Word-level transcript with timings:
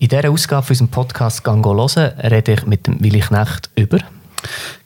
In 0.00 0.06
dieser 0.06 0.30
Ausgabe 0.30 0.62
von 0.64 0.74
unserem 0.74 0.88
Podcast 0.90 1.42
«Gango 1.42 1.74
hören» 1.74 2.12
rede 2.20 2.52
ich 2.52 2.64
mit 2.66 2.86
dem 2.86 3.02
Willi 3.02 3.18
Knecht 3.18 3.68
über 3.74 3.98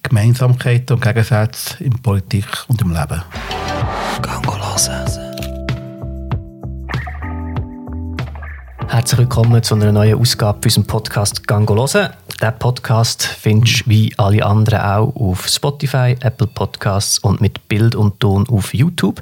Gemeinsamkeiten 0.03 0.97
und 0.97 1.03
Gegensätze 1.03 1.85
in 1.85 2.01
Politik 2.01 2.47
und 2.69 2.81
im 2.81 2.95
Leben. 2.95 3.23
«Gango 4.23 4.57
hören». 4.57 5.43
Herzlich 8.89 9.19
willkommen 9.19 9.63
zu 9.63 9.75
einer 9.75 9.93
neuen 9.93 10.19
Ausgabe 10.19 10.61
von 10.63 10.65
unserem 10.65 10.87
Podcast 10.87 11.47
«Gango 11.47 11.77
hören». 11.77 12.15
Diesen 12.41 12.59
Podcast 12.59 13.23
findest 13.23 13.85
du 13.85 13.91
wie 13.91 14.15
alle 14.17 14.47
anderen 14.47 14.81
auch 14.81 15.15
auf 15.15 15.47
Spotify, 15.47 16.17
Apple 16.21 16.47
Podcasts 16.47 17.19
und 17.19 17.43
mit 17.43 17.69
Bild 17.69 17.95
und 17.95 18.19
Ton 18.19 18.49
auf 18.49 18.73
YouTube. 18.73 19.21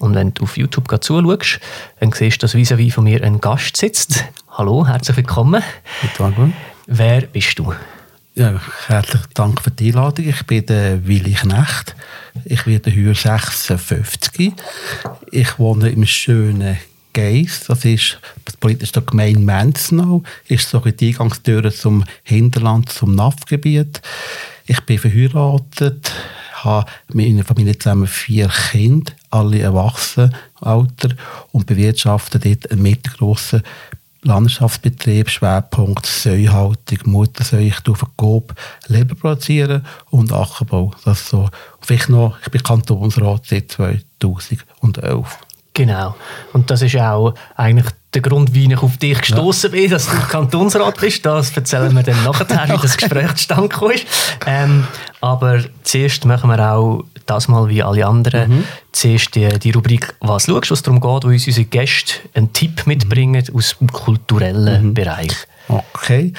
Und 0.00 0.16
wenn 0.16 0.34
du 0.34 0.42
auf 0.42 0.56
YouTube 0.56 0.88
zuschaust, 1.00 1.60
dann 2.00 2.10
siehst 2.10 2.42
du, 2.42 2.46
dass 2.46 2.56
vis-à-vis 2.56 2.94
von 2.94 3.04
mir 3.04 3.22
ein 3.22 3.40
Gast 3.40 3.76
sitzt. 3.76 4.24
Hallo, 4.60 4.86
herzlich 4.86 5.16
willkommen. 5.16 5.62
Guten 6.02 6.52
Wer 6.86 7.22
bist 7.22 7.58
du? 7.58 7.72
Ja, 8.34 8.60
herzlichen 8.88 9.30
Dank 9.32 9.62
für 9.62 9.70
die 9.70 9.86
Einladung. 9.86 10.28
Ich 10.28 10.44
bin 10.44 10.66
der 10.66 11.06
Willi 11.06 11.32
Knecht. 11.32 11.96
Ich 12.44 12.66
werde 12.66 12.90
heute 12.90 13.14
56. 13.14 14.52
Ich 15.30 15.58
wohne 15.58 15.88
im 15.88 16.04
schönen 16.04 16.76
Geis, 17.14 17.64
das 17.68 17.86
ist 17.86 18.20
das 18.44 18.58
politische 18.58 19.00
Gemeinde 19.00 19.40
Menzenau, 19.40 20.24
ist 20.46 20.68
so 20.68 20.80
die 20.80 21.08
Eingangstür 21.08 21.72
zum 21.72 22.04
Hinterland, 22.22 22.90
zum 22.90 23.14
NAF-Gebiet. 23.14 24.02
Ich 24.66 24.82
bin 24.82 24.98
verheiratet, 24.98 26.12
habe 26.52 26.84
mit 27.14 27.30
meiner 27.30 27.44
Familie 27.44 27.78
zusammen 27.78 28.06
vier 28.06 28.48
Kinder, 28.70 29.10
alle 29.30 29.60
erwachsen, 29.60 30.34
Alter, 30.60 31.16
und 31.52 31.64
bewirtschafte 31.64 32.38
dort 32.38 32.70
einen 32.70 32.82
mittelgroßen 32.82 33.62
Landschaftsbetrieb, 34.22 35.30
Schwerpunkt 35.30 36.06
Säuhaltung, 36.06 36.98
Muttersäu. 37.04 37.60
Ich 37.60 37.80
tue 37.80 37.96
Verkoop, 37.96 38.54
Leber 38.88 39.14
produzieren 39.14 39.84
und 40.10 40.32
Ackerbau. 40.32 40.92
Das 41.04 41.28
so. 41.28 41.48
Vielleicht 41.80 42.08
noch, 42.08 42.36
ich 42.42 42.50
bin 42.50 42.62
Kantonsrat 42.62 43.46
seit 43.46 43.72
2011. 43.72 45.38
Genau. 45.72 46.16
Und 46.52 46.70
das 46.70 46.82
ist 46.82 46.96
auch 46.96 47.34
eigentlich 47.56 47.86
der 48.12 48.22
Grund, 48.22 48.54
wie 48.54 48.70
ich 48.70 48.78
auf 48.78 48.96
dich 48.96 49.20
gestoßen 49.20 49.70
bin, 49.70 49.90
dass 49.90 50.06
du 50.06 50.16
Kantonsrat 50.28 51.00
bist. 51.00 51.24
Das 51.24 51.56
erzählen 51.56 51.94
wir 51.94 52.02
dann 52.02 52.22
nachher, 52.24 52.68
wie 52.68 52.82
das 52.82 52.96
Gespräch 52.98 53.34
zustande 53.36 53.94
ist. 53.94 54.06
Ähm, 54.46 54.86
aber 55.20 55.60
zuerst 55.82 56.24
machen 56.24 56.50
wir 56.50 56.72
auch 56.72 57.04
das 57.30 57.48
mal 57.48 57.68
wie 57.68 57.82
alle 57.82 58.06
anderen. 58.06 58.50
Mhm. 58.50 58.64
Zuerst 58.92 59.34
die, 59.34 59.48
die 59.58 59.70
Rubrik 59.70 60.14
«Was 60.20 60.46
schaust?», 60.46 60.70
was 60.70 60.82
darum 60.82 61.00
geht, 61.00 61.24
wo 61.24 61.28
uns 61.28 61.46
unsere 61.46 61.66
Gäste 61.66 62.14
einen 62.34 62.52
Tipp 62.52 62.86
mitbringen 62.86 63.42
aus 63.54 63.76
dem 63.78 63.90
kulturellen 63.90 64.88
mhm. 64.88 64.94
Bereich. 64.94 65.32
Okay. 65.68 66.32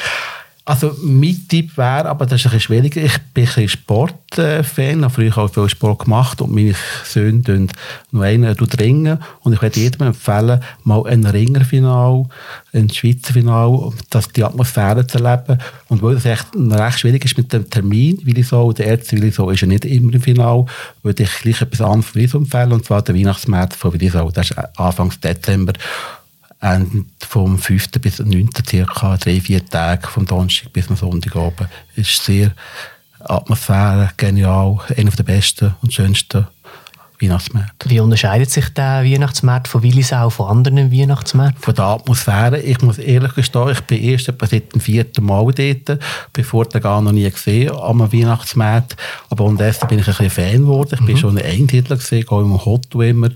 Also 0.71 0.95
mein 1.03 1.37
Tipp 1.49 1.75
wäre, 1.75 2.07
aber 2.07 2.25
das 2.25 2.39
ist 2.39 2.45
ein 2.45 2.53
bisschen 2.53 2.61
schwieriger, 2.61 3.01
ich 3.01 3.17
bin 3.33 3.45
ein 3.57 3.67
Sportfan, 3.67 5.03
habe 5.03 5.09
früher 5.09 5.37
auch 5.37 5.53
viel 5.53 5.67
Sport 5.67 6.05
gemacht 6.05 6.41
und 6.41 6.55
meine 6.55 6.73
Söhne 7.03 7.43
tun 7.43 7.67
noch 8.11 8.21
einen 8.21 8.45
ringen 8.45 9.19
und 9.41 9.51
ich 9.51 9.61
würde 9.61 9.81
jedem 9.81 10.07
empfehlen, 10.07 10.61
mal 10.85 11.05
ein 11.07 11.25
Ringerfinal, 11.25 12.23
ein 12.71 12.89
Schweizer 12.89 13.33
Final, 13.33 13.91
das 14.11 14.29
die 14.29 14.45
Atmosphäre 14.45 15.05
zu 15.05 15.17
erleben. 15.21 15.57
Und 15.89 16.01
weil 16.01 16.15
es 16.15 16.23
echt 16.23 16.47
recht 16.55 16.99
schwierig 16.99 17.25
ist 17.25 17.37
mit 17.37 17.51
dem 17.51 17.69
Termin, 17.69 18.21
weil 18.23 18.37
ich 18.37 18.47
so, 18.47 18.71
der 18.71 18.85
Ärzte 18.85 19.17
will 19.17 19.25
ich 19.25 19.35
so, 19.35 19.49
ist 19.49 19.59
ja 19.59 19.67
nicht 19.67 19.83
immer 19.83 20.13
im 20.13 20.21
Final, 20.21 20.67
würde 21.03 21.23
ich 21.23 21.33
gleich 21.41 21.61
etwas 21.61 21.81
anderes 21.81 22.33
empfehlen 22.33 22.71
und 22.71 22.85
zwar 22.85 23.01
der 23.01 23.13
Weihnachtsmärz 23.13 23.75
von 23.75 23.91
Willisau, 23.91 24.31
das 24.31 24.51
ist 24.51 24.57
Anfang 24.79 25.11
Dezember 25.21 25.73
und 26.61 27.07
vom 27.19 27.57
5. 27.57 27.91
bis 28.01 28.19
9. 28.19 28.49
circa 28.67 29.17
drei, 29.17 29.41
vier 29.41 29.65
Tage, 29.65 30.07
vom 30.07 30.25
Donnerstag 30.25 30.71
bis 30.73 30.87
zum 30.87 30.95
Sonntag 30.95 31.35
oben. 31.35 31.67
Ist 31.95 32.23
sehr 32.23 32.51
Atmosphäre, 33.19 34.11
genial, 34.17 34.79
einer 34.95 35.11
der 35.11 35.23
besten 35.23 35.75
und 35.81 35.93
schönsten 35.93 36.47
Weihnachtsmärkte. 37.21 37.89
Wie 37.89 37.99
unterscheidet 37.99 38.49
sich 38.49 38.69
der 38.69 39.03
Weihnachtsmarkt 39.03 39.67
von 39.67 39.83
Willisau 39.83 40.29
von 40.29 40.49
anderen 40.49 40.91
Weihnachtsmärkten? 40.91 41.61
Von 41.61 41.75
der 41.75 41.85
Atmosphäre. 41.85 42.59
Ich 42.59 42.81
muss 42.81 42.97
ehrlich 42.97 43.33
gestehen, 43.33 43.69
ich 43.69 43.81
bin 43.81 44.01
erst 44.03 44.29
etwa 44.29 44.47
seit 44.47 44.73
dem 44.73 44.81
vierten 44.81 45.25
Mal 45.25 45.51
dort, 45.53 45.99
bevor 46.33 46.65
ich 46.65 46.81
gar 46.81 47.01
noch 47.01 47.11
nie 47.11 47.29
gesehen 47.29 47.71
am 47.71 48.01
Weihnachtsmarkt. 48.11 48.95
Aber 49.29 49.45
unterdessen 49.45 49.87
bin 49.87 49.99
ich 49.99 50.07
ein 50.07 50.15
bisschen 50.15 50.29
Fan 50.29 50.61
geworden. 50.61 50.91
Ich 50.93 51.01
mhm. 51.01 51.05
bin 51.05 51.17
schon 51.17 51.37
ein 51.37 51.45
Eintitler 51.45 51.97
gesehen, 51.97 52.25
gehe 52.27 52.41
im 52.41 52.65
Hotto 52.65 53.01
immer. 53.01 53.29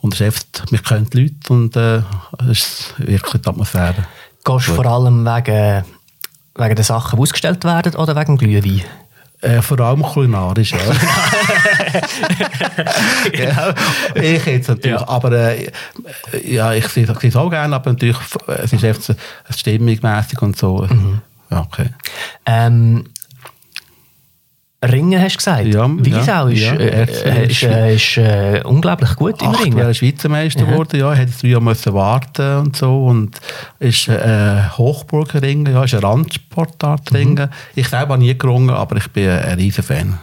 Und 0.00 0.20
es 0.20 0.46
mich 0.70 0.82
kennen 0.82 1.08
die 1.12 1.22
Leute 1.22 1.52
und 1.52 1.76
äh, 1.76 2.02
es 2.50 2.58
ist 2.58 2.94
wirklich 2.98 3.42
die 3.42 3.48
Atmosphäre. 3.48 4.06
Gehst 4.44 4.68
du 4.68 4.74
vor 4.74 4.86
allem 4.86 5.24
wegen, 5.24 5.84
wegen 6.56 6.74
den 6.74 6.84
Sachen, 6.84 7.16
die 7.16 7.22
ausgestellt 7.22 7.64
werden 7.64 7.94
oder 7.94 8.16
wegen 8.16 8.36
Glühwein? 8.36 8.82
Äh, 9.42 9.60
vor 9.60 9.80
allem 9.80 10.02
kulinarisch, 10.02 10.72
ja. 10.72 10.78
genau. 13.32 13.72
Ich 14.14 14.46
jetzt 14.46 14.68
natürlich, 14.68 15.00
ja. 15.00 15.08
aber 15.08 15.32
äh, 15.32 15.68
ja, 16.44 16.72
ich 16.74 16.86
sehe 16.86 17.04
es 17.04 17.36
auch 17.36 17.50
gerne, 17.50 17.74
aber 17.74 17.90
natürlich, 17.90 18.16
es 18.46 18.72
ist 18.72 18.84
einfach 18.84 19.16
stimmungsmässig 19.50 20.40
und 20.42 20.56
so. 20.56 20.86
Mhm. 20.88 21.22
Ja, 21.50 21.60
okay. 21.60 21.88
Ähm, 22.46 23.04
Ringen 24.82 25.20
hast 25.20 25.34
du 25.34 25.38
gesagt? 25.38 25.66
Ja, 25.66 25.88
Wiesau 25.88 26.46
ist, 26.48 26.60
ja, 26.60 26.72
äh, 26.74 27.04
äh, 27.04 27.46
ist, 27.46 27.62
äh, 27.62 27.94
ist 27.94 28.16
äh, 28.16 28.62
unglaublich 28.64 29.14
gut 29.14 29.40
im 29.40 29.50
Ringen. 29.50 29.78
Er 29.78 29.90
ist 29.90 29.98
Schweizer 29.98 30.28
Meister 30.28 30.64
geworden, 30.64 30.98
ja. 30.98 31.12
Er 31.12 31.24
musste 31.26 31.60
müssen 31.60 31.94
warten 31.94 32.58
und 32.58 32.76
so. 32.76 33.04
Und 33.04 33.40
ist 33.78 34.08
äh, 34.08 34.62
Hochburgenringen, 34.76 35.72
ja, 35.72 35.84
ist 35.84 35.94
ein 35.94 36.00
Randsportart 36.00 37.14
Ringen. 37.14 37.34
Mhm. 37.34 37.50
Ich 37.76 37.88
selber 37.88 38.16
nie 38.16 38.36
gerungen, 38.36 38.70
aber 38.70 38.96
ich 38.96 39.08
bin 39.08 39.28
ein 39.28 39.56
riesen 39.56 39.84
Fan. 39.84 40.18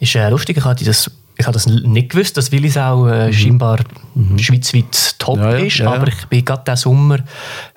Ist 0.00 0.16
äh, 0.16 0.28
lustig, 0.28 0.56
ich 0.56 0.64
hatte 0.64 0.84
das 0.84 1.08
ich 1.42 1.46
habe 1.46 1.54
das 1.54 1.66
nicht 1.66 2.10
gewusst, 2.10 2.36
dass 2.36 2.52
Willisau 2.52 3.08
äh, 3.08 3.26
mhm. 3.26 3.32
scheinbar 3.32 3.80
mhm. 4.14 4.38
schweizweit 4.38 5.18
top 5.18 5.38
ja, 5.38 5.58
ja, 5.58 5.58
ist, 5.58 5.78
ja, 5.78 5.92
aber 5.92 6.06
ich 6.06 6.26
bin 6.26 6.44
gerade 6.44 6.62
diesen 6.64 6.76
Sommer 6.76 7.18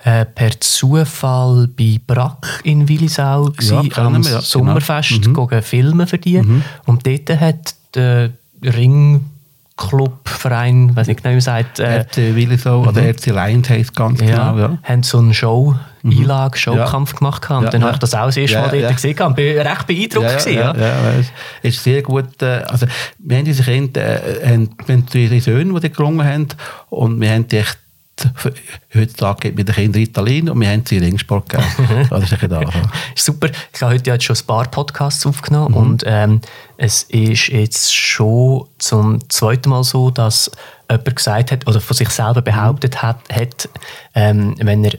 äh, 0.03 0.23
per 0.25 0.59
Zufall 0.61 1.67
bei 1.75 1.99
Brack 2.05 2.61
in 2.63 2.87
Willisau 2.87 3.45
gewesen, 3.45 3.91
am 3.95 4.23
wir, 4.23 4.29
genau. 4.29 4.39
Sommerfest 4.39 5.23
genau. 5.23 5.47
mhm. 5.51 5.61
filmen 5.63 6.05
für 6.05 6.19
die 6.19 6.41
mhm. 6.41 6.61
und 6.85 7.07
dort 7.07 7.29
hat 7.39 7.75
der 7.95 8.33
Ring 8.63 9.21
Clubverein, 9.77 10.95
weiß 10.95 11.07
nicht 11.07 11.17
genau, 11.17 11.31
wie 11.31 11.35
man 11.35 11.41
sagt. 11.41 11.79
Äh, 11.79 11.99
RC 11.99 12.35
Willisau 12.35 12.81
mhm. 12.81 12.87
oder 12.87 13.01
RC 13.01 13.25
Lions 13.27 13.69
heisst 13.69 13.95
ganz 13.95 14.21
ja, 14.21 14.27
genau. 14.27 14.57
Ja. 14.57 14.77
Haben 14.83 15.03
so 15.03 15.17
einen 15.17 15.33
Show, 15.33 15.75
mhm. 16.01 16.11
Einlage, 16.11 16.57
Showkampf 16.57 17.11
ja. 17.11 17.17
gemacht. 17.17 17.49
Und 17.49 17.63
ja, 17.63 17.69
dann 17.69 17.81
ja. 17.81 17.87
habe 17.87 17.95
ich 17.95 17.99
das 17.99 18.13
auch 18.15 18.27
das 18.27 18.37
erste 18.37 18.59
Mal 18.59 18.73
ja, 18.75 18.81
dort 18.83 18.95
gesehen 18.95 19.19
und 19.19 19.35
bin 19.35 19.57
recht 19.57 19.87
beeindruckt. 19.87 20.25
Ja, 20.25 20.37
gewesen, 20.37 20.53
ja, 20.53 20.75
ja. 20.75 20.93
es 21.61 21.75
ist 21.75 21.83
sehr 21.83 22.01
gut. 22.03 22.41
Äh, 22.41 22.63
also, 22.67 22.85
wir 23.19 23.37
haben 23.37 23.45
unsere 23.45 23.71
Kinder, 23.71 24.01
äh, 24.01 24.47
haben, 24.47 24.69
wir 24.85 24.95
haben 24.95 25.05
drei 25.07 25.39
Söhne, 25.39 25.73
die 25.73 25.79
dort 25.81 25.93
gerungen 25.93 26.25
haben 26.25 26.47
und 26.89 27.19
wir 27.19 27.31
haben 27.31 27.47
die 27.47 27.57
echt 27.57 27.79
heutzutage 28.93 29.49
geht 29.49 29.55
mit 29.57 29.67
den 29.67 29.75
Kindern 29.75 30.01
Italien 30.01 30.49
und 30.49 30.59
wir 30.59 30.69
haben 30.69 30.83
sie 30.85 30.97
Ringsport 30.97 31.49
gegeben. 31.49 32.07
das 32.09 32.31
ist 32.31 32.43
da. 32.49 32.61
Super. 33.15 33.49
Ich 33.73 33.81
habe 33.81 33.93
heute 33.93 34.21
schon 34.21 34.35
ein 34.35 34.45
paar 34.45 34.65
Podcasts 34.69 35.25
aufgenommen 35.25 35.71
mhm. 35.71 35.77
und 35.77 36.03
ähm, 36.05 36.41
es 36.77 37.03
ist 37.03 37.47
jetzt 37.47 37.93
schon 37.93 38.67
zum 38.77 39.29
zweiten 39.29 39.69
Mal 39.69 39.83
so, 39.83 40.11
dass 40.11 40.49
jemand 40.89 41.15
gesagt 41.15 41.51
hat 41.51 41.67
oder 41.67 41.81
von 41.81 41.95
sich 41.95 42.09
selber 42.09 42.41
behauptet 42.41 43.01
hat, 43.01 43.19
hat 43.31 43.69
ähm, 44.13 44.55
wenn 44.59 44.85
er 44.85 44.93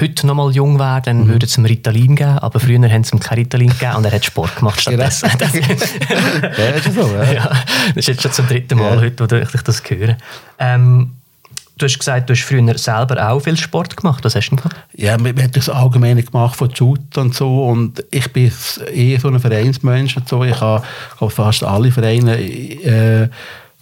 heute 0.00 0.26
noch 0.26 0.34
mal 0.34 0.52
jung 0.52 0.78
wäre, 0.78 1.00
dann 1.02 1.24
mhm. 1.24 1.28
würde 1.28 1.46
es 1.46 1.56
ihm 1.56 1.64
Ritalin 1.64 2.16
geben, 2.16 2.38
aber 2.38 2.58
früher 2.58 2.90
haben 2.90 3.04
sie 3.04 3.14
ihm 3.14 3.20
kein 3.20 3.38
Ritalin 3.38 3.68
gegeben 3.68 3.96
und 3.96 4.04
er 4.04 4.12
hat 4.12 4.24
Sport 4.24 4.56
gemacht 4.56 4.80
stattdessen. 4.80 5.30
ja, 5.38 6.68
ist 6.70 6.92
so, 6.92 7.06
ja. 7.14 7.32
ja. 7.32 7.50
Das 7.88 7.96
ist 7.96 8.08
jetzt 8.08 8.22
schon 8.22 8.32
zum 8.32 8.48
dritten 8.48 8.78
Mal 8.78 8.96
ja. 8.96 9.00
heute, 9.00 9.30
wo 9.30 9.36
ich 9.36 9.62
das 9.62 9.82
höre. 9.88 10.16
Ähm, 10.58 11.12
Du 11.78 11.84
hast 11.84 11.98
gesagt, 11.98 12.30
du 12.30 12.32
hast 12.32 12.42
früher 12.42 12.78
selber 12.78 13.28
auch 13.30 13.40
viel 13.40 13.56
Sport 13.56 13.98
gemacht. 13.98 14.24
Was 14.24 14.34
hast 14.34 14.48
du 14.48 14.56
gemacht? 14.56 14.76
Ja, 14.94 15.22
wir, 15.22 15.36
wir 15.36 15.44
haben 15.44 15.52
das 15.52 15.68
allgemein 15.68 16.24
gemacht 16.24 16.56
von 16.56 16.74
Shoot 16.74 17.18
und 17.18 17.34
so. 17.34 17.66
Und 17.66 18.02
ich 18.10 18.32
bin 18.32 18.50
eher 18.94 19.20
so 19.20 19.28
ein 19.28 19.38
Vereinsmensch 19.38 20.16
und 20.16 20.26
so. 20.26 20.42
Ich 20.42 20.58
habe, 20.58 20.82
fast 21.28 21.62
alle 21.62 21.92
Vereine 21.92 22.38
äh, 22.38 23.28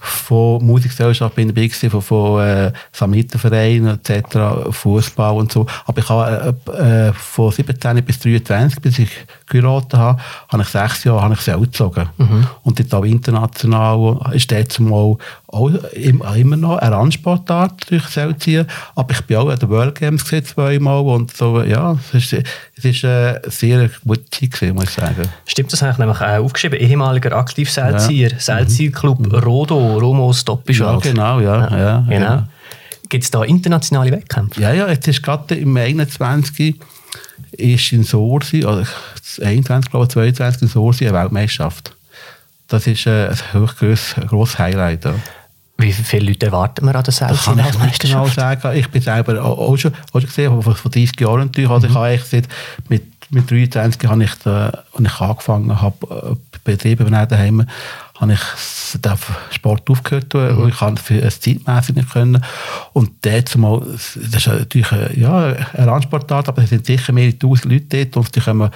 von 0.05 0.65
Musikgesellschaft 0.65 1.35
bin 1.35 1.57
ich 1.57 1.77
von, 1.77 2.03
von 2.03 2.43
äh, 2.43 2.73
Samaritervereinen 2.93 3.99
etc., 3.99 4.71
Fußball 4.71 5.35
und 5.35 5.51
so. 5.51 5.67
Aber 5.87 5.99
ich 5.99 6.09
habe 6.09 6.55
äh, 6.69 7.09
äh, 7.09 7.13
von 7.15 7.51
17 7.51 8.05
bis 8.05 8.19
23, 8.19 8.81
bis 8.83 8.99
ich 8.99 9.11
geheiratet 9.47 9.95
habe, 9.95 10.21
habe 10.49 10.63
ich 10.63 10.69
sechs 10.69 11.05
Jahre 11.05 11.23
habe 11.23 11.35
ich 11.35 11.41
Seil 11.41 11.61
gezogen. 11.61 12.09
Mhm. 12.19 12.47
Und 12.63 12.79
dort 12.79 12.95
auch 12.95 13.05
international 13.05 14.21
ist 14.35 14.53
dort 14.53 14.79
mal 14.81 15.17
auch 15.55 15.71
immer 15.95 16.56
noch 16.56 16.79
eine 16.79 16.97
Randsportart 16.97 17.91
durch 17.91 18.05
Seilziehen. 18.06 18.67
Aber 18.95 19.12
ich 19.12 19.21
bin 19.23 19.37
auch 19.37 19.49
an 19.49 19.59
den 19.59 19.69
World 19.69 19.95
Games 19.95 20.25
gesehen, 20.25 20.45
zweimal 20.45 21.01
und 21.03 21.37
so, 21.37 21.62
ja, 21.62 21.97
es 22.12 22.33
ist, 22.33 22.45
es 22.77 22.85
ist 22.85 23.05
eine 23.05 23.41
sehr 23.47 23.91
gute 24.05 24.29
Zeit 24.31 24.51
gewesen, 24.51 24.75
muss 24.75 24.85
ich 24.85 24.91
sagen. 24.91 25.23
Stimmt, 25.47 25.73
das 25.73 25.83
habe 25.83 25.93
ich 25.93 25.99
nämlich 25.99 26.21
auch 26.21 26.45
aufgeschrieben. 26.45 26.79
Ehemaliger 26.79 27.33
Aktivseilzieher, 27.37 28.31
ja. 28.31 28.39
Seilziehclub 28.39 29.27
mhm. 29.27 29.35
Rodo, 29.37 29.99
Romo 29.99 30.33
Stoppischwald. 30.33 31.05
Ja, 31.05 31.11
genau, 31.12 31.41
ja. 31.41 31.71
ja, 31.71 31.79
ja 31.79 32.06
genau. 32.09 32.25
Ja. 32.27 32.49
Gibt 33.09 33.25
es 33.25 33.31
da 33.31 33.45
internationale 33.45 34.11
Wettkämpfe? 34.11 34.61
Ja, 34.61 34.73
ja, 34.73 34.89
jetzt 34.89 35.06
ist 35.06 35.23
gerade 35.23 35.55
im 35.55 35.77
21 35.77 36.77
ist 37.53 37.93
in 37.93 38.03
Sorsi, 38.03 38.65
also 38.65 38.85
21, 39.41 39.91
glaube 39.91 40.06
ich, 40.06 40.12
22 40.12 40.62
in 40.62 40.69
Sorsi 40.69 41.06
eine 41.06 41.19
Weltmeisterschaft. 41.19 41.95
Das 42.69 42.87
ist 42.87 43.06
äh, 43.06 43.29
ein 43.29 43.37
hochgrosses 43.53 44.15
grosses 44.27 44.59
Highlight. 44.59 45.05
Ja. 45.05 45.15
Wie 45.76 45.93
viele 45.93 46.26
Leute 46.29 46.47
erwarten 46.47 46.87
wir 46.87 46.94
an 46.94 47.03
der 47.03 47.12
Selbst? 47.12 47.44
kann 47.44 47.59
ich 47.59 47.79
nicht 47.79 48.00
genau 48.00 48.26
sagen. 48.29 48.76
Ich 48.76 48.88
bin 48.88 49.03
selber 49.03 49.43
auch 49.43 49.76
schon, 49.76 49.93
auch 50.12 50.21
schon 50.21 50.29
gesehen, 50.29 50.62
vor, 50.62 50.75
vor 50.75 50.91
30 50.91 51.21
Jahren 51.21 51.47
natürlich. 51.47 51.71
Also 51.71 51.87
mhm. 51.87 51.93
ich 51.93 51.97
habe 51.97 52.06
eigentlich 52.06 52.44
mit, 52.88 53.03
mit 53.31 53.50
23 53.50 54.09
habe 54.09 54.25
ich, 54.25 54.35
da, 54.44 54.85
als 54.93 55.05
ich 55.05 55.21
angefangen 55.21 55.81
habe, 55.81 56.37
äh, 56.37 56.37
Betriebe 56.65 57.05
daheim, 57.05 57.67
habe 58.19 58.32
ich 58.32 58.99
den 58.99 59.12
Sport 59.50 59.91
aufgehört 59.91 60.32
mhm. 60.32 60.59
und 60.59 60.69
ich 60.69 60.79
kann 60.79 60.97
für 60.97 61.23
ein 61.23 61.31
zeitmäßig 61.31 61.97
nicht 61.97 62.11
können. 62.11 62.43
Und 62.93 63.11
dort 63.23 63.56
mal, 63.56 63.81
das 63.81 64.17
ist 64.17 64.47
natürlich 64.47 64.93
eine, 64.93 65.19
ja, 65.19 65.56
eine 65.73 65.87
Randsportart, 65.87 66.49
aber 66.49 66.62
es 66.62 66.70
sind 66.70 66.87
sicher 66.87 67.12
mehrere 67.12 67.38
tausend 67.38 67.73
Leute 67.73 68.06
dort 68.06 68.17
und 68.17 68.37
die, 68.37 68.41
kommen, 68.41 68.70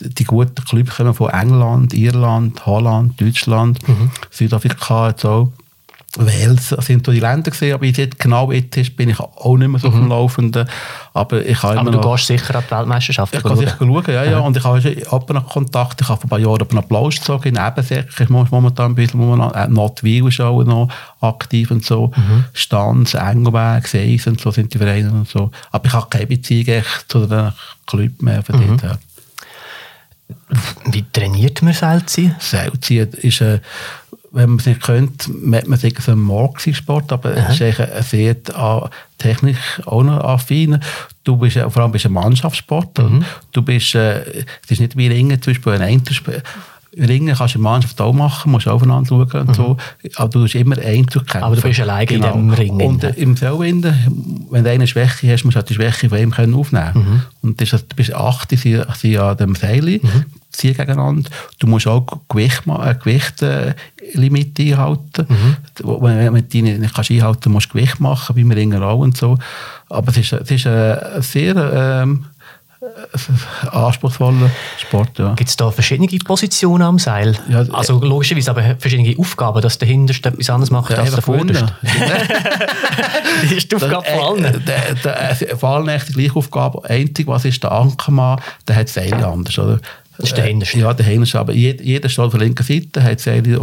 die 0.00 0.24
guten 0.24 0.64
Clubs 0.64 0.96
kommen 0.96 1.14
von 1.14 1.30
England, 1.30 1.94
Irland, 1.94 2.64
Holland, 2.64 3.20
Deutschland, 3.20 3.86
mhm. 3.86 4.10
Südafrika 4.30 5.08
und 5.08 5.20
so. 5.20 5.52
Wales 6.18 6.68
sind 6.68 7.06
da 7.06 7.12
die 7.12 7.20
Länder 7.20 7.50
gesehen, 7.50 7.74
aber 7.74 7.84
jetzt 7.84 8.18
genau 8.18 8.50
jetzt 8.52 8.96
bin 8.96 9.08
ich 9.08 9.20
auch 9.20 9.56
nicht 9.56 9.68
mehr 9.68 9.80
so 9.80 9.90
mhm. 9.90 10.08
Laufenden. 10.08 10.68
Aber, 11.14 11.44
ich 11.44 11.62
aber 11.62 11.90
du 11.90 11.98
noch, 11.98 12.16
gehst 12.16 12.26
sicher 12.26 12.56
an 12.56 12.64
die 12.66 12.70
Weltmeisterschaft 12.70 13.34
Ich 13.34 13.42
kann 13.42 13.56
sicher 13.56 13.76
schauen, 13.78 14.04
ja, 14.08 14.24
ja. 14.24 14.38
Und 14.40 14.56
ich 14.56 14.64
habe 14.64 14.80
schon 14.80 15.36
noch 15.36 15.48
Kontakt. 15.48 16.00
Ich 16.00 16.08
habe 16.08 16.20
vor 16.20 16.26
ein 16.26 16.30
paar 16.30 16.38
Jahren 16.38 16.68
einen 16.68 16.78
Applaus 16.78 17.16
gezogen 17.16 17.48
in 17.48 17.56
Ebensäck. 17.56 18.08
Ich 18.18 18.28
muss 18.28 18.50
momentan 18.50 18.92
ein 18.92 18.94
bisschen, 18.94 19.20
momentan, 19.20 19.52
äh, 19.54 19.72
Notwil 19.72 20.28
ist 20.28 20.40
auch 20.40 20.62
noch 20.64 20.88
aktiv 21.20 21.70
und 21.70 21.84
so. 21.84 22.12
Mhm. 22.14 22.44
Stanz, 22.52 23.14
Engelberg, 23.14 23.86
Seis 23.86 24.26
und 24.26 24.40
so 24.40 24.50
sind 24.50 24.72
die 24.74 24.78
Vereine 24.78 25.10
und 25.10 25.28
so. 25.28 25.50
Aber 25.70 25.86
ich 25.86 25.92
habe 25.92 26.06
keine 26.10 26.26
Beziehung 26.26 26.82
zu 27.08 27.26
den 27.26 27.52
Club 27.86 28.22
mehr 28.22 28.42
von 28.42 28.56
mhm. 28.58 28.76
dort. 28.76 28.98
Wie 30.86 31.04
trainiert 31.12 31.62
man 31.62 31.72
Seilziehen? 31.72 32.34
Seilziehen 32.38 33.12
ist 33.12 33.42
ein 33.42 33.56
äh, 33.56 33.60
wenn 34.38 34.50
man 34.50 34.58
es 34.58 34.66
nicht 34.66 34.82
könnte, 34.82 35.30
merkt 35.32 35.68
man 35.68 35.78
sich 35.78 35.98
so 35.98 36.12
ein 36.12 36.20
Morgensport, 36.20 37.12
aber 37.12 37.36
es 37.36 37.60
ist 37.60 37.80
ein 37.80 38.02
sehr 38.02 38.30
äh, 38.30 38.88
technisch 39.18 39.80
auch 39.84 40.02
noch 40.02 40.22
affin. 40.24 40.80
Du 41.24 41.36
bist 41.36 41.58
vor 41.58 41.82
allem 41.82 41.92
bist 41.92 42.06
ein 42.06 42.12
Mannschaftssport. 42.12 42.98
Mhm. 42.98 43.24
Du 43.52 43.62
bist, 43.62 43.94
äh, 43.94 44.44
es 44.64 44.70
ist 44.70 44.80
nicht 44.80 44.96
wie 44.96 45.08
Ringen, 45.08 45.42
zum 45.42 45.52
Beispiel 45.52 45.72
ein 45.72 45.82
Einzelsport. 45.82 46.42
Ringen 46.98 47.34
kannst 47.36 47.54
du 47.54 47.58
Mannschaft 47.58 48.00
auch 48.00 48.12
machen, 48.12 48.52
musst 48.52 48.68
aufeinander 48.68 49.08
schauen 49.08 49.40
und 49.40 49.48
mhm. 49.48 49.54
so. 49.54 49.76
Aber 50.16 50.28
du 50.28 50.42
bist 50.42 50.54
immer 50.54 50.78
Einzel 50.78 51.22
kämpfen. 51.22 51.42
Aber 51.42 51.56
du 51.56 51.62
bist 51.62 51.80
alleine 51.80 52.06
genau. 52.06 52.34
in 52.34 52.48
dem 52.48 52.50
Ring. 52.50 52.80
Und 52.80 53.04
äh, 53.04 53.10
im 53.16 53.36
Seilwinden, 53.36 53.94
wenn 54.50 54.64
du 54.64 54.70
eine 54.70 54.86
Schwäche 54.86 55.32
hast, 55.32 55.44
musst 55.44 55.54
du 55.54 55.58
halt 55.58 55.70
die 55.70 55.74
Schwäche 55.74 56.08
von 56.08 56.18
ihm 56.18 56.30
können 56.30 56.54
aufnehmen 56.54 56.92
mhm. 56.94 57.22
Und 57.42 57.60
das, 57.60 57.70
du 57.70 57.96
bist 57.96 58.14
acht, 58.14 58.50
sie, 58.50 58.82
sie 58.96 59.18
an 59.18 59.36
dem 59.36 59.54
Seil. 59.54 60.00
Mhm 60.02 60.24
ziehen 60.50 60.74
gegeneinander. 60.74 61.30
Du 61.58 61.66
musst 61.66 61.86
auch 61.86 62.04
Gewicht, 62.28 62.62
äh, 62.66 62.94
Gewichtlimit 63.02 64.58
einhalten. 64.58 65.26
Mhm. 65.28 65.56
Wenn 66.02 66.34
du 66.34 66.42
die 66.42 66.62
nicht 66.62 66.94
kannst 66.94 67.10
einhalten 67.10 67.52
musst 67.52 67.68
du 67.68 67.74
Gewicht 67.74 68.00
machen, 68.00 68.36
wie 68.36 68.44
wir 68.44 68.56
Ringer 68.56 68.82
auch 68.82 68.98
und 68.98 69.16
so. 69.16 69.38
Aber 69.88 70.10
es 70.10 70.18
ist, 70.18 70.32
es 70.32 70.50
ist 70.50 70.66
ein 70.66 71.22
sehr 71.22 71.56
ähm, 71.56 72.26
anspruchsvoller 73.70 74.50
Sport. 74.78 75.18
Ja. 75.18 75.34
Gibt 75.34 75.48
es 75.48 75.56
da 75.56 75.70
verschiedene 75.70 76.08
Positionen 76.24 76.82
am 76.82 76.98
Seil? 76.98 77.36
Ja, 77.48 77.64
also 77.72 77.98
logischerweise 78.00 78.50
aber 78.50 78.76
verschiedene 78.78 79.18
Aufgaben, 79.18 79.60
dass 79.60 79.78
der 79.78 79.88
Hinterste 79.88 80.28
etwas 80.28 80.50
anderes 80.50 80.70
macht 80.70 80.90
ja, 80.90 80.98
als 80.98 81.12
der 81.12 81.22
Vorderste. 81.22 81.72
das 83.42 83.52
ist 83.56 83.70
die 83.70 83.76
Aufgabe 83.76 84.04
von 84.04 84.20
allen. 84.20 84.64
Der, 84.64 84.94
der, 84.94 85.34
der, 85.34 85.56
vor 85.56 85.70
allem 85.70 86.00
die 86.06 86.12
gleiche 86.12 86.36
Aufgabe. 86.36 86.88
Einzig, 86.88 87.26
was 87.26 87.44
ist 87.44 87.62
der 87.62 87.72
Ankermann, 87.72 88.40
der 88.66 88.76
hat 88.76 88.88
Seil 88.88 89.14
anders. 89.14 89.58
Oder? 89.58 89.80
Das 90.18 90.30
ist 90.30 90.36
der 90.36 90.46
Hinterste. 90.46 90.78
Ja, 90.78 90.92
der 90.92 91.06
Hinterste. 91.06 91.38
Aber 91.38 91.52
jeder, 91.52 91.82
jeder 91.82 92.08
steht 92.08 92.24
auf 92.24 92.32
der 92.32 92.40
linken 92.40 92.64
Seite, 92.64 93.02
hat 93.02 93.20
Seile 93.20 93.54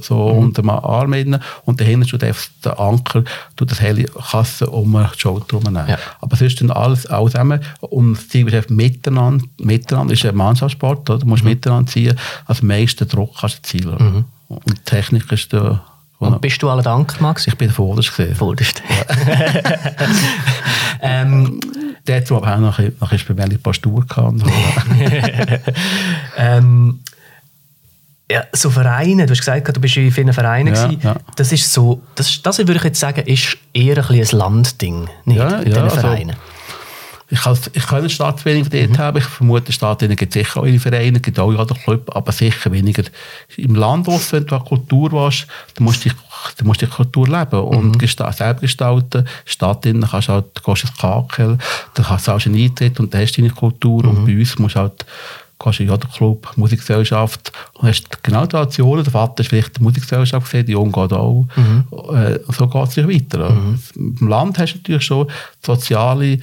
so 0.00 0.14
mhm. 0.14 0.38
unter 0.38 0.62
dem 0.62 0.70
Arm 0.70 1.12
innen, 1.12 1.40
und 1.64 1.78
der 1.78 1.86
Hinterste 1.86 2.18
darf 2.18 2.50
der 2.64 2.80
Anker, 2.80 3.22
tut 3.54 3.70
das 3.70 3.80
Heli 3.80 4.04
Kasse 4.04 4.68
um 4.68 4.92
die 4.92 5.18
Schulter 5.18 5.58
herumnehmen. 5.58 5.88
Ja. 5.88 5.98
Aber 6.20 6.36
sonst 6.36 6.60
dann 6.60 6.72
alles, 6.72 7.06
alles 7.06 7.32
zusammen. 7.32 7.60
Und 7.80 8.14
das 8.14 8.28
Ziel 8.28 8.52
ist 8.52 8.70
miteinander, 8.70 9.44
miteinander 9.58 10.14
ist 10.14 10.26
ein 10.26 10.34
Mannschaftssport, 10.34 11.08
oder? 11.08 11.20
du 11.20 11.26
musst 11.26 11.44
mhm. 11.44 11.50
miteinander 11.50 11.90
ziehen, 11.90 12.18
als 12.46 12.60
meisten 12.60 13.06
Druck 13.06 13.36
kannst 13.40 13.58
du 13.58 13.62
zielen. 13.62 13.96
Mhm. 13.98 14.24
Und 14.48 14.68
die 14.68 14.84
Technik 14.84 15.30
ist 15.30 15.52
da 15.52 15.84
und 16.18 16.40
bist 16.40 16.62
du 16.62 16.70
alle 16.70 16.82
Dank, 16.82 17.20
Max? 17.20 17.46
Ich 17.46 17.56
bin 17.56 17.68
der 17.68 17.74
Vorderste. 17.74 18.34
Vorderste. 18.34 18.82
Ja. 18.88 19.04
ähm, 21.00 21.60
Dort, 22.06 22.30
wo 22.30 22.36
aber 22.36 22.54
auch 22.54 22.60
noch, 22.60 22.78
noch 22.78 23.12
ein 23.12 23.58
paar 23.62 23.72
Stur 23.72 24.04
ähm, 26.36 27.00
ja, 28.30 28.44
so 28.52 28.70
Vereine, 28.70 29.26
du 29.26 29.32
hast 29.32 29.38
gesagt, 29.38 29.74
du 29.74 29.80
bist 29.80 29.96
in 29.96 30.10
vielen 30.10 30.32
Vereinen 30.32 30.74
ja, 30.74 30.90
ja. 31.02 31.16
Das 31.36 31.52
ist 31.52 31.72
so, 31.72 32.02
das, 32.14 32.42
das 32.42 32.58
würde 32.58 32.74
ich 32.74 32.84
jetzt 32.84 33.00
sagen, 33.00 33.22
ist 33.26 33.56
eher 33.72 33.98
ein, 33.98 34.20
ein 34.20 34.26
Landding, 34.32 35.08
nicht 35.24 35.38
ja, 35.38 35.58
in 35.58 35.72
diesen 35.72 35.90
Vereinen. 35.90 36.30
Also, 36.30 36.53
ich 37.30 37.40
kann, 37.40 37.58
ich 37.72 37.86
kann 37.86 38.08
Staatsvereinigung 38.10 38.70
dort 38.70 38.90
mhm. 38.90 38.98
haben. 38.98 39.18
Ich 39.18 39.24
vermute, 39.24 39.72
Staatsvereinigung 39.72 40.18
gibt 40.18 40.34
sicher 40.34 40.60
auch 40.60 40.66
ihre 40.66 40.78
Vereine, 40.78 41.20
gibt 41.20 41.38
auch 41.38 41.52
ja 41.52 41.64
Club, 41.64 42.14
aber 42.14 42.32
sicher 42.32 42.70
weniger. 42.70 43.04
Im 43.56 43.74
Land, 43.74 44.06
wenn 44.06 44.46
du 44.46 44.54
eine 44.54 44.64
Kultur 44.64 45.12
warst, 45.12 45.46
du 45.74 45.82
musst 45.82 46.04
du 46.04 46.64
musst 46.64 46.82
die 46.82 46.86
Kultur 46.86 47.26
leben 47.26 47.60
und 47.60 48.00
mhm. 48.00 48.06
selber 48.06 48.60
gestalten. 48.60 49.26
Stadt 49.46 49.84
kannst 49.84 50.28
du 50.28 50.32
halt, 50.32 50.44
du 50.54 50.62
gehst 50.62 50.84
ins 50.84 50.98
Kakel, 50.98 51.58
dann 51.94 52.08
hast 52.10 52.28
du 52.28 52.32
auch 52.32 52.44
einen 52.44 52.56
Eintritt 52.56 53.00
und 53.00 53.14
dann 53.14 53.22
hast 53.22 53.32
du 53.32 53.40
deine 53.40 53.54
Kultur. 53.54 54.02
Mhm. 54.02 54.08
Und 54.10 54.26
bei 54.26 54.38
uns 54.38 54.58
musst 54.58 54.76
du 54.76 54.80
halt 54.80 55.06
gehst 55.58 55.80
in 55.80 55.88
jeden 55.88 56.10
Club, 56.10 56.52
Musikgesellschaft 56.56 57.52
und 57.74 57.88
hast 57.88 58.22
genau 58.22 58.44
die 58.46 58.56
Aktionen. 58.56 59.04
Der 59.04 59.12
Vater 59.12 59.40
ist 59.40 59.48
vielleicht 59.48 59.78
die 59.78 59.82
Musikgesellschaft 59.82 60.44
gesehen, 60.44 60.66
die 60.66 60.72
Junge 60.72 60.92
geht 60.92 61.12
auch. 61.12 61.46
Mhm. 61.56 61.84
Äh, 62.14 62.38
so 62.48 62.66
geht 62.68 62.88
es 62.88 62.96
weiter. 62.96 63.50
Mhm. 63.50 63.78
Im 64.20 64.28
Land 64.28 64.58
hast 64.58 64.74
du 64.74 64.78
natürlich 64.78 65.04
schon 65.04 65.30
soziale 65.62 66.38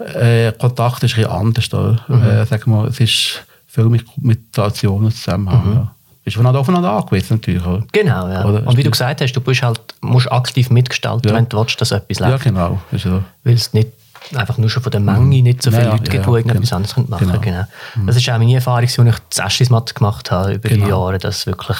äh, 0.00 0.52
Kontakt 0.52 1.02
ist 1.02 1.14
ein 1.14 1.22
bisschen 1.22 1.30
anders. 1.30 1.68
Da. 1.68 1.98
Mhm. 2.08 2.22
Äh, 2.22 2.46
sagen 2.46 2.70
wir, 2.70 2.84
es 2.86 3.00
ist 3.00 3.44
viel 3.66 3.84
mit, 3.84 4.04
mit 4.22 4.38
Situationen 4.46 5.10
zusammenhängen. 5.10 5.70
Mhm. 5.70 5.74
Ja. 5.74 5.94
Ist 6.24 6.36
voneinander 6.36 6.60
aufeinander 6.60 6.92
angewiesen 6.92 7.36
natürlich. 7.36 7.64
Oder? 7.64 7.84
Genau, 7.92 8.28
ja. 8.28 8.44
Oder? 8.44 8.66
Und 8.66 8.76
wie 8.76 8.82
du 8.82 8.90
gesagt 8.90 9.20
hast, 9.22 9.32
du 9.32 9.40
musst 9.40 9.62
halt, 9.62 9.80
musst 10.00 10.30
aktiv 10.30 10.68
mitgestalten, 10.70 11.30
ja. 11.30 11.36
wenn 11.36 11.48
du 11.48 11.58
willst, 11.58 11.80
dass 11.80 11.90
etwas 11.90 12.20
läuft. 12.20 12.44
Ja, 12.44 12.50
genau. 12.50 12.80
so. 12.92 13.22
Weil 13.44 13.54
es 13.54 13.72
nicht 13.72 13.88
einfach 14.34 14.58
nur 14.58 14.68
schon 14.68 14.82
von 14.82 14.92
der 14.92 15.00
Menge 15.00 15.36
mhm. 15.36 15.42
nicht 15.42 15.62
so 15.62 15.70
viele 15.70 15.84
ja, 15.84 15.90
Leute 15.92 16.10
gibt, 16.10 16.26
die 16.26 16.30
irgendetwas 16.30 16.68
genau. 16.68 16.76
anderes 16.76 16.96
machen 17.08 17.28
können. 17.28 17.40
Genau. 17.40 17.64
genau. 17.94 18.06
Das 18.06 18.16
ist 18.16 18.28
auch 18.28 18.38
meine 18.38 18.54
Erfahrung, 18.54 18.86
die 18.86 19.08
ich 19.08 19.16
das 19.30 19.46
Eschismat 19.46 19.94
gemacht 19.94 20.30
habe 20.30 20.54
über 20.54 20.68
genau. 20.68 20.84
die 20.84 20.90
Jahre, 20.90 21.18
dass 21.18 21.46
wirklich 21.46 21.78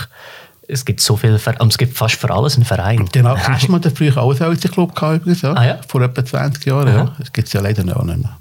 es 0.68 0.84
gibt 0.84 1.00
so 1.00 1.16
Vereine, 1.16 1.40
es 1.68 1.78
gibt 1.78 1.96
fast 1.96 2.16
für 2.16 2.30
alles 2.30 2.56
einen 2.56 2.66
Verein. 2.66 3.08
Genau, 3.10 3.37
hast 3.37 3.66
du 3.66 3.72
mal 3.72 3.80
früher 3.82 4.16
auch 4.18 4.38
einen 4.38 4.60
Club 4.60 4.94
gehabt 4.94 5.22
übrigens, 5.22 5.42
ja? 5.42 5.54
Ah, 5.54 5.66
ja? 5.66 5.80
Vor 5.88 6.02
etwa 6.02 6.25
20 6.25 6.66
Jahren, 6.66 6.88
ja. 6.88 7.14
Das 7.18 7.32
gibt 7.32 7.48
es 7.48 7.54
ja 7.54 7.60
leider 7.62 7.82
noch 7.84 8.04
nicht 8.04 8.18
mehr. 8.18 8.38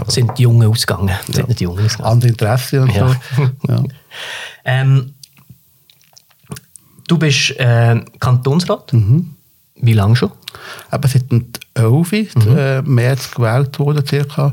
Aber 0.00 0.10
sind 0.10 0.36
die 0.36 0.42
Jungen 0.42 0.68
ausgegangen? 0.68 1.08
Ja. 1.08 1.20
Sind 1.32 1.48
nicht 1.48 1.60
die 1.60 1.64
Jungen 1.64 1.84
ausgegangen. 1.84 2.12
Andere 2.12 2.30
Interesse 2.30 2.82
und 2.82 2.94
ja. 2.94 3.08
so. 3.08 3.42
ja. 3.68 3.82
ähm, 4.64 5.14
du 7.06 7.16
bist 7.16 7.58
äh, 7.60 8.00
Kantonsrat. 8.18 8.92
Mhm. 8.92 9.36
Wie 9.76 9.92
lange 9.92 10.16
schon? 10.16 10.32
Aber 10.90 11.06
seit 11.08 11.30
dem 11.30 11.46
11. 11.74 12.12
Mhm. 12.34 12.56
Äh, 12.56 12.82
März 12.82 13.30
gewählt 13.30 13.78
worden, 13.78 14.04
circa. 14.04 14.52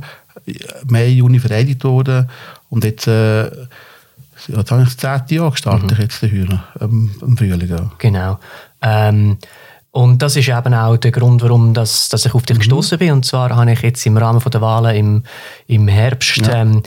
Mai, 0.87 1.07
Juni 1.07 1.39
vereidigt 1.39 1.83
worden. 1.83 2.29
Und 2.69 2.83
jetzt... 2.83 3.07
Äh, 3.07 3.49
jetzt 4.47 4.71
habe 4.71 4.83
ich 4.83 4.95
das 4.95 4.97
zehnte 4.97 5.35
Jahr 5.35 5.51
gestartet, 5.51 5.91
mhm. 5.91 6.01
jetzt 6.01 6.19
hier, 6.19 6.63
ähm, 6.79 7.11
im 7.21 7.37
Frühling. 7.37 7.69
Ja. 7.69 7.91
Genau. 7.97 8.39
Ähm, 8.81 9.37
und 9.91 10.21
das 10.21 10.37
ist 10.37 10.47
eben 10.47 10.73
auch 10.73 10.95
der 10.95 11.11
Grund, 11.11 11.41
warum 11.41 11.73
das, 11.73 12.07
dass 12.07 12.25
ich 12.25 12.33
auf 12.33 12.43
dich 12.43 12.55
mhm. 12.55 12.59
gestoßen 12.59 12.97
bin. 12.97 13.11
Und 13.11 13.25
zwar 13.25 13.49
habe 13.49 13.73
ich 13.73 13.81
jetzt 13.81 14.05
im 14.05 14.17
Rahmen 14.17 14.41
der 14.41 14.61
Wahlen 14.61 14.95
im, 14.95 15.23
im 15.67 15.87
Herbst 15.89 16.37
ja. 16.37 16.61
ähm, 16.61 16.81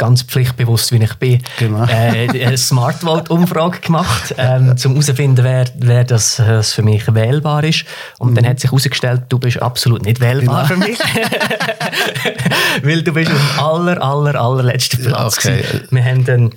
ganz 0.00 0.22
pflichtbewusst, 0.22 0.92
wie 0.92 0.96
ich 0.96 1.14
bin, 1.16 1.42
genau. 1.58 1.84
äh, 1.84 2.26
eine 2.28 2.56
Smart 2.56 2.96
Vote-Umfrage 3.00 3.80
gemacht, 3.80 4.34
ähm, 4.38 4.74
um 4.84 4.92
herauszufinden, 4.92 5.44
wer, 5.44 5.66
wer 5.76 6.04
das, 6.04 6.36
das 6.36 6.72
für 6.72 6.82
mich 6.82 7.14
wählbar 7.14 7.64
ist. 7.64 7.84
Und 8.18 8.30
mhm. 8.30 8.34
dann 8.36 8.46
hat 8.46 8.60
sich 8.60 8.70
herausgestellt, 8.70 9.24
du 9.28 9.38
bist 9.38 9.60
absolut 9.60 10.02
nicht 10.04 10.20
wählbar 10.20 10.66
genau. 10.66 10.82
für 10.82 10.88
mich. 10.88 10.98
Weil 12.82 13.02
du 13.02 13.12
bist 13.12 13.30
auf 13.30 13.36
dem 13.36 13.64
aller, 13.64 14.02
aller, 14.02 14.40
allerletzten 14.40 15.04
Platz. 15.04 15.44
Ja, 15.44 15.52
okay. 15.52 15.64
Wir 15.90 16.04
haben 16.04 16.24
dann 16.24 16.50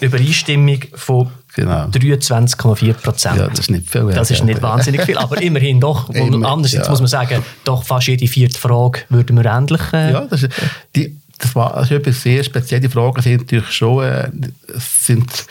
Übereinstimmung 0.00 0.80
von 0.94 1.30
genau. 1.54 1.86
23,4 1.86 2.92
Prozent. 2.94 3.36
Ja, 3.36 3.48
das 3.48 3.60
ist 3.60 3.70
nicht 3.70 3.90
viel. 3.90 4.06
Das 4.06 4.30
ist 4.30 4.44
nicht 4.44 4.62
wahnsinnig 4.62 5.02
viel, 5.02 5.18
aber 5.18 5.40
immerhin 5.40 5.80
doch. 5.80 6.08
Immer, 6.10 6.48
Andererseits 6.48 6.86
ja. 6.86 6.90
muss 6.90 7.00
man 7.00 7.08
sagen, 7.08 7.42
doch 7.64 7.84
fast 7.84 8.06
jede 8.06 8.26
vierte 8.26 8.58
Frage 8.58 9.00
würden 9.08 9.36
wir 9.36 9.46
ähnlich... 9.46 9.80
Äh, 9.92 10.12
ja, 10.12 10.20
das 10.26 10.44
ist, 10.44 10.52
die, 10.94 11.16
das 11.38 11.54
war 11.54 11.74
das 11.74 11.90
ist 11.90 11.92
etwas 11.92 12.22
sehr 12.22 12.44
spezielle 12.44 12.88
Fragen 12.88 13.22
sind 13.22 13.42
natürlich 13.42 13.70
schon 13.70 14.04
äh, 14.04 14.30
sind 14.78 15.46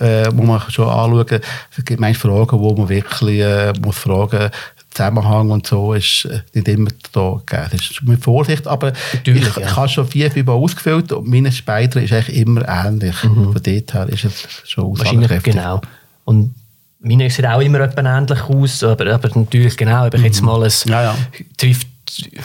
äh, 0.00 0.30
muss 0.30 0.46
man 0.46 0.62
schon 0.70 0.88
anschauen 0.88 1.40
es 1.76 1.84
gibt 1.84 2.00
manche 2.00 2.20
Fragen 2.20 2.58
wo 2.58 2.74
man 2.74 2.88
wirklich 2.88 3.40
äh, 3.40 3.72
muss 3.80 3.98
fragen 3.98 4.50
Zusammenhang 4.94 5.50
und 5.50 5.66
so 5.66 5.92
ist 5.92 6.24
äh, 6.26 6.40
nicht 6.52 6.68
immer 6.68 6.88
da 7.12 7.40
gegeben. 7.44 7.68
Das 7.72 7.80
ist 7.80 8.02
mit 8.04 8.22
Vorsicht, 8.22 8.66
aber 8.68 8.92
Natürlich, 9.12 9.48
ich, 9.48 9.56
ja. 9.56 9.66
ich 9.66 9.76
habe 9.76 9.88
schon 9.88 10.06
vier, 10.06 10.30
fünf 10.30 10.46
Mal 10.46 10.52
ausgefüllt 10.52 11.10
und 11.10 11.26
meine 11.28 11.50
Speider 11.50 12.00
ist 12.00 12.12
eigentlich 12.12 12.36
immer 12.36 12.66
ähnlich. 12.68 13.16
Von 13.16 13.52
dort 13.52 13.94
her 13.94 14.08
ist 14.08 14.24
es 14.24 14.46
schon 14.64 14.96
Wahrscheinlich, 14.96 15.42
genau. 15.42 15.80
Und 16.24 16.54
meine 17.00 17.28
sieht 17.28 17.44
auch 17.44 17.60
immer 17.60 17.80
etwa 17.80 18.16
ähnlich 18.16 18.40
aus, 18.42 18.84
aber, 18.84 19.12
aber 19.12 19.28
natürlich, 19.34 19.76
genau, 19.76 20.06
ob 20.06 20.14
ich 20.14 20.22
jetzt 20.22 20.42
mal 20.42 20.62
ein 20.62 20.72
Ja, 20.84 21.02
ja. 21.02 21.16
trifft, 21.56 21.88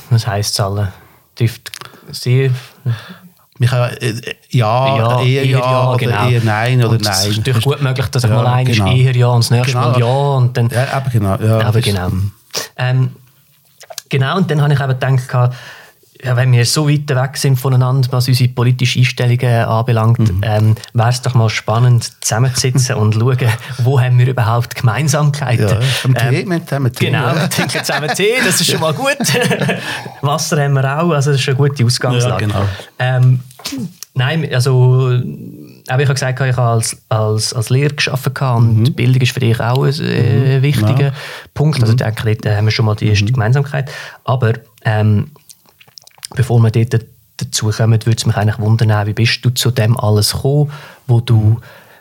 was 0.09 0.25
heisst 0.25 0.53
es 0.53 0.59
alle? 0.59 0.91
Trifft 1.39 1.71
sehr, 2.11 2.49
kann, 3.65 3.91
äh, 4.01 4.13
ja, 4.49 4.97
Ja, 4.97 5.21
eher, 5.21 5.43
eher 5.43 5.45
ja, 5.45 5.59
ja, 5.59 5.89
oder 5.89 5.97
genau. 5.97 6.29
eher 6.29 6.43
nein 6.43 6.79
oder 6.79 6.89
und 6.91 7.01
nein. 7.03 7.13
Es 7.13 7.27
ist 7.27 7.37
natürlich 7.37 7.63
gut 7.63 7.81
möglich, 7.81 8.07
dass 8.07 8.23
ich 8.25 8.29
Ja, 8.29 8.35
mal 8.35 8.45
einmal 8.47 8.65
genau. 8.65 8.91
eher 8.93 9.15
ja 9.15 9.27
und 9.27 9.43
das 9.45 9.51
nächste 9.51 9.71
Genau. 9.73 9.91
Mal 9.91 9.99
ja 9.99 10.05
und 10.05 10.57
dann... 10.57 10.69
Ja, 10.69 10.87
aber 10.91 11.09
genau. 11.09 11.35
Ja, 11.37 11.61
aber 11.61 11.79
genau. 11.79 12.09
Ähm, 12.75 13.11
genau, 14.09 14.35
und 14.37 14.51
dann 14.51 14.61
habe 14.61 14.73
ich 14.73 14.79
eben 14.81 15.17
gedacht, 15.17 15.53
ja, 16.21 16.35
wenn 16.35 16.51
wir 16.51 16.65
so 16.65 16.89
weit 16.89 17.09
weg 17.09 17.37
sind 17.37 17.57
voneinander, 17.57 18.07
was 18.11 18.27
unsere 18.27 18.49
politischen 18.49 18.99
Einstellungen 18.99 19.65
anbelangt, 19.65 20.19
Mhm. 20.19 20.41
ähm, 20.43 20.75
wäre 20.93 21.09
es 21.09 21.21
doch 21.21 21.33
mal 21.33 21.49
spannend, 21.49 22.11
zusammenzusitzen 22.21 22.95
und 23.01 23.13
schauen, 23.15 23.37
wo 23.83 23.99
haben 24.01 24.17
wir 24.19 24.27
überhaupt 24.27 24.75
Gemeinsamkeiten. 24.75 25.67
Ja, 25.69 25.79
am 26.03 26.13
Tee, 26.15 26.41
Ähm, 26.41 26.61
zusammen 26.67 26.93
Tee. 26.93 27.05
Genau, 27.05 27.33
wir 27.35 27.49
trinken 27.49 27.83
zusammen 27.83 28.09
Tee, 28.15 28.33
das 28.43 28.59
ist 28.59 28.69
schon 28.69 28.81
mal 28.81 28.93
gut. 28.93 29.17
Wasser 30.21 30.61
haben 30.63 30.73
wir 30.73 30.83
auch, 31.01 31.11
also 31.11 31.31
das 31.31 31.39
ist 31.39 31.47
eine 31.47 31.57
gute 31.57 31.85
Ausgangslage. 31.85 32.47
Ja, 32.47 32.47
genau. 32.47 32.65
ähm, 32.99 33.39
nein, 34.13 34.47
also 34.53 35.11
aber 35.87 36.03
ich 36.03 36.07
habe 36.07 36.13
gesagt, 36.13 36.39
ich 36.41 36.55
habe 36.57 36.61
als, 36.69 36.97
als, 37.09 37.53
als 37.53 37.69
Lehrer 37.71 37.93
gearbeitet 37.95 38.41
und 38.41 38.95
Bildung 38.95 39.21
ist 39.21 39.31
für 39.31 39.39
dich 39.39 39.59
auch 39.59 39.83
ein 39.85 39.89
äh, 40.01 40.61
wichtiger 40.61 41.01
Ja. 41.05 41.11
Punkt. 41.55 41.81
Also 41.81 41.93
ich 41.93 41.97
denke, 41.97 42.35
dort 42.35 42.55
haben 42.55 42.65
wir 42.65 42.71
schon 42.71 42.85
mal 42.85 42.95
die 42.95 43.07
erste 43.07 43.25
Gemeinsamkeit. 43.25 43.89
Aber 44.23 44.53
ähm, 44.85 45.31
bevor 46.35 46.59
wir 46.61 46.71
dort 46.71 47.05
dazu 47.37 47.69
kommen, 47.69 47.93
würde 48.05 48.17
es 48.17 48.25
mich 48.25 48.35
eigentlich 48.35 48.59
wundern, 48.59 49.07
wie 49.07 49.13
bist 49.13 49.43
du 49.43 49.49
zu 49.49 49.71
dem 49.71 49.97
alles 49.97 50.33
gekommen, 50.33 50.71
wo 51.07 51.21
du, 51.21 51.59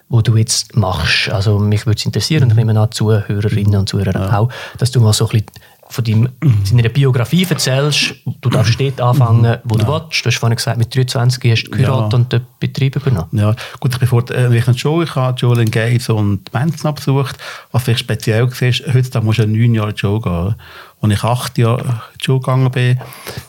wo 0.08 0.20
du 0.20 0.37
jetzt 0.37 0.75
machst? 0.76 1.28
Also 1.30 1.58
mich 1.58 1.87
würde 1.87 1.99
es 1.99 2.06
interessieren, 2.06 2.44
und 2.44 2.50
ich 2.50 2.56
nehme 2.56 2.78
an, 2.78 2.90
Zuhörerinnen 2.90 3.76
und 3.76 3.88
Zuhörer 3.88 4.38
auch, 4.38 4.50
dass 4.78 4.90
du 4.90 5.00
mal 5.00 5.12
so 5.12 5.26
ein 5.26 5.30
bisschen 5.30 5.47
von 5.90 6.04
deinem, 6.04 6.28
deiner 6.70 6.90
Biografie 6.90 7.47
erzählst. 7.49 8.14
Du 8.42 8.50
darfst 8.50 8.78
dort 8.78 9.00
anfangen, 9.00 9.56
wo 9.64 9.76
du 9.76 9.87
willst. 9.87 10.23
Du 10.23 10.26
hast 10.28 10.37
vorhin 10.37 10.56
gesagt, 10.56 10.76
mit 10.76 10.94
23 10.94 11.50
hast 11.50 11.64
du 11.64 11.70
geheiratet 11.70 12.12
Ja. 12.12 12.18
und 12.18 12.32
den 12.32 12.40
Betrieb 12.61 12.97
übernommen. 12.97 13.30
Ja, 13.32 13.54
gut, 13.80 13.94
ich 13.94 13.99
bin 13.99 14.06
vor 14.06 14.30
äh, 14.30 14.54
ich 14.54 14.66
in 14.66 14.75
die 14.75 14.78
Schule, 14.78 15.04
ich 15.04 15.14
habe 15.14 15.38
Schule 15.38 15.62
in 15.62 15.70
Geis 15.70 16.11
und 16.11 16.52
Menzen 16.52 16.94
besucht. 16.94 17.38
Was 17.73 17.85
vielleicht 17.85 18.00
speziell 18.00 18.42
war, 18.42 18.68
ist, 18.68 18.82
heutzutage 18.92 19.25
musst 19.25 19.38
du 19.38 19.44
ja 19.44 19.49
neun 19.49 19.75
Jahre 19.75 19.88
in 19.88 19.94
die 19.94 20.00
Schule 20.00 20.20
gehen. 20.20 20.54
Als 21.00 21.12
ich 21.12 21.25
acht 21.25 21.56
Jahre 21.56 21.80
in 21.80 21.94
die 22.20 22.25
Schule 22.25 22.40
gegangen 22.40 22.70
bin, 22.70 23.00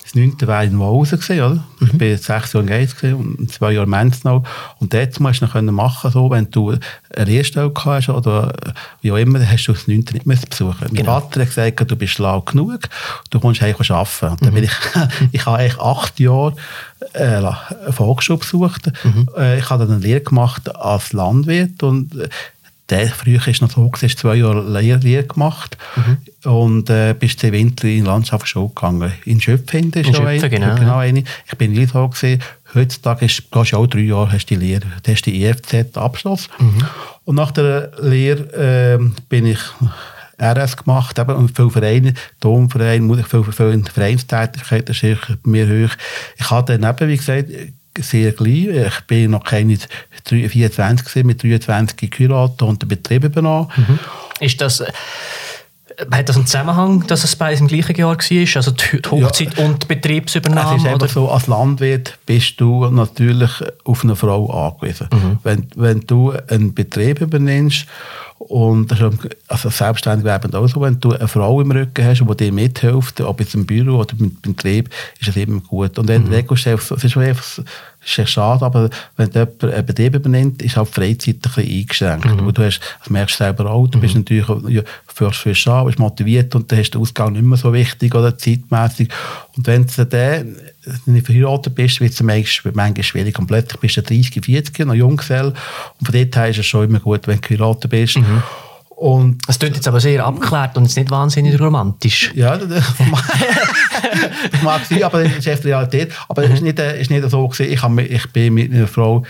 das 0.10 0.16
neunte 0.16 0.48
war 0.48 0.64
in 0.64 0.80
Wausen, 0.80 1.20
gewesen, 1.20 1.44
oder? 1.44 1.64
Ich 1.82 1.92
bin 1.96 2.18
sechs 2.18 2.54
Jahre 2.54 2.66
in 2.66 2.88
gewesen 2.88 3.14
und 3.14 3.52
zwei 3.52 3.74
Jahre 3.74 3.84
in 3.84 3.92
Menzen. 3.92 4.28
Und 4.28 4.92
dort 4.92 5.20
musst 5.20 5.42
du 5.42 5.46
noch 5.46 5.54
können 5.54 5.76
machen, 5.76 6.10
so, 6.10 6.32
wenn 6.32 6.50
du 6.50 6.72
eine 7.16 7.26
Lehrstelle 7.26 7.72
hast 7.76 8.10
oder 8.10 8.52
wie 9.02 9.12
auch 9.12 9.18
immer, 9.18 9.40
hast 9.48 9.68
du 9.68 9.74
das 9.74 9.88
neunte 9.88 10.16
nicht 10.16 10.26
mehr 10.26 10.38
besuchen. 10.38 10.78
Mein 10.82 10.96
Genau. 10.96 11.20
Vater 11.20 11.42
hat 11.42 11.50
gesagt, 11.50 11.92
du 11.92 11.96
bist 11.96 12.14
schlau 12.14 12.42
genug, 12.42 12.90
du 13.30 13.40
kommst 13.40 13.62
eigentlich 13.62 13.92
arbeiten. 13.92 14.32
Und 14.32 14.46
dann 14.46 14.54
bin 14.56 14.64
ich, 14.64 14.72
ich 15.32 15.46
habe 15.46 15.58
eigentlich 15.58 15.80
acht 15.80 16.20
Jahre 16.20 16.56
äh, 17.14 17.26
eine 17.26 17.58
Volksschule 17.92 18.40
besucht. 18.40 18.92
Äh, 19.38 19.60
ich 19.60 19.70
habe 19.70 19.86
dann 19.86 19.94
eine 19.94 20.04
Lehre 20.04 20.22
gemacht 20.22 20.76
als 20.76 21.14
Landwirt 21.14 21.84
und 21.84 22.16
äh, 22.16 22.30
der, 22.90 23.08
früher 23.08 23.48
es 23.48 23.62
noch 23.62 23.72
so, 23.72 23.92
hast 23.92 24.20
zwei 24.20 24.36
Jahre 24.36 24.62
Lehre, 24.62 25.00
Lehre 25.00 25.24
gemacht 25.24 25.78
und 26.46 26.90
äh, 26.90 27.14
bist 27.18 27.44
den 27.44 27.54
Winter 27.54 27.88
in 27.88 27.98
die 27.98 28.02
Landschaftsschule 28.02 28.70
gegangen. 28.70 29.12
In 29.26 29.40
Schöpfhinde 29.40 30.00
ist 30.00 30.08
In 30.08 30.16
Schöpfen, 30.16 30.28
eine. 30.28 30.50
genau, 30.50 30.76
genau 30.76 30.98
eine. 30.98 31.24
Ich 31.48 31.58
bin 31.58 31.72
in 31.72 31.78
Lithau 31.78 32.10
gewesen. 32.10 32.42
Heutzutage 32.74 33.26
ist, 33.26 33.52
gehst 33.52 33.72
du 33.72 33.78
auch 33.78 33.88
drei 33.88 34.02
Jahre, 34.02 34.32
hast 34.32 34.48
die 34.48 34.56
Lehre, 34.56 34.86
du 35.04 35.12
hast 35.12 35.26
die 35.26 35.44
EFZ-Abschluss. 35.44 36.50
Und 37.26 37.36
nach 37.36 37.52
der 37.52 37.92
Lehre 38.02 38.50
ähm, 38.56 39.16
bin 39.28 39.46
ich 39.46 39.60
RS 40.42 40.78
gemacht, 40.78 41.20
eben, 41.20 41.36
und 41.36 41.56
viele 41.56 41.70
Vereine, 41.70 42.14
Domverein, 42.40 43.04
muss 43.04 43.20
ich 43.20 43.28
viel, 43.28 43.44
viel 43.44 43.84
Vereinstätigkeit, 43.84 44.88
das 44.88 45.04
ist 45.04 45.28
bei 45.44 45.50
mir 45.50 45.68
hoch. 45.68 45.94
Ich 46.38 46.50
hatte 46.50 46.78
dann 46.80 46.90
eben, 46.90 47.10
wie 47.10 47.18
gesagt, 47.18 47.50
sehr 47.98 48.32
gleich, 48.32 48.68
ich 48.88 49.00
bin 49.08 49.32
noch 49.32 49.44
keine 49.44 49.78
24 50.26 51.06
gewesen, 51.06 51.28
mit 51.28 51.44
23 51.44 52.10
geheiratet 52.10 52.62
und 52.62 52.82
den 52.82 52.90
Betrieb 52.90 53.24
übernommen. 53.24 53.70
Ist 54.40 54.62
das, 54.62 54.80
äh, 54.80 54.92
hat 56.12 56.30
das 56.30 56.36
einen 56.36 56.46
Zusammenhang, 56.46 57.06
dass 57.08 57.24
es 57.24 57.36
beides 57.36 57.62
im 57.62 57.68
gleichen 57.68 57.96
Jahr 57.96 58.18
war? 58.18 58.56
Also 58.56 58.72
die 58.72 59.02
Hochzeit 59.10 59.58
und 59.58 59.84
die 59.84 59.88
Es 59.88 59.88
Betriebsübernahme? 59.88 60.78
ist 60.78 60.86
einfach 60.86 60.96
oder? 60.96 61.08
so, 61.08 61.30
als 61.30 61.48
Landwirt 61.48 62.18
bist 62.26 62.60
du 62.60 62.86
natürlich 62.88 63.52
auf 63.84 64.04
eine 64.04 64.16
Frau 64.16 64.50
angewiesen. 64.50 65.08
Wenn, 65.44 65.68
wenn 65.76 66.02
du 66.02 66.34
einen 66.48 66.74
Betrieb 66.74 67.22
übernimmst, 67.22 67.86
und 68.40 68.90
ist 68.90 69.02
also 69.50 69.70
selbstständig 69.70 70.24
werden 70.24 70.54
auch 70.54 70.68
so, 70.68 70.80
wenn 70.82 71.00
du 71.00 71.12
eine 71.12 71.28
Frau 71.28 71.60
im 71.60 71.72
Rücken 71.72 72.06
hast, 72.06 72.22
die 72.22 72.38
dir 72.38 72.54
mithilft, 72.54 73.20
ob 73.20 73.42
jetzt 73.42 73.54
im 73.54 73.66
Büro 73.66 74.00
oder 74.00 74.16
im 74.18 74.36
Betrieb, 74.42 74.90
ist 75.20 75.28
es 75.28 75.36
immer 75.36 75.60
gut. 75.60 76.00
Und 76.00 76.08
wenn 76.08 76.26
du 76.26 76.32
Regelchef, 76.32 76.90
es 76.90 77.04
ist 77.04 77.18
einfach, 77.18 77.44
es 77.44 77.62
ist 78.10 78.20
echt 78.20 78.30
schade, 78.32 78.66
aber 78.66 78.90
wenn 79.18 79.32
jemand 79.32 79.64
einen 79.64 79.86
Betrieb 79.86 80.16
übernimmt, 80.16 80.62
ist 80.62 80.78
halt 80.78 80.90
die 80.90 80.94
Freizeit 80.94 81.36
ein 81.36 81.42
bisschen 81.42 81.80
eingeschränkt. 81.80 82.26
Und 82.26 82.58
Du 82.58 82.64
hast, 82.64 82.80
das 83.00 83.10
merkst 83.10 83.40
du 83.40 83.44
selber 83.44 83.70
auch, 83.70 83.88
du 83.88 84.00
bist 84.00 84.16
natürlich 84.16 84.48
ja, 84.68 84.82
frisch 85.08 85.68
an, 85.68 85.86
bist 85.86 86.00
motiviert 86.00 86.56
und 86.56 86.72
dann 86.72 86.80
hast 86.80 86.92
den 86.92 87.02
Ausgang 87.02 87.34
nicht 87.34 87.44
mehr 87.44 87.58
so 87.58 87.72
wichtig 87.74 88.16
oder 88.16 88.38
zeitmäßig. 88.38 89.10
Und 89.56 89.68
wenn 89.68 89.86
du 89.86 90.06
dann 90.06 90.56
nicht 91.06 91.26
verheiratet 91.26 91.76
bist, 91.76 92.02
wird 92.02 92.14
es 92.14 92.22
manchmal, 92.22 92.74
manchmal 92.74 93.04
schwierig. 93.04 93.38
Und 93.38 93.48
plötzlich 93.48 93.80
bist 93.80 93.98
du 93.98 94.02
30, 94.02 94.44
40, 94.44 94.86
noch 94.86 94.94
Junggesell. 94.94 95.48
Und 96.00 96.06
von 96.06 96.16
dort 96.16 96.36
her 96.36 96.50
ist 96.50 96.60
es 96.60 96.66
schon 96.66 96.86
immer 96.86 97.00
gut, 97.00 97.28
wenn 97.28 97.40
du 97.40 97.48
geheiratet 97.48 97.92
bist. 97.92 98.18
Und 99.00 99.38
Das 99.48 99.58
klingt 99.58 99.78
jetzt 99.78 99.88
aber 99.88 100.02
sehr 100.02 100.26
abgeklärt 100.26 100.76
und 100.76 100.84
jetzt 100.84 100.98
nicht 100.98 101.10
wahnsinnig 101.10 101.58
romantisch. 101.58 102.34
ja, 102.36 102.58
das 102.58 102.84
mag, 104.62 104.86
sein, 104.86 105.04
aber 105.04 105.24
das 105.24 105.38
ist 105.38 105.48
echt 105.48 105.64
die 105.64 105.70
Realität. 105.70 106.12
Aber 106.28 106.44
es 106.44 106.52
ist 106.52 106.62
nicht, 106.62 106.78
äh, 106.80 107.00
ist 107.00 107.10
nicht 107.10 107.30
so 107.30 107.48
gewesen. 107.48 107.72
Ich, 107.72 107.82
habe, 107.82 108.02
ich 108.02 108.30
bin 108.34 108.56
mit 108.56 108.74
einer 108.74 108.88
Frau, 108.88 109.24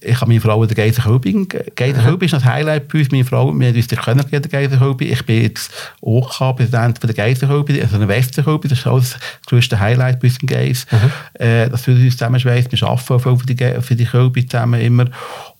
ich 0.00 0.20
habe 0.20 0.28
meine 0.28 0.40
Frau 0.40 0.62
in 0.62 0.68
der 0.68 0.76
Geiser 0.76 1.04
Hölbing. 1.04 1.48
Geiser 1.74 2.04
Hölbing 2.04 2.26
ist 2.26 2.32
das 2.32 2.44
Highlight 2.44 2.86
bei 2.86 3.00
uns. 3.00 3.10
Meine 3.10 3.24
Frau, 3.24 3.52
wir 3.52 3.66
haben 3.66 3.74
uns 3.74 3.88
können 3.88 4.24
der 4.30 4.40
Geiser 4.40 4.78
Hölbing. 4.78 5.10
Ich 5.10 5.26
bin 5.26 5.42
jetzt 5.42 5.72
OK-Präsident 6.00 7.00
von 7.00 7.08
der 7.08 7.16
Geiser 7.16 7.48
Hölbing, 7.48 7.82
also 7.82 7.98
der 7.98 8.06
Wester 8.06 8.46
Hölbing. 8.46 8.68
Das 8.68 8.78
ist 8.78 8.86
auch 8.86 9.00
das 9.00 9.16
größte 9.48 9.80
Highlight 9.80 10.20
bei 10.20 10.28
uns 10.28 10.38
in 10.38 10.46
Geis. 10.46 10.86
Äh, 11.34 11.68
dass 11.68 11.88
wir 11.88 11.96
uns 11.96 12.16
zusammenschweißen. 12.16 12.70
Wir 12.70 12.82
arbeiten 12.86 13.14
auch 13.14 13.20
viel 13.20 13.36
für 13.36 13.46
die, 13.46 13.82
für 13.82 13.96
die 13.96 14.46
zusammen 14.46 14.80
immer. 14.80 15.06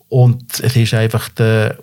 Und 0.09 0.45
es 0.61 0.77
ist 0.77 0.95
einfach 0.95 1.29
der, 1.31 1.77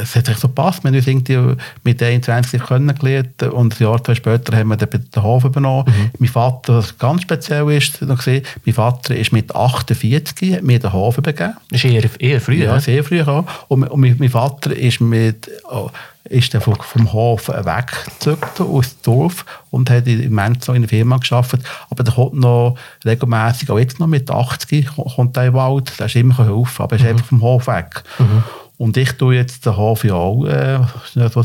es 0.00 0.14
hat 0.14 0.26
sich 0.26 0.36
so 0.36 0.48
gepasst. 0.48 0.84
Wir 0.84 0.88
haben 0.90 0.96
uns 0.96 1.06
irgendwie 1.06 1.56
mit 1.84 2.02
21 2.02 2.62
kennengelernt 2.62 3.42
und 3.42 3.74
ein 3.78 3.82
Jahr 3.82 4.02
zwei 4.04 4.14
später 4.14 4.56
haben 4.56 4.68
wir 4.68 4.76
den, 4.76 5.22
Hof 5.22 5.44
übernommen. 5.44 5.84
Mein 6.18 6.28
Vater, 6.28 6.76
was 6.76 6.96
ganz 6.98 7.22
speziell 7.22 7.68
ist, 7.72 8.00
noch 8.02 8.16
gesehen, 8.18 8.44
mein 8.64 8.74
Vater 8.74 9.16
ist 9.16 9.32
mit 9.32 9.54
48 9.54 10.54
hat 10.54 10.62
mir 10.62 10.78
den 10.78 10.92
Hof 10.92 11.18
übergeben. 11.18 11.54
Das 11.70 11.82
ist 11.84 11.90
eher, 11.90 12.08
eher 12.20 12.40
früh, 12.40 12.62
Ja, 12.64 12.80
sehr 12.80 13.02
früh. 13.04 13.20
Und, 13.68 13.84
und 13.84 14.00
mein, 14.00 14.16
mein 14.18 14.28
Vater 14.28 14.74
ist, 14.76 15.00
mit, 15.00 15.50
oh, 15.70 15.90
ist 16.24 16.52
dann 16.54 16.60
vom, 16.60 16.76
Hof 17.12 17.48
weggezückt 17.48 18.60
aus 18.60 18.90
dem 18.96 19.02
Dorf 19.02 19.44
und 19.70 19.90
hat 19.90 20.06
in 20.06 20.32
Menzo 20.32 20.72
in 20.72 20.82
der 20.82 20.88
Firma 20.88 21.16
gearbeitet. 21.16 21.62
Aber 21.90 22.04
der 22.04 22.14
kommt 22.14 22.34
noch 22.34 22.76
regelmäßig, 23.04 23.70
auch 23.70 23.78
jetzt 23.78 23.98
noch 23.98 24.06
mit 24.06 24.30
80, 24.30 24.86
ko- 24.94 25.10
kommt 25.16 25.36
er 25.36 25.46
in 25.46 25.52
den 25.52 25.56
Wald. 25.58 25.98
Der 25.98 26.06
ist 26.06 26.16
immer 26.16 26.36
helfen, 26.38 26.82
aber 26.82 26.96
er 26.96 27.00
ist 27.02 27.08
einfach 27.08 27.26
vom 27.26 27.40
Hof 27.42 27.66
weg. 27.66 28.02
Und 28.78 28.96
ich 28.96 29.12
tue 29.12 29.34
jetzt 29.34 29.66
den 29.66 29.76
Hof 29.76 30.04
ja 30.04 30.14
auch, 30.14 30.44
äh, 30.44 30.78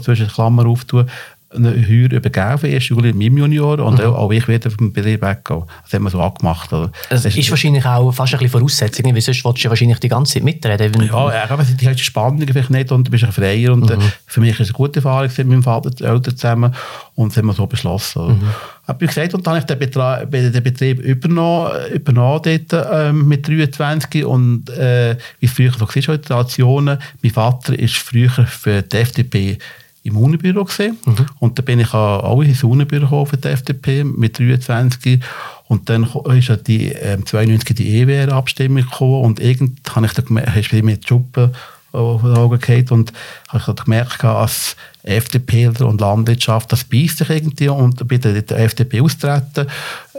zwischen 0.02 0.28
den 0.28 0.34
Klammern 0.34 0.68
auftun, 0.68 1.10
Heuer 1.56 2.12
übergeben, 2.12 2.72
erst 2.72 2.88
Juli 2.88 3.10
in 3.10 3.18
meinem 3.18 3.38
Junior, 3.38 3.80
und 3.80 4.02
auch, 4.02 4.16
auch 4.16 4.32
ich 4.32 4.48
werde 4.48 4.72
vom 4.72 4.92
Betrieb 4.92 5.22
weggehen. 5.22 5.64
Das 5.84 5.94
haben 5.94 6.04
wir 6.04 6.10
so 6.10 6.22
angemacht. 6.22 6.72
Oder? 6.74 6.92
Das 7.10 7.26
ist 7.26 7.50
wahrscheinlich 7.50 7.86
auch 7.86 8.12
fast 8.12 8.34
ein 8.34 8.40
bisschen 8.40 8.60
Voraussetzung, 8.60 9.14
weil 9.14 9.22
sonst 9.22 9.44
willst 9.46 9.66
du 9.66 9.70
wahrscheinlich 9.70 10.00
die 10.00 10.10
ganze 10.10 10.34
Zeit 10.34 10.44
mitreden. 10.44 11.04
Ja, 11.04 11.34
ja, 11.34 11.50
aber 11.50 11.64
die 11.64 11.88
hast 11.88 12.00
Spannung 12.00 12.40
vielleicht 12.40 12.70
nicht 12.70 12.92
und 12.92 13.08
du 13.08 13.12
bist 13.12 13.24
ein 13.24 13.32
Freier. 13.32 13.74
Und 13.74 13.90
äh, 13.90 13.98
für 14.26 14.40
mich 14.40 14.52
ist 14.52 14.62
es 14.62 14.68
eine 14.68 14.74
gute 14.74 15.00
Erfahrung 15.00 15.30
mit 15.38 15.48
meinem 15.48 15.64
Vater 15.64 15.90
und 15.90 16.02
Eltern 16.02 16.38
zusammen. 16.38 16.76
Und 17.16 17.32
das 17.32 17.38
haben 17.38 17.46
wir 17.48 17.54
so 17.54 17.68
beschlossen. 17.68 18.42
Hab 18.88 19.02
ich 19.02 19.08
gesagt, 19.08 19.34
und 19.34 19.46
dann 19.48 19.56
habe 19.56 19.60
ich 19.60 19.66
den, 19.66 19.80
Betra 19.80 20.26
den 20.26 20.64
Betrieb 20.64 21.00
übernommen, 21.00 21.72
übernommen 21.94 22.42
dort, 22.44 22.88
ähm, 22.92 23.28
mit 23.28 23.48
23. 23.48 24.26
Und 24.26 24.70
äh, 24.72 25.16
wie 25.40 25.46
es 25.46 25.52
früher 25.52 25.72
so 25.72 25.82
war, 25.82 26.22
Traditionen, 26.22 26.98
mein 27.22 27.32
Vater 27.32 27.78
ist 27.78 27.96
früher 27.96 28.30
für 28.30 28.82
die 28.82 28.98
FDP 28.98 29.58
im 30.04 30.18
Unibüro 30.18 30.66
gesehen 30.66 30.98
und 31.40 31.58
da 31.58 31.64
bin 31.64 31.80
ich 31.80 31.94
auch 31.94 32.42
ins 32.42 32.64
Unibüro 32.64 33.02
gekommen 33.06 33.26
für 33.26 33.38
die 33.38 33.48
FDP 33.48 34.04
mit 34.04 34.38
23 34.38 35.22
und 35.68 35.90
dann 35.90 36.08
ist 36.38 36.50
ja 36.50 36.56
die 36.58 36.90
ähm, 36.90 37.26
92 37.26 37.76
die 37.76 38.02
EWR-Abstimmung 38.02 38.84
gekommen 38.84 39.24
und 39.24 39.40
irgend 39.40 39.80
habe 39.96 40.06
ich 40.06 40.14
dann 40.14 40.26
gemerkt, 40.26 40.56
hast 40.56 40.72
du 40.72 40.84
mit 40.84 41.08
Schuppen 41.08 41.52
Augen 41.94 42.60
gefallen. 42.60 42.88
Und 42.90 43.14
ich 43.54 43.68
habe 43.68 43.84
gemerkt, 43.84 44.24
als 44.24 44.76
FDP 45.04 45.68
und 45.68 46.02
Landwirtschaft, 46.02 46.72
das 46.72 46.84
beißt 46.84 47.20
sich 47.20 47.30
irgendwie 47.30 47.70
und 47.70 48.08
bin 48.08 48.22
dann 48.22 48.46
der 48.46 48.60
FDP 48.60 49.02
austreten 49.02 49.68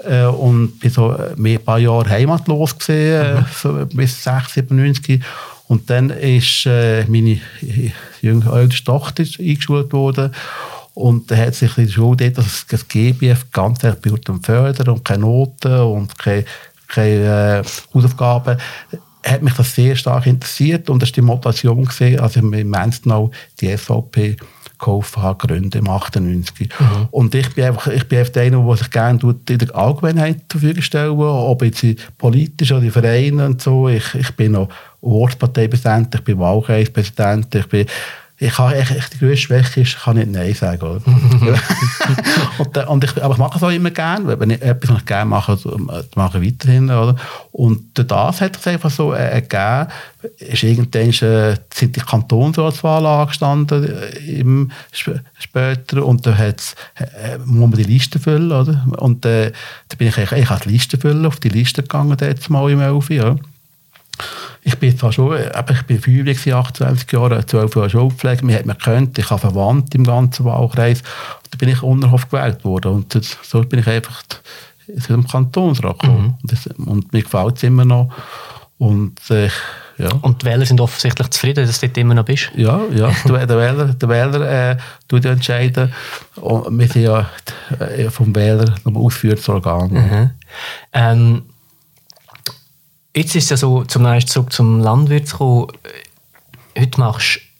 äh, 0.05 0.25
und 0.25 0.79
bin 0.79 0.91
so 0.91 1.11
ein 1.11 1.59
paar 1.65 1.79
Jahre 1.79 2.09
heimatlos 2.09 2.79
gesehen, 2.79 3.39
mhm. 3.39 3.47
so 3.53 3.87
bis 3.93 4.23
6, 4.23 4.55
97. 4.55 5.21
Und 5.67 5.89
dann 5.91 6.11
ist 6.11 6.67
äh, 6.67 7.05
meine 7.07 7.41
jüngere 8.21 8.69
Tochter 8.69 9.25
eingeschult 9.39 9.93
worden 9.93 10.33
und 10.95 11.31
dann 11.31 11.39
hat 11.39 11.55
sich 11.55 11.77
in 11.79 11.87
der 11.87 11.93
Schule 11.93 12.17
dort 12.17 12.39
das, 12.39 12.67
das 12.69 12.87
GBF 12.87 13.51
ganz 13.51 13.83
und 13.83 14.47
fördern 14.47 14.89
und 14.89 15.05
keine 15.05 15.23
Noten 15.23 15.81
und 15.81 16.19
keine, 16.19 16.45
keine 16.89 17.63
äh, 17.63 17.95
Hausaufgaben 17.95 18.59
hat 19.25 19.43
mich 19.43 19.55
das 19.55 19.75
sehr 19.75 19.97
stark 19.97 20.27
interessiert 20.27 20.91
und 20.91 21.03
das 21.03 21.09
war 21.11 21.15
die 21.15 21.23
Motivation, 21.23 21.85
gewesen, 21.85 22.21
als 22.21 22.37
ich 22.37 22.43
im 22.43 22.71
Menstenau 22.71 23.31
die 23.61 23.75
SVP 23.75 24.37
gekauft 24.79 25.17
habe, 25.17 25.47
Gründe 25.47 25.79
im 25.79 25.89
98. 25.89 26.69
Mhm. 26.69 27.09
Und 27.11 27.35
ich 27.35 27.55
bin 27.55 27.65
einfach, 27.65 27.87
ich 27.87 28.07
bin 28.07 28.19
einfach 28.19 28.41
einer, 28.41 28.63
der 28.67 28.77
sich 28.77 28.91
gerne 28.91 29.19
in 29.49 29.59
der 29.59 29.75
Allgemeinheit 29.75 30.43
zur 30.49 30.61
Verfügung 30.61 30.83
stellen, 30.83 31.19
ob 31.19 31.63
jetzt 31.63 31.85
politisch 32.19 32.73
oder 32.73 32.83
in 32.83 32.91
Vereinen 32.91 33.41
und 33.41 33.63
so. 33.63 33.89
Ich, 33.89 34.15
ich 34.15 34.31
bin 34.33 34.53
noch 34.53 34.69
Ortsparteipräsident, 35.05 36.15
ich 36.15 36.25
bin 36.25 36.39
Wahlkreispräsident, 36.39 37.55
ich 37.55 37.69
bin 37.69 37.87
ich 38.37 38.59
habe 38.59 38.75
echt, 38.75 39.15
die 39.15 39.19
größte 39.19 39.47
Schwäche 39.47 39.83
ist, 39.83 39.95
ich 39.95 40.03
kann 40.03 40.17
nicht 40.17 40.33
Nein 40.33 40.53
sagen. 40.55 41.01
und, 42.59 42.77
äh, 42.77 42.85
und 42.85 43.05
ich, 43.05 43.23
aber 43.23 43.35
ich 43.35 43.39
mache 43.39 43.57
es 43.59 43.63
auch 43.63 43.71
immer 43.71 43.93
gerne. 43.93 44.39
Wenn 44.41 44.51
ich 44.51 44.61
etwas 44.61 44.91
was 44.91 44.99
ich 44.99 45.07
gerne 45.07 45.31
mache, 45.31 45.57
mache 46.17 46.39
ich 46.39 46.53
weiterhin. 46.53 46.91
Oder? 46.91 47.15
Und 47.53 47.97
das 47.97 48.41
hat 48.41 48.59
es 48.59 48.67
einfach 48.67 48.91
so 48.91 49.15
äh, 49.15 49.41
gegeben. 49.41 49.87
Ist 50.39 50.65
irgendwann 50.65 51.11
äh, 51.11 51.57
sind 51.73 51.95
die 51.95 52.01
Kantonsratswahlen 52.01 53.07
angestanden 53.07 53.85
äh, 53.85 54.41
im, 54.41 54.73
später 55.39 56.05
und 56.05 56.27
da 56.27 56.37
hat's, 56.37 56.75
äh, 56.97 57.39
muss 57.39 57.71
man 57.71 57.79
die 57.79 57.85
Liste 57.85 58.19
füllen. 58.19 58.51
Oder? 58.51 58.85
Und 58.99 59.25
äh, 59.27 59.53
da 59.89 59.97
bin 59.97 60.09
ich, 60.09 60.19
ich, 60.19 60.33
ich 60.33 60.49
die 60.49 60.69
Liste 60.71 60.99
füllen, 60.99 61.25
auf 61.25 61.39
die 61.39 61.51
Liste 61.51 61.83
gegangen, 61.83 62.17
jetzt 62.21 62.51
mal 62.51 62.69
im 62.69 62.81
11. 62.81 63.11
Ja 63.11 63.37
ich 64.63 64.79
bin 64.79 64.97
zwar 64.97 65.13
schon, 65.13 65.37
ich 65.39 65.83
bin 65.83 66.01
Feuerwehr 66.01 66.57
28 66.57 67.13
Jahre, 67.13 67.45
12 67.45 67.77
Jahre 67.77 67.91
Schulpflege, 67.91 68.45
man 68.45 68.55
hat 68.55 68.67
mir 68.67 68.75
gekannt, 68.75 69.19
ich 69.19 69.31
habe 69.31 69.41
Verwandte 69.41 69.99
im 69.99 70.05
ganzen 70.05 70.45
Wahlkreis, 70.45 71.03
da 71.51 71.59
bin 71.59 71.69
ich 71.69 71.83
Unterhof 71.83 72.29
gewählt 72.29 72.65
worden 72.65 72.93
und 72.93 73.13
so 73.43 73.61
bin 73.63 73.81
ich 73.81 73.87
einfach 73.87 74.23
im 75.09 75.27
Kantonsrat 75.27 75.99
gekommen 75.99 76.23
mhm. 76.23 76.35
und, 76.43 76.53
das, 76.53 76.67
und 76.67 77.13
mir 77.13 77.23
gefällt 77.23 77.57
es 77.57 77.63
immer 77.63 77.85
noch 77.85 78.13
und 78.79 79.19
äh, 79.31 79.49
ja. 79.99 80.09
Und 80.23 80.43
die 80.43 80.47
Wähler 80.47 80.67
sind 80.67 80.81
offensichtlich 80.81 81.31
zufrieden, 81.31 81.67
dass 81.67 81.81
du 81.81 81.87
dort 81.87 81.99
immer 81.99 82.15
noch 82.15 82.25
bist? 82.25 82.51
Ja, 82.57 82.81
ja. 82.93 83.13
der, 83.25 83.49
Wähler, 83.49 83.87
der 83.95 84.09
Wähler 84.09 84.71
äh, 84.73 84.77
tut 85.07 85.25
entscheiden. 85.25 85.93
Und 86.37 86.79
wir 86.79 86.89
sind 86.89 87.03
ja 87.03 87.31
äh, 87.79 88.11
vom 88.11 88.35
Wähler 88.35 88.75
noch 88.85 88.97
ausführendes 88.97 89.49
Organ. 89.49 89.93
Mhm. 89.93 90.31
Ähm, 90.93 91.43
Jetzt 93.17 93.37
ist 93.37 93.45
es 93.45 93.51
ja 93.51 93.57
so, 93.57 93.85
zum 93.85 94.03
zurück 94.27 94.53
zum 94.53 94.81
Landwirt 94.81 95.29
zu 95.29 95.37
kommen, 95.37 95.69
heute 96.77 96.99
machst 96.99 97.37
du 97.37 97.54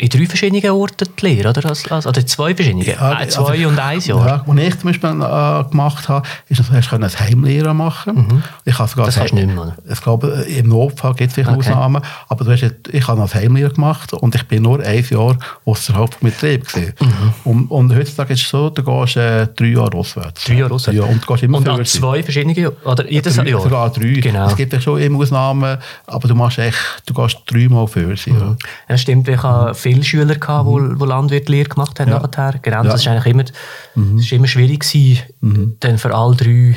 in 0.00 0.08
drei 0.08 0.24
verschiedenen 0.24 0.70
Orten 0.70 1.08
die 1.20 1.26
Lehre, 1.26 1.50
oder? 1.50 1.68
Also, 1.68 1.94
also 1.94 2.10
zwei 2.10 2.54
verschiedene? 2.54 2.84
Ja, 2.84 3.20
äh, 3.20 3.28
zwei 3.28 3.52
also, 3.52 3.68
und 3.68 3.78
ein 3.78 4.00
Jahr? 4.00 4.26
Ja, 4.26 4.42
was 4.46 4.56
ich 4.56 4.78
zum 4.78 4.90
Beispiel 4.90 5.10
äh, 5.10 5.70
gemacht 5.70 6.08
habe, 6.08 6.26
ist, 6.48 6.58
dass 6.58 6.68
du 6.68 6.96
ein 6.96 7.20
Heimlehrer 7.20 7.74
machen 7.74 8.14
mhm. 8.16 8.42
ich 8.64 8.78
habe 8.78 8.88
sogar, 8.88 9.06
Das 9.06 9.20
hast 9.20 9.32
du 9.32 9.34
nicht 9.34 9.54
mehr, 9.54 9.76
Ich 9.90 10.00
glaube, 10.00 10.28
im 10.48 10.68
Notfall 10.68 11.14
gibt 11.14 11.28
es 11.28 11.34
vielleicht 11.34 11.50
okay. 11.50 11.70
Ausnahmen, 11.70 12.02
aber 12.28 12.44
du 12.44 12.50
hast, 12.50 12.62
ich 12.90 13.08
habe 13.08 13.20
als 13.20 13.34
Heimlehrer 13.34 13.70
gemacht 13.70 14.14
und 14.14 14.34
ich 14.34 14.48
bin 14.48 14.62
nur 14.62 14.80
ein 14.80 15.04
Jahr 15.04 15.36
außerhalb 15.66 16.14
vom 16.14 16.30
Betrieb 16.30 16.66
gewesen. 16.66 16.94
Mhm. 16.98 17.34
Und, 17.44 17.70
und, 17.70 17.94
heutzutage 17.94 18.32
ist 18.32 18.42
es 18.42 18.48
so, 18.48 18.70
du 18.70 18.82
gehst 18.82 19.18
äh, 19.18 19.48
drei 19.48 19.66
Jahre 19.66 19.98
auswärts. 19.98 20.44
Drei 20.44 20.54
Jahre 20.54 20.74
auswärts? 20.74 20.98
Ja, 20.98 21.04
und 21.04 21.22
du 21.22 21.26
gehst 21.26 21.42
immer 21.42 21.58
Und 21.58 21.68
an 21.68 21.84
zwei 21.84 22.22
verschiedene, 22.22 22.70
oder 22.84 23.10
jedes 23.10 23.36
drei, 23.36 23.50
Jahr? 23.50 23.60
Sogar 23.60 23.90
drei. 23.90 24.20
Genau. 24.20 24.46
Es 24.46 24.56
gibt 24.56 24.72
ja 24.72 24.80
schon 24.80 24.98
immer 24.98 25.18
Ausnahmen, 25.18 25.76
aber 26.06 26.26
du 26.26 26.34
machst 26.34 26.58
echt, 26.58 26.78
du 27.04 27.12
gehst 27.12 27.36
dreimal 27.46 27.86
für 27.86 28.16
sie. 28.16 28.30
Mhm. 28.30 28.56
Ja. 28.88 28.96
stimmt, 28.96 29.28
ich 29.28 29.42
habe 29.42 29.74
viele 29.92 30.04
Schüler 30.04 30.34
gehabt, 30.36 30.68
mhm. 30.68 31.00
wo 31.00 31.04
Landwirtlehre 31.04 31.68
gemacht 31.68 31.98
haben 32.00 32.10
ja. 32.10 32.18
nachher. 32.20 32.58
Genau, 32.62 32.82
das 32.82 33.04
ja. 33.04 33.14
ist 33.14 33.24
eigentlich 33.24 33.34
immer, 33.34 33.44
mhm. 33.94 34.18
ist 34.18 34.32
immer 34.32 34.46
schwierig 34.46 34.80
gewesen, 34.80 35.22
mhm. 35.40 35.76
dann 35.80 35.98
für 35.98 36.14
alle 36.14 36.36
drei 36.36 36.76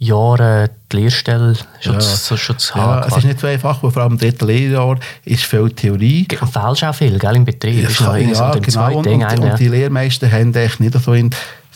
Jahre 0.00 0.70
die 0.92 0.96
Lehrstelle 0.96 1.54
schon, 1.80 1.94
ja. 1.94 1.98
zu, 1.98 2.36
schon 2.36 2.58
zu 2.58 2.74
haben. 2.74 3.02
Ja, 3.02 3.08
es 3.08 3.16
ist 3.16 3.24
nicht 3.24 3.40
so 3.40 3.46
einfach, 3.48 3.80
vor 3.80 3.96
allem 3.96 4.12
im 4.12 4.18
dritten 4.18 4.46
Lehrjahr 4.46 4.96
ist 5.24 5.44
viel 5.44 5.70
Theorie. 5.70 6.26
Und 6.40 6.52
fehlst 6.52 6.84
auch 6.84 6.94
viel, 6.94 7.18
gell, 7.18 7.36
im 7.36 7.44
Betrieb. 7.44 7.82
Ja, 7.82 7.88
ist 7.88 8.38
ja, 8.38 8.52
genau. 8.52 8.98
Und, 8.98 9.06
und, 9.06 9.40
und, 9.40 9.58
die 9.58 9.68
Lehrmeister 9.68 10.30
haben 10.30 10.54
echt 10.54 10.78
nicht 10.78 10.94
so 10.94 11.12
in 11.14 11.30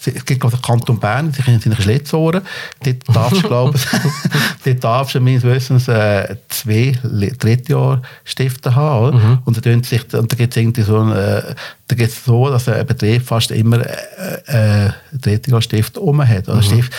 es 0.06 0.24
gibt 0.24 0.42
den 0.42 0.62
Kanton 0.62 0.98
Bern, 0.98 1.32
sie 1.32 1.42
sind 1.42 1.74
Schlitzohren. 1.80 2.42
Dort 2.84 3.16
darfst 3.16 3.42
du, 3.42 3.48
glaube 3.48 3.78
dort 4.64 4.84
darfst 4.84 5.14
du 5.14 5.20
meines 5.20 5.42
Wissens 5.42 5.88
äh, 5.88 6.36
zwei 6.48 6.96
Drittjahrstifte 7.38 8.74
haben. 8.74 9.16
Mhm. 9.16 9.38
Und 9.44 9.64
da, 9.64 9.82
sich, 9.82 10.06
da 10.08 10.22
gibt 10.22 10.56
es 10.56 10.56
irgendwie 10.56 10.82
so, 10.82 10.98
ein, 10.98 11.12
äh, 11.12 11.54
da 11.88 11.94
gibt's 11.94 12.24
so, 12.24 12.48
dass 12.48 12.68
ein 12.68 12.86
Betrieb 12.86 13.22
fast 13.22 13.50
immer 13.50 13.80
äh, 13.80 14.86
äh, 14.86 14.90
Drittjahrstift 15.12 15.98
um 15.98 16.26
hat. 16.26 16.48
Oder 16.48 16.56
mhm. 16.56 16.62
Stift, 16.62 16.92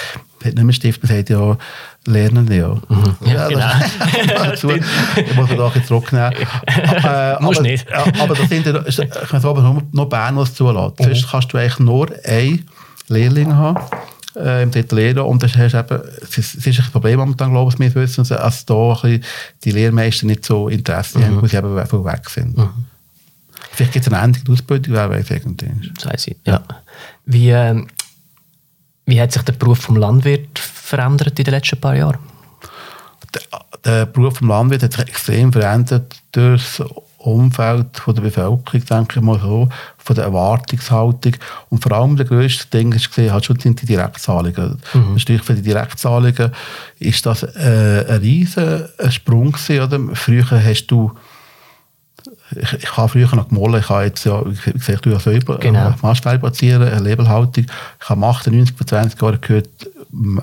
hat 0.43 0.55
nicht 0.55 0.63
mehr 0.63 0.73
Stift, 0.73 1.03
man 1.03 1.11
sagt 1.11 1.29
ja 1.29 1.57
Lernende, 2.05 2.55
ja. 2.55 2.81
Mhm. 2.89 3.15
Ja, 3.25 3.47
genau. 3.47 4.43
dazu, 4.43 4.71
ich 4.71 5.35
muss 5.35 5.49
da 5.49 5.71
jetzt 5.73 5.87
zurücknehmen. 5.87 6.33
Äh, 6.67 7.41
Muss 7.41 7.61
nicht. 7.61 7.85
aber 7.93 8.35
das 8.35 8.49
sind, 8.49 8.67
ich 8.67 9.29
kann 9.29 9.41
sagen, 9.41 9.63
nur, 9.63 9.81
nur 9.91 10.09
Bern, 10.09 10.35
was 10.35 10.53
zulassen. 10.53 10.95
Mhm. 10.99 11.03
Sonst 11.05 11.29
kannst 11.29 11.53
du 11.53 11.57
eigentlich 11.57 11.79
nur 11.79 12.07
ein 12.25 12.65
Lehrlinge 13.07 13.55
haben 13.55 13.79
äh, 14.35 14.63
im 14.63 14.71
dritten 14.71 14.95
Lehrjahr. 14.95 15.27
Und 15.27 15.43
das 15.43 15.55
hast 15.55 15.73
eben, 15.73 16.01
es 16.21 16.37
ist, 16.37 16.79
ein 16.79 16.91
Problem 16.91 17.19
momentan, 17.19 17.51
glaube 17.51 17.71
ich, 17.73 17.79
wir 17.79 17.95
wissen, 17.95 18.25
dass 18.27 18.65
da 18.65 19.01
die 19.63 19.71
Lehrmeister 19.71 20.25
nicht 20.25 20.45
so 20.45 20.69
Interesse 20.69 21.19
mhm. 21.19 21.25
haben, 21.25 21.41
weil 21.41 21.49
sie 21.49 21.57
eben 21.57 22.05
weg 22.05 22.29
sind. 22.29 22.57
Mhm. 22.57 22.69
Vielleicht 23.71 23.93
gibt 23.93 24.07
es 24.07 24.13
eine 24.13 24.23
Änderung 24.23 24.45
der 24.45 24.53
Ausbildung, 24.53 24.93
wer 24.93 25.09
weiß 25.09 25.31
irgendwie. 25.31 25.71
Das 25.95 26.05
weiß 26.05 26.27
ich, 26.27 26.37
ja. 26.45 26.61
Wie, 27.25 27.49
äh, 27.49 27.83
wie 29.05 29.21
hat 29.21 29.31
sich 29.31 29.41
der 29.41 29.53
Beruf 29.53 29.79
vom 29.79 29.95
Landwirt 29.95 30.59
verändert 30.59 31.37
in 31.39 31.45
den 31.45 31.53
letzten 31.53 31.79
paar 31.79 31.95
Jahren? 31.95 32.19
Der, 33.33 33.41
der 33.83 34.05
Beruf 34.05 34.37
vom 34.37 34.49
Landwirt 34.49 34.83
hat 34.83 34.93
sich 34.93 35.07
extrem 35.07 35.51
verändert 35.51 36.15
durch 36.31 36.81
Umfeld 37.23 37.97
von 37.97 38.15
der 38.15 38.21
Bevölkerung, 38.21 38.85
denke 38.85 39.19
ich 39.19 39.21
mal 39.21 39.39
so, 39.39 39.69
von 39.97 40.15
der 40.15 40.25
Erwartungshaltung. 40.25 41.33
Und 41.69 41.81
vor 41.81 41.91
allem 41.93 42.17
der 42.17 42.25
grösste 42.25 42.67
Ding 42.67 42.91
ist 42.91 43.09
gesehen, 43.09 43.31
hat 43.31 43.45
schon 43.45 43.59
sind 43.59 43.81
die 43.81 43.85
Direktzahlungen. 43.85 44.79
Mhm. 44.93 45.19
Für 45.19 45.53
die 45.53 45.61
Direktzahlungen 45.61 46.51
ist 46.99 47.25
das 47.25 47.43
äh, 47.43 48.05
ein 48.09 48.17
riesen 48.17 48.85
Sprung 49.09 49.53
gewesen, 49.53 49.81
oder? 49.81 50.15
Früher 50.15 50.63
hast 50.63 50.87
du 50.87 51.11
ich, 52.55 52.73
ich 52.73 52.97
habe 52.97 53.09
früher 53.09 53.35
noch 53.35 53.49
gemollen, 53.49 53.79
ich 53.79 53.89
habe 53.89 54.05
jetzt 54.05 54.25
ja, 54.25 54.41
wie 54.45 54.71
gesagt, 54.71 55.05
du 55.05 55.09
ja 55.09 55.19
selber 55.19 55.57
genau. 55.57 55.93
Mastfeil 56.01 56.39
platzieren, 56.39 56.87
eine 56.87 56.99
Labelhaltung. 56.99 57.65
Ich 58.01 58.09
habe 58.09 58.25
98 58.25 58.75
bis 58.75 58.87
20 58.87 59.21
Jahren 59.21 59.41
gehört, 59.41 59.69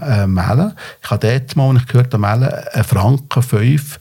äh, 0.03 0.27
Mellen. 0.27 0.73
Ich 1.03 1.11
habe 1.11 1.27
dort 1.27 1.57
mal, 1.57 1.71
als 1.71 1.83
ich 1.83 1.89
gehört 1.89 2.13
habe, 2.13 2.19
Mellen, 2.19 2.53
einen 2.73 2.85
Franken 2.85 3.43
5 3.43 3.97
äh, 3.97 3.99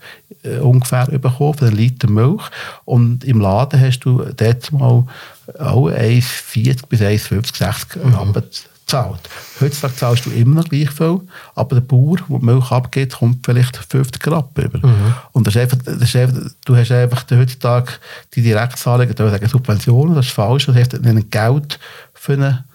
ungefähr 0.62 1.06
bekommen 1.06 1.54
für 1.54 1.68
einen 1.68 1.76
Liter 1.76 2.10
Milch. 2.10 2.44
Und 2.86 3.24
im 3.24 3.40
Laden 3.40 3.80
hast 3.80 4.00
du 4.00 4.24
dort 4.36 4.72
mal 4.72 5.06
auch 5.58 5.90
1,40 5.90 6.88
bis 6.88 7.02
1,50, 7.02 7.58
60 7.58 8.04
mhm. 8.04 8.34
gezahlt. 8.90 9.20
Heutzutage 9.62 9.96
zahlst 9.96 10.26
du 10.26 10.32
immer 10.32 10.62
noch 10.62 10.70
gleich 10.70 10.90
viel, 10.90 11.22
aber 11.56 11.76
der 11.76 11.82
Bauer, 11.82 12.18
der 12.18 12.40
die 12.40 12.46
Milch 12.46 12.72
abgeht, 12.72 13.14
kommt 13.14 13.46
vielleicht 13.46 13.78
50 13.78 14.28
Rappen 14.28 14.66
über. 14.66 14.88
Mhm. 14.88 15.14
Und 15.32 15.48
das 15.48 15.56
ist 15.56 15.62
einfach, 15.62 15.78
das 15.86 16.02
ist 16.02 16.16
einfach, 16.16 16.52
du 16.66 16.76
hast 16.76 16.92
einfach 16.92 17.26
heutzutage 17.32 17.94
die 18.34 18.42
Direktzahlungen, 18.42 19.14
da 19.16 19.30
sagen 19.30 19.48
Subventionen, 19.48 20.16
das 20.16 20.28
ist 20.28 20.34
falsch, 20.34 20.66
das 20.66 20.76
heißt 20.76 20.96
ein 20.96 21.30
Geld 21.30 21.80
für 22.14 22.34
eine 22.34 22.66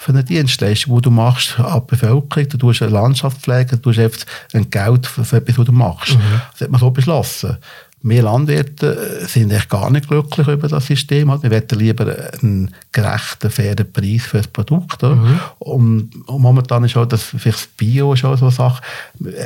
für 0.00 0.12
eine 0.12 0.24
Dienstleistung, 0.24 0.96
die 0.96 1.02
du 1.02 1.10
machst 1.10 1.60
an 1.60 1.82
die 1.82 1.90
Bevölkerung. 1.90 2.48
Du 2.48 2.56
tust 2.56 2.80
eine 2.80 2.90
Landschaftspflege, 2.90 3.76
du 3.76 3.82
tust 3.82 3.98
einfach 3.98 4.24
ein 4.54 4.70
Geld 4.70 5.06
für, 5.06 5.26
für 5.26 5.36
etwas, 5.36 5.58
was 5.58 5.66
du 5.66 5.72
machst. 5.72 6.14
Mhm. 6.14 6.40
Das 6.52 6.62
hat 6.62 6.70
man 6.70 6.80
so 6.80 6.90
beschlossen. 6.90 7.58
Wir 8.02 8.22
Landwirte 8.22 9.26
sind 9.26 9.52
echt 9.52 9.68
gar 9.68 9.90
nicht 9.90 10.08
glücklich 10.08 10.48
über 10.48 10.68
das 10.68 10.86
System. 10.86 11.28
Wir 11.42 11.50
wollen 11.50 11.68
lieber 11.72 12.16
einen 12.40 12.74
gerechten, 12.92 13.50
fairen 13.50 13.92
Preis 13.92 14.22
für 14.22 14.38
das 14.38 14.46
Produkt. 14.46 15.02
Mhm. 15.02 15.38
Und, 15.58 16.10
und, 16.26 16.40
momentan 16.40 16.82
ist 16.84 16.96
auch 16.96 17.04
das, 17.04 17.22
vielleicht 17.22 17.58
das 17.58 17.66
Bio 17.66 18.16
schon 18.16 18.38
so 18.38 18.46
eine 18.46 18.54
Sache. 18.54 18.82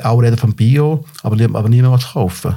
Auch 0.04 0.20
reden 0.20 0.36
von 0.36 0.54
Bio, 0.54 1.04
aber, 1.24 1.36
aber 1.42 1.68
niemand 1.68 1.94
was 1.94 2.12
kaufen. 2.12 2.54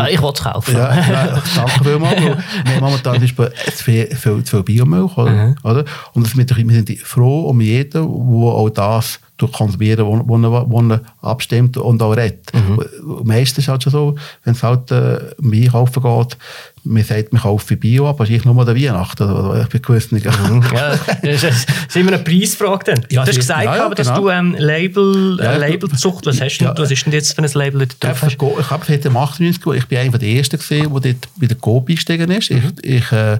Ah, 0.00 0.08
ich 0.08 0.20
will 0.20 0.32
es 0.34 0.42
kaufen. 0.42 0.74
Ja, 0.74 0.94
ja, 0.94 1.42
danke 1.54 1.84
vielmals. 1.84 2.20
wir 2.20 2.74
haben 2.74 2.80
momentan 2.80 3.14
zum 3.14 3.20
Beispiel 3.22 3.52
viel, 3.56 4.06
viel, 4.16 4.42
viel 4.44 4.62
Biomilch. 4.62 5.16
Oder? 5.16 5.30
Mhm. 5.30 5.56
oder? 5.62 5.84
Und 6.12 6.36
wir 6.36 6.46
sind 6.46 6.98
froh 7.00 7.48
um 7.48 7.60
jeden, 7.60 8.02
der 8.02 8.10
auch 8.10 8.70
das 8.70 9.20
Konsumieren, 9.48 10.06
wo, 10.06 10.18
wo, 10.26 10.38
wo 10.68 10.80
er 10.92 11.00
abstimmt 11.22 11.76
und 11.76 12.02
auch 12.02 12.12
redet. 12.16 12.52
Mhm. 12.54 12.80
Meistens 13.24 13.58
ist 13.58 13.64
es 13.64 13.68
halt 13.68 13.82
schon 13.82 13.92
so, 13.92 14.14
wenn 14.44 14.54
es 14.54 14.62
halt 14.62 14.90
äh, 14.90 15.18
um 15.42 15.52
Einkaufen 15.52 16.02
geht, 16.02 16.36
man 16.82 17.04
sagt, 17.04 17.32
man 17.32 17.42
kaufe 17.42 17.76
Bio, 17.76 18.08
aber 18.08 18.24
es 18.24 18.30
ist 18.30 18.46
nur 18.46 18.64
der 18.64 18.74
Weihnachten. 18.74 19.22
Oder? 19.30 19.62
Ich 19.62 19.68
bin 19.68 19.82
gewiss 19.82 20.12
nicht. 20.12 20.24
Ja, 20.24 20.98
das 21.22 21.42
ist, 21.44 21.66
immer 21.96 22.12
eine 22.14 22.22
Preisfrage 22.22 22.84
dann. 22.94 23.06
Ja, 23.10 23.22
du 23.24 23.28
hast 23.30 23.36
gesagt, 23.36 23.64
ja, 23.64 23.76
ja, 23.76 23.86
aber, 23.86 23.94
dass 23.94 24.08
genau. 24.08 24.20
du 24.22 24.28
ähm, 24.30 24.54
Label, 24.58 25.38
äh, 25.40 25.52
ich- 25.54 25.58
Labelzucht, 25.60 26.24
was 26.26 26.40
hast 26.40 26.58
du 26.58 26.64
Ja. 26.64 26.74
was 26.78 26.90
ist 26.90 27.04
denn 27.04 27.12
jetzt 27.12 27.34
für 27.34 27.42
ein 27.42 27.50
Label, 27.52 27.82
Ja, 27.82 27.86
drauf 28.12 28.22
ich 28.26 28.70
habe 28.70 28.84
seit 28.86 29.04
dem 29.04 29.16
98 29.16 29.66
Uhr, 29.66 29.74
ich 29.76 29.86
bin 29.86 29.98
einer 29.98 30.16
der 30.18 30.28
Ersten 30.28 30.58
gewesen, 30.58 30.90
der 30.92 31.00
dort 31.12 31.28
bei 31.38 31.46
der 31.46 31.56
Coop 31.58 31.88
eingestiegen 31.90 32.30
ist. 32.30 32.50
Ich, 32.50 32.62
ich, 32.82 33.12
äh, 33.12 33.38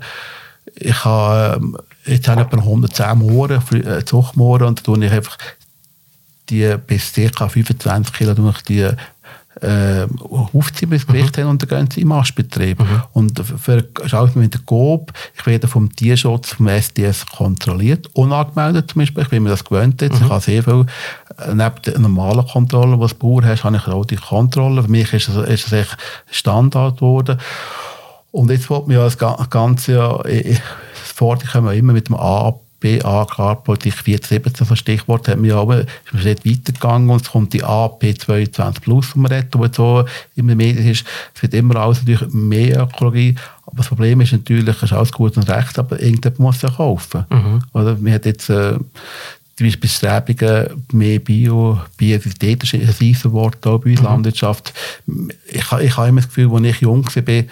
ich 0.76 1.04
habe 1.04 1.56
ähm, 1.56 1.76
jetzt 2.04 2.28
habe 2.28 2.42
ich 2.42 2.46
etwa 2.46 2.58
110 2.58 3.18
Mooren, 3.18 3.60
Frü- 3.62 3.86
äh, 3.98 4.04
Zuchtmooren, 4.04 4.66
und 4.68 4.78
da 4.80 4.82
tue 4.82 5.02
ich 5.04 5.10
einfach 5.10 5.38
die 6.50 6.74
bis 6.86 7.12
ca. 7.12 7.48
25 7.48 8.12
Kilo 8.14 8.34
durch 8.34 8.62
die 8.62 8.88
äh, 9.62 10.06
aufziehen, 10.54 10.88
bis 10.90 11.04
das 11.04 11.06
Gewicht 11.08 11.36
haben 11.36 11.48
und 11.48 11.60
dann 11.62 11.68
gehen 11.68 11.90
sie 11.92 12.00
im 12.02 12.08
Mastbetrieb. 12.08 12.80
Und 13.12 13.38
für, 13.40 13.84
schaut 14.06 14.34
mit 14.36 14.54
der 14.54 14.60
Coop, 14.64 15.12
ich 15.38 15.44
werde 15.44 15.68
vom 15.68 15.94
Tierschutz, 15.94 16.54
vom 16.54 16.68
SDS 16.68 17.26
kontrolliert, 17.26 18.06
unangemeldet 18.14 18.90
zum 18.90 19.00
Beispiel, 19.00 19.24
ich 19.24 19.28
bin 19.28 19.42
mir 19.42 19.50
das 19.50 19.64
gewöhnt 19.64 20.00
jetzt, 20.00 20.20
ich 20.22 20.28
habe 20.28 20.40
sehr 20.40 20.62
viel, 20.62 20.86
äh, 21.38 21.48
neben 21.54 21.82
der 21.84 21.98
normalen 21.98 22.46
Kontrolle, 22.46 22.96
die 22.96 23.06
du 23.12 23.14
Bauer 23.16 23.44
hast, 23.44 23.64
habe 23.64 23.76
ich 23.76 23.86
auch 23.88 24.04
die 24.06 24.16
Kontrolle, 24.16 24.82
für 24.84 24.90
mich 24.90 25.12
ist 25.12 25.28
es, 25.28 25.36
ist 25.48 25.66
es 25.66 25.72
echt 25.72 25.96
Standard 26.30 26.96
geworden. 26.98 27.38
Und 28.32 28.50
jetzt 28.50 28.70
wollte 28.70 28.86
man 28.88 28.96
ja 28.98 29.04
das 29.04 29.18
Ga- 29.18 29.46
Ganze 29.50 29.92
ja, 29.92 30.24
ich- 30.24 30.46
ich- 30.46 30.60
vorher 31.14 31.46
kommen 31.50 31.66
wir 31.66 31.74
immer 31.74 31.92
mit 31.92 32.08
dem 32.08 32.14
A, 32.16 32.54
B, 32.80 33.00
A, 33.02 33.22
Agrarpolitik 33.22 33.94
417, 33.94 34.66
so 34.66 34.72
ein 34.72 34.76
Stichwort, 34.76 35.28
hat 35.28 35.36
man 35.36 35.44
ja 35.50 35.60
aber, 35.60 35.80
ist 35.80 35.88
man 36.12 36.24
nicht 36.24 36.46
weitergegangen 36.46 37.10
und 37.10 37.22
es 37.22 37.30
kommt 37.30 37.52
die 37.52 37.62
AP 37.62 38.02
22 38.18 38.82
Plus, 38.82 39.14
um 39.14 39.26
redet, 39.26 39.56
wo 39.56 39.64
jetzt 39.64 39.76
so 39.76 40.04
den 40.34 40.46
Medien 40.46 40.88
ist. 40.88 41.04
Es 41.34 41.42
wird 41.42 41.54
immer 41.54 41.76
alles 41.76 42.00
natürlich 42.00 42.32
mehr 42.32 42.82
Ökologie, 42.82 43.34
aber 43.66 43.76
das 43.76 43.88
Problem 43.88 44.20
ist 44.22 44.32
natürlich, 44.32 44.76
es 44.76 44.82
ist 44.82 44.92
alles 44.92 45.12
gut 45.12 45.36
und 45.36 45.48
recht, 45.48 45.78
aber 45.78 46.00
irgendjemand 46.00 46.38
muss 46.38 46.56
es 46.56 46.62
ja 46.62 46.70
kaufen. 46.70 47.24
Oder? 47.74 47.96
Man 47.96 48.12
hat 48.14 48.24
jetzt, 48.24 48.48
äh, 48.48 48.78
zum 49.56 49.66
Beispiel 49.66 49.80
Bestrebungen, 49.80 50.84
mehr 50.92 51.18
Bio, 51.18 51.78
Biodiversität 51.98 52.62
ist 52.62 52.74
ein 52.74 52.94
Riesenwort 52.98 53.66
auch 53.66 53.78
bei 53.78 53.90
uns 53.90 54.00
Landwirtschaft. 54.00 54.72
Ich, 55.46 55.70
ich 55.80 55.96
habe 55.98 56.08
immer 56.08 56.22
das 56.22 56.28
Gefühl, 56.28 56.50
als 56.50 56.64
ich 56.64 56.80
jung 56.80 57.04
war 57.04 57.44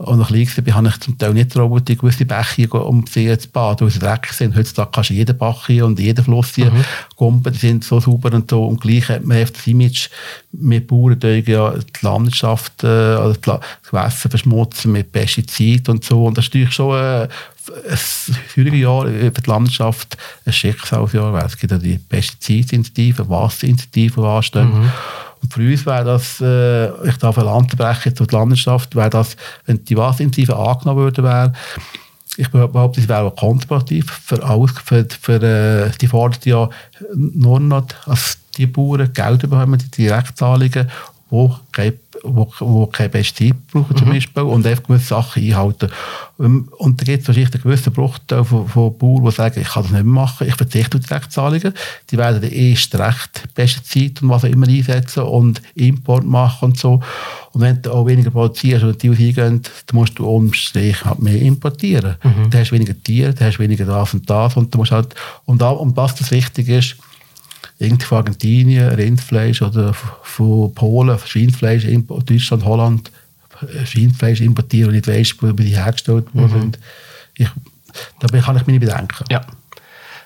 und 0.00 0.18
noch 0.18 0.28
klein 0.28 0.48
war, 0.66 0.74
habe 0.74 0.88
ich 0.88 1.00
zum 1.00 1.18
Teil 1.18 1.34
nicht 1.34 1.52
traut, 1.52 1.86
die 1.86 1.96
gewisse 1.96 2.24
Bäche 2.24 2.68
um 2.70 3.04
die 3.04 3.10
See 3.10 3.38
zu 3.38 3.48
baden, 3.50 3.86
weil 3.86 3.90
sie 3.90 3.98
dreckig 3.98 4.32
sind. 4.32 4.56
Heutzutage 4.56 4.90
kannst 4.92 5.10
du 5.10 5.14
jeden 5.14 5.36
Bach 5.36 5.66
hier 5.66 5.84
und 5.84 6.00
jeden 6.00 6.24
Fluss 6.24 6.54
hier 6.54 6.72
kumpen, 7.16 7.52
die 7.52 7.58
sind 7.58 7.84
so 7.84 8.00
sauber 8.00 8.32
und 8.32 8.50
so. 8.50 8.64
Und 8.64 8.80
gleich 8.80 9.10
hat 9.10 9.26
man 9.26 9.36
einfach 9.36 9.52
das 9.52 9.66
Image, 9.66 10.08
wir 10.52 10.86
Bauern 10.86 11.20
tun 11.20 11.42
ja 11.46 11.74
die 11.74 11.84
Landwirtschaft, 12.00 12.82
äh, 12.82 12.86
also 12.86 13.38
das 13.40 13.60
Gewässer 13.90 14.30
verschmutzen 14.30 14.92
mit 14.92 15.12
Pestiziden 15.12 15.96
und 15.96 16.04
so. 16.04 16.24
Und 16.24 16.38
das 16.38 16.46
ist 16.46 16.54
natürlich 16.54 16.74
schon 16.74 16.96
äh, 16.96 17.28
ein 17.90 17.98
frühere 18.48 18.76
Jahr 18.76 19.06
für 19.06 19.30
die 19.30 19.50
Landwirtschaft 19.50 20.16
ein 20.46 20.52
Schicksalsjahr, 20.52 21.34
weil 21.34 21.44
es 21.44 21.58
gibt 21.58 21.72
ja 21.72 21.78
die 21.78 21.98
Pestizidinitiative, 21.98 23.28
Wasserinitiative, 23.28 24.20
die 24.22 24.26
anstehen. 24.26 24.72
Und 24.72 24.90
für 25.48 25.70
uns 25.70 25.86
wäre 25.86 26.04
das, 26.04 26.40
äh, 26.40 27.08
ich 27.08 27.16
darf 27.16 27.38
ein 27.38 27.44
Land 27.44 27.76
brechen 27.76 28.14
zu 28.14 28.26
der 28.26 28.40
Landwirtschaft, 28.40 28.94
wäre 28.94 29.10
das, 29.10 29.36
wenn 29.66 29.84
die 29.84 29.96
Wasserinitiative 29.96 30.56
angenommen 30.56 31.00
würde, 31.00 31.22
wäre, 31.22 31.52
ich 32.36 32.48
behaupte, 32.48 33.00
es 33.00 33.08
wäre 33.08 33.24
auch 33.24 33.36
konservativ. 33.36 34.10
Für 34.10 34.42
alles, 34.42 34.72
für, 34.84 35.06
für, 35.20 35.42
äh, 35.42 35.90
die 36.00 36.06
fordert 36.06 36.46
ja 36.46 36.68
nur 37.14 37.60
noch, 37.60 37.86
dass 38.06 38.38
die 38.56 38.66
Bauern 38.66 39.12
Geld 39.12 39.42
bekommen, 39.42 39.78
die 39.78 39.90
Direktzahlungen, 39.90 40.90
wo 41.28 41.54
kein, 41.72 41.94
wo, 42.22 42.50
wo 42.58 42.86
kein 42.86 43.10
Pestizid 43.10 43.54
brauchen 43.68 43.96
zum 43.96 44.08
Beispiel 44.08 44.42
und 44.42 44.66
einfach 44.66 44.82
gewisse 44.84 45.06
Sachen 45.06 45.42
einhalten. 45.42 45.88
Ähm, 46.38 46.68
Und 46.78 47.00
da 47.00 47.04
gibt 47.04 47.22
es 47.22 47.28
wahrscheinlich 47.28 47.54
einen 47.54 47.62
gewissen 47.62 47.92
Bruchteil 47.92 48.44
von, 48.44 48.68
von 48.68 48.96
Bauern, 48.98 49.24
die 49.24 49.30
sagen, 49.30 49.60
ich 49.60 49.68
kann 49.68 49.82
das 49.82 49.92
nicht 49.92 50.04
mehr 50.04 50.12
machen, 50.12 50.48
ich 50.48 50.54
verzichte 50.54 50.98
auf 50.98 51.04
Direktzahlungen. 51.04 51.74
Die 52.10 52.18
werden 52.18 52.40
dann 52.40 52.50
erst 52.50 52.94
recht 52.94 53.54
Pestizid 53.54 54.22
und 54.22 54.30
was 54.30 54.44
auch 54.44 54.48
immer 54.48 54.68
einsetzen 54.68 55.22
und 55.24 55.62
Import 55.74 56.24
machen 56.24 56.70
und 56.70 56.78
so. 56.78 57.00
Und 57.52 57.60
wenn 57.60 57.82
du 57.82 57.92
auch 57.92 58.06
weniger 58.06 58.30
produzierst 58.30 58.84
und 58.84 59.02
die 59.02 59.10
eingehen, 59.10 59.62
dann 59.86 59.94
musst 59.94 60.18
du 60.18 60.26
unterm 60.26 60.54
Strich 60.54 61.04
halt 61.04 61.20
mehr 61.20 61.40
importieren. 61.40 62.16
Dann 62.50 62.60
hast 62.60 62.70
du 62.70 62.74
weniger 62.76 62.94
Tiere, 63.02 63.34
dann 63.34 63.48
hast 63.48 63.56
du 63.56 63.62
weniger 63.62 63.84
das 63.84 64.14
und 64.14 64.28
das 64.30 64.56
und 64.56 64.72
du 64.72 64.78
musst 64.78 64.92
halt, 64.92 65.14
und, 65.46 65.62
auch, 65.62 65.80
und 65.80 65.96
was 65.96 66.14
das 66.14 66.30
wichtig 66.30 66.68
ist, 66.68 66.96
irgendwie 67.80 68.06
von 68.06 68.18
Argentinien, 68.18 68.88
Rindfleisch 68.90 69.62
oder 69.62 69.94
von 69.94 70.72
Polen, 70.74 71.18
Schweinfleisch, 71.24 71.86
Deutschland, 72.26 72.64
Holland, 72.64 73.10
äh, 73.62 73.86
Schweinfleisch 73.86 74.40
importieren 74.42 74.90
und 74.90 74.94
nicht 74.96 75.08
weiss, 75.08 75.34
wo 75.40 75.50
die 75.52 75.76
hergestellt 75.76 76.26
wurden. 76.34 76.76
Ich, 77.34 77.48
dabei 78.20 78.40
kann 78.40 78.56
ich 78.56 78.66
meine 78.66 78.78
Bedenken. 78.78 79.24
Ja. 79.30 79.40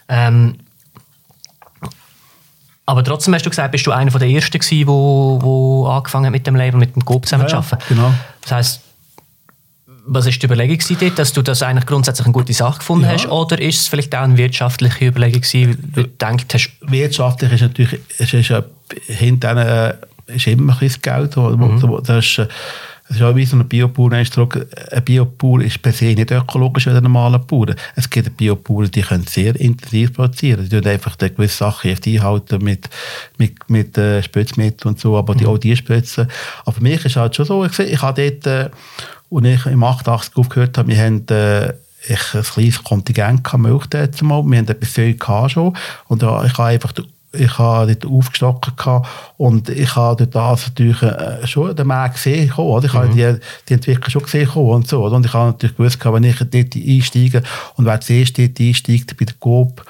Ähm, 0.09 0.57
aber 2.87 3.03
trotzdem 3.03 3.33
hast 3.35 3.47
du 3.47 3.51
gesagt, 3.51 3.73
bist 3.73 3.87
du 3.87 3.93
einer 3.93 4.11
der 4.11 4.29
Ersten 4.29 4.59
gewesen, 4.59 4.87
wo, 4.87 5.39
wo 5.41 5.87
angefangen 5.87 6.27
hat 6.27 6.33
mit 6.33 6.47
dem 6.47 6.57
Label, 6.57 6.79
mit 6.79 6.95
dem 6.95 7.05
Coop 7.05 7.25
zusammen 7.25 7.49
zu 7.49 7.55
Ja, 7.55 7.59
arbeiten. 7.61 7.83
genau. 7.89 8.13
Das 8.43 8.53
heisst, 8.53 8.81
was 10.07 10.27
ist 10.27 10.43
die 10.43 10.47
Überlegung 10.47 10.79
dort, 11.01 11.19
dass 11.19 11.33
du 11.33 11.43
das 11.43 11.63
eigentlich 11.63 11.87
grundsätzlich 11.87 12.27
eine 12.27 12.33
gute 12.33 12.53
Sache 12.53 12.79
gefunden 12.79 13.05
Ja. 13.05 13.13
hast? 13.13 13.29
Oder 13.29 13.61
ist 13.61 13.81
es 13.81 13.89
vielleicht 13.89 14.15
auch 14.15 14.21
eine 14.23 14.37
wirtschaftliche 14.37 15.07
Überlegung 15.07 15.41
gewesen, 15.41 15.79
weil 15.95 16.05
du 16.05 16.11
gedacht 16.11 16.55
hast, 16.55 16.71
Wirtschaftlich 16.83 17.53
ist 17.53 17.63
natürlich, 17.63 18.01
es 18.19 18.33
ist, 18.33 18.49
ja, 18.49 18.63
hinter 19.07 19.57
äh, 19.57 19.95
ist 20.35 20.47
immer 20.47 20.77
ein 20.81 20.95
Geld. 21.03 21.37
Wo, 21.37 22.01
das 22.01 22.25
ist, 22.25 22.39
äh, 22.39 22.47
das 23.09 23.19
ist 23.19 23.23
auch 23.23 23.37
wie 23.37 23.45
so 23.45 23.57
ein 23.57 23.69
Biobauer. 23.69 24.13
Ein 24.13 25.05
Biobauer 25.05 25.61
ist 25.61 25.83
per 25.83 25.93
se 25.93 26.07
nicht 26.07 26.31
ökologisch 26.31 26.87
wie 26.87 26.91
ein 26.91 27.03
normaler 27.03 27.39
Bauer. 27.39 27.75
Es 27.97 28.09
gibt 28.09 28.35
Biobauern, 28.37 28.91
die 28.91 29.03
können 29.03 29.27
sehr 29.27 29.55
intensiv 29.61 30.15
produzieren. 30.15 30.67
Die 30.69 30.81
tun 30.81 30.91
einfach 30.91 31.19
gewisse 31.19 31.57
Sachen 31.59 31.91
einhalten 31.91 32.65
mit, 32.65 32.89
mit, 33.37 33.69
mit 33.69 33.99
äh, 33.99 34.23
Spritzmitteln 34.23 34.95
und 34.95 35.01
so, 35.01 35.19
aber 35.19 35.35
die, 35.35 35.45
auch 35.45 35.59
die 35.59 35.77
spritzen. 35.77 36.29
Aber 36.65 36.73
für 36.73 36.83
mich 36.83 37.05
ist 37.05 37.17
halt 37.17 37.37
schon 37.37 37.45
so, 37.45 37.65
ich, 37.67 37.79
ich 37.79 38.01
habe 38.01 38.39
dort, 38.41 38.71
als 39.31 39.45
ich 39.45 39.67
im 39.67 39.83
88 39.83 40.37
aufgehört 40.37 40.79
habe, 40.79 40.89
wir 40.89 40.99
haben 40.99 41.27
äh, 41.29 41.73
ich 42.07 42.35
ein 42.35 42.43
kleines 42.43 42.85
Kontingent 42.85 43.55
an 43.55 43.63
Milch 43.63 43.87
dort 43.87 44.21
mal. 44.23 44.43
Wir 44.45 44.59
haben 44.59 44.69
etwas 44.69 44.91
viel 44.91 45.17
gehabt 45.17 45.53
schon. 45.53 45.77
Und 46.07 46.23
da, 46.23 46.45
ich 46.45 46.53
habe 46.59 46.69
einfach 46.69 46.93
ich 47.37 47.59
habe 47.59 47.95
dort 47.95 48.11
aufgestockt 48.11 48.77
gehabt 48.77 49.09
und 49.37 49.69
ich 49.69 49.95
habe 49.97 50.27
dort 50.27 50.35
das 50.35 50.69
natürlich 50.69 51.03
äh, 51.03 51.47
schon 51.47 51.75
den 51.75 51.87
Markt 51.87 52.17
gesehen, 52.17 52.53
oder? 52.53 52.87
ich 52.87 52.93
habe 52.93 53.09
die, 53.09 53.39
die 53.69 53.75
Entwicklung 53.75 54.11
schon 54.11 54.23
gesehen 54.23 54.49
und 54.49 54.89
so, 54.89 55.03
oder? 55.05 55.17
und 55.17 55.27
ich 55.27 55.33
habe 55.33 55.51
natürlich 55.51 55.77
gewusst, 55.77 56.01
gehabt, 56.01 56.17
wenn 56.17 56.25
ich 56.25 56.39
dort 56.39 56.77
einsteige 56.77 57.43
und 57.77 57.85
wer 57.85 58.01
zuerst 58.01 58.39
dort 58.39 58.61
einsteigt 58.61 59.17
bei 59.17 59.25
der 59.25 59.35
Coop, 59.39 59.85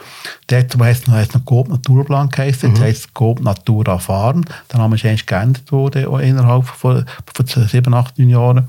dort 0.47 0.79
heisst 0.79 1.09
noch, 1.09 1.15
heisst 1.15 1.35
noch 1.35 1.45
Coop 1.45 1.69
Naturplan 1.69 2.29
geheißen, 2.29 2.71
jetzt 2.71 2.81
heisst 2.81 3.15
Coop 3.15 3.41
Natura 3.41 3.99
Farm, 3.99 4.45
der 4.73 4.79
Name 4.79 4.97
ist 4.97 5.05
eigentlich 5.05 5.27
geändert 5.27 5.71
worden 5.73 6.05
innerhalb 6.21 6.67
von, 6.67 7.05
von 7.33 7.47
sieben, 7.69 7.95
acht, 7.95 8.19
neun 8.19 8.31
Jahren 8.31 8.69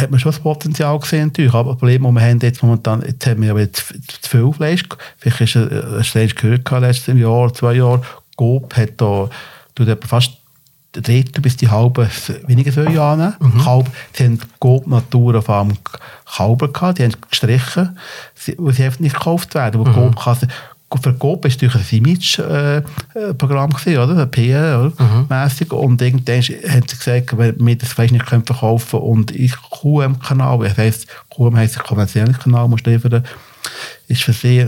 hat 0.00 0.10
man 0.10 0.18
schon 0.20 0.32
das 0.32 0.40
Potenzial 0.40 0.98
gesehen 0.98 1.26
natürlich, 1.28 1.54
aber 1.54 1.70
das 1.72 1.78
Problem, 1.78 2.02
das 2.02 2.12
wir 2.14 2.20
haben 2.22 2.38
jetzt 2.40 2.62
momentan, 2.62 3.02
jetzt 3.06 3.26
haben 3.26 3.42
wir 3.42 3.50
aber 3.52 3.72
zu, 3.72 3.82
zu 4.00 4.18
viel 4.30 4.52
Fleisch, 4.52 4.84
vielleicht 5.18 5.40
ist 5.40 5.56
ein, 5.56 5.96
ein 5.98 6.04
Fleisch 6.04 6.34
gehört 6.34 6.70
letztes 6.70 7.18
Jahr, 7.18 7.52
zwei 7.54 7.74
Jahre, 7.74 8.02
Coop 8.36 8.74
hat 8.76 8.92
da, 8.96 9.28
tut 9.74 10.04
fast 10.06 10.32
ein 10.94 11.02
Drittel 11.02 11.40
bis 11.40 11.56
die 11.56 11.68
halbe 11.70 12.08
weniger 12.46 12.70
viel 12.70 12.98
annehmen. 12.98 13.34
Kalb, 13.64 13.88
sie 14.12 14.24
haben 14.24 14.38
Coop 14.58 14.86
Natur 14.86 15.36
auf 15.38 15.48
einem 15.48 15.76
Kalber 16.26 16.68
gehabt, 16.70 16.98
die 16.98 17.04
haben 17.04 17.14
gestrichen, 17.30 17.96
sie- 18.34 18.56
weil 18.58 18.74
sie 18.74 18.84
einfach 18.84 19.00
nicht 19.00 19.14
gekauft 19.14 19.54
werden, 19.54 19.82
weil 19.84 19.92
Coop 19.94 20.16
kann, 20.20 20.48
für 21.00 21.14
Coop 21.14 21.44
ist 21.44 21.62
natürlich 21.62 21.92
ein 21.92 21.98
Image-Programm 21.98 23.70
gewesen, 23.70 23.98
oder? 23.98 24.22
Ein 24.22 24.30
PR-mäßig. 24.30 25.72
Und 25.72 26.02
irgendwann 26.02 26.42
haben 26.42 26.88
sie 26.88 26.96
gesagt, 26.96 27.38
wenn 27.38 27.66
wir 27.66 27.76
das 27.76 27.92
Fleisch 27.92 28.10
nicht 28.10 28.26
können 28.26 28.44
verkaufen 28.44 29.00
und 29.00 29.30
ich 29.30 29.54
QM-Kanal, 29.70 30.58
das 30.60 30.76
heisst, 30.76 31.06
QM 31.34 31.56
heisst 31.56 31.78
kommerziellen 31.78 32.38
Kanal, 32.38 32.68
muss 32.68 32.82
liefern, 32.84 33.24
ist 34.08 34.22
für 34.22 34.32
sie 34.32 34.66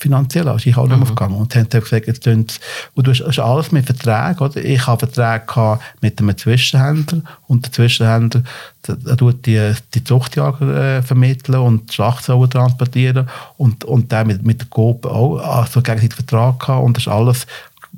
finanziell 0.00 0.48
auch, 0.48 0.58
ich 0.58 0.76
auch 0.76 0.86
nicht 0.86 0.96
mehr 0.96 1.02
aufgegangen. 1.02 1.36
Und 1.36 1.54
haben 1.54 1.68
dann 1.68 1.80
gesagt, 1.80 2.06
jetzt 2.06 2.24
tun 2.24 2.46
sie, 2.48 2.58
und 2.94 3.06
du 3.06 3.10
hast, 3.10 3.38
alles 3.38 3.72
mit 3.72 3.86
Verträgen, 3.86 4.38
oder? 4.38 4.64
Ich 4.64 4.86
habe 4.86 5.06
Verträge 5.06 5.78
mit 6.00 6.20
einem 6.20 6.36
Zwischenhändler 6.36 7.22
und 7.46 7.64
der 7.64 7.72
Zwischenhändler, 7.72 8.42
der, 8.86 9.16
tut 9.16 9.46
die, 9.46 9.72
die 9.94 10.04
Zuchtjager 10.04 10.98
äh, 10.98 11.02
vermitteln 11.02 11.58
und 11.58 11.90
die 11.90 11.94
Schlachtsauer 11.94 12.48
transportieren 12.50 13.28
und, 13.56 13.84
und 13.84 14.12
der 14.12 14.24
mit, 14.24 14.44
mit 14.44 14.60
der 14.60 14.68
Coop 14.68 15.06
auch, 15.06 15.38
also 15.38 15.80
gegenseitig 15.80 16.14
Vertrag 16.14 16.60
gehabt 16.60 16.84
und 16.84 16.96
das 16.96 17.06
ist 17.06 17.12
alles 17.12 17.46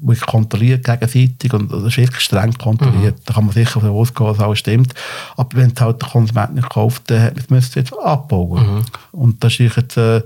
wirklich 0.01 0.27
kontrolliert 0.27 0.85
gegenseitig 0.85 1.53
und 1.53 1.73
das 1.73 1.85
ist 1.85 1.97
wirklich 1.97 2.23
streng 2.23 2.53
kontrolliert. 2.53 3.17
Mhm. 3.17 3.23
Da 3.25 3.35
kann 3.35 3.45
man 3.47 3.55
sicher 3.55 3.81
davon 3.81 3.97
ausgehen, 3.97 4.27
dass 4.29 4.41
alles 4.41 4.59
stimmt. 4.59 4.95
Aber 5.37 5.57
wenn 5.57 5.73
es 5.73 5.81
halt 5.81 6.03
der 6.03 6.09
Konsument 6.09 6.55
nicht 6.55 6.69
kauft, 6.69 7.11
dann 7.11 7.33
müssen 7.49 7.71
sie 7.73 7.81
jetzt 7.81 7.95
abbauen. 7.99 8.77
Mhm. 8.77 8.83
Und 9.13 9.43
das 9.43 9.59
ist 9.59 9.77
jetzt 9.77 9.97
äh, 9.97 10.23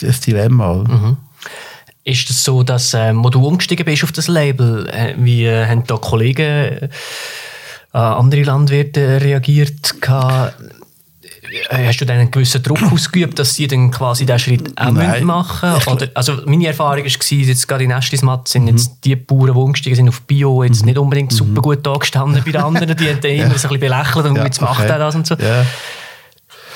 das 0.00 0.20
Dilemma. 0.20 0.74
Mhm. 0.74 1.16
Ist 2.04 2.22
es 2.30 2.36
das 2.36 2.44
so, 2.44 2.62
dass 2.62 2.94
äh, 2.94 3.12
wo 3.14 3.30
du 3.30 3.46
umgestiegen 3.46 3.84
bist 3.84 4.02
auf 4.02 4.12
das 4.12 4.28
Label, 4.28 4.88
äh, 4.88 5.14
wie 5.16 5.46
äh, 5.46 5.66
haben 5.66 5.84
da 5.86 5.96
Kollegen 5.96 6.42
äh, 6.42 6.88
andere 7.92 8.42
Landwirte 8.42 9.20
reagiert? 9.20 10.00
Gehabt? 10.00 10.54
Äh, 11.68 11.86
hast 11.86 11.98
du 12.00 12.06
dann 12.06 12.18
einen 12.18 12.30
gewissen 12.30 12.62
Druck 12.62 12.82
ausgeübt, 12.92 13.38
dass 13.38 13.54
sie 13.54 13.66
dann 13.66 13.90
quasi 13.90 14.24
diesen 14.24 14.38
Schritt 14.38 14.80
auch 14.80 14.90
Nein. 14.90 15.24
machen 15.24 15.74
Oder, 15.86 16.08
also 16.14 16.38
meine 16.46 16.66
Erfahrung 16.66 17.04
war, 17.04 17.38
jetzt 17.38 17.68
gerade 17.68 17.84
in 17.84 17.90
Estismat 17.90 18.48
sind 18.48 18.68
jetzt 18.68 18.90
mhm. 18.90 18.96
die 19.04 19.16
Bauern, 19.16 19.46
die 19.46 19.50
umgestiegen 19.52 19.96
sind 19.96 20.08
auf 20.08 20.22
Bio, 20.22 20.64
jetzt 20.64 20.80
mhm. 20.80 20.86
nicht 20.86 20.98
unbedingt 20.98 21.32
super 21.32 21.60
mhm. 21.60 21.62
gut 21.62 21.86
angestanden 21.86 22.42
bei 22.44 22.52
den 22.52 22.62
anderen. 22.62 22.96
Die 22.96 23.08
haben 23.08 23.18
immer 23.22 23.58
so 23.58 23.68
ein 23.68 23.74
bisschen 23.74 23.80
belächelt 23.80 24.26
und 24.26 24.36
ja, 24.36 24.44
jetzt 24.44 24.60
macht 24.60 24.80
okay. 24.80 24.90
er 24.90 24.98
das 24.98 25.14
und 25.14 25.26
so. 25.26 25.34
Ja. 25.34 25.66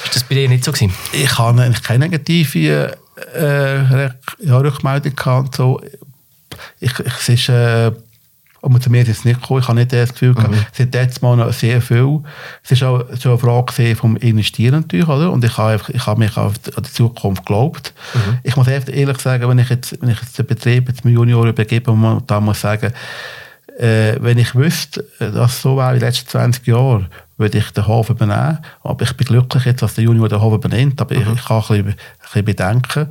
Ist 0.07 0.17
das 0.17 0.25
bei 0.25 0.35
dir 0.35 0.49
nicht 0.49 0.65
so 0.65 0.73
gewesen? 0.73 0.93
Ich 1.13 1.39
habe 1.39 1.61
eigentlich 1.61 1.83
keine 1.83 2.09
negative 2.09 2.97
äh, 3.35 4.09
ja, 4.41 4.59
Rückmeldung 4.59 5.17
gehabt. 5.17 5.57
So. 5.57 5.81
Ich, 6.81 6.99
ich, 6.99 7.13
es 7.19 7.29
ist... 7.29 7.49
Äh, 7.49 7.93
aber 8.63 8.81
zu 8.81 8.91
mir 8.91 9.03
ist 9.03 9.09
es 9.09 9.25
nicht 9.25 9.41
gekommen. 9.41 9.61
Ich 9.61 9.69
habe 9.69 9.79
nicht 9.79 9.93
das 9.93 10.13
Gefühl 10.13 10.35
gehabt. 10.35 10.51
Mhm. 10.51 10.67
Es 10.73 10.77
sind 10.77 10.95
jetzt 10.95 11.23
mal 11.23 11.37
noch 11.37 11.53
sehr 11.53 11.81
viel. 11.81 12.21
Es 12.69 12.81
war 12.81 12.91
auch 12.91 13.05
so 13.17 13.29
eine 13.31 13.39
Frage 13.39 13.95
vom 13.95 14.17
Investieren 14.17 14.81
natürlich, 14.81 15.07
oder? 15.07 15.31
Und 15.31 15.45
ich 15.45 15.57
habe, 15.57 15.81
ich 15.93 16.05
habe 16.05 16.19
mich 16.19 16.37
auf 16.37 16.59
die, 16.59 16.77
an 16.77 16.83
die 16.83 16.91
Zukunft 16.91 17.47
geglaubt. 17.47 17.95
Mhm. 18.15 18.39
Ich 18.43 18.57
muss 18.57 18.67
ehrlich 18.67 19.21
sagen, 19.21 19.49
wenn 19.49 19.59
ich 19.61 19.69
jetzt, 19.69 20.01
wenn 20.03 20.11
ich 20.11 20.21
jetzt 20.21 20.37
den 20.37 20.47
Betrieb 20.47 20.89
jetzt 20.89 21.05
mit 21.05 21.15
Junioren 21.15 21.51
übergebe, 21.51 21.93
muss 21.93 22.23
da 22.27 22.41
muss 22.41 22.61
sagen, 22.61 22.93
äh, 23.79 24.17
wenn 24.21 24.39
ich 24.39 24.55
wüsste, 24.55 25.05
dass 25.21 25.53
es 25.53 25.63
so 25.63 25.77
wäre 25.77 25.91
wie 25.91 25.95
in 25.95 26.01
den 26.01 26.09
letzten 26.09 26.29
20 26.29 26.67
Jahren, 26.67 27.07
würde 27.37 27.59
ich 27.59 27.71
den 27.71 27.87
Hof 27.87 28.11
übernehmen. 28.11 28.59
Aber 28.83 29.05
ich 29.05 29.17
bin 29.17 29.27
glücklich 29.27 29.65
jetzt, 29.65 29.83
dass 29.83 29.95
der 29.95 30.05
Junior 30.05 30.29
den 30.29 30.41
Hof 30.41 30.55
übernimmt. 30.55 31.01
Aber 31.01 31.15
mhm. 31.15 31.35
ich, 31.35 31.45
kann 31.45 31.57
ein 31.57 31.63
bisschen, 31.63 31.89
ein 31.89 31.97
bisschen 32.23 32.45
bedenken, 32.45 33.11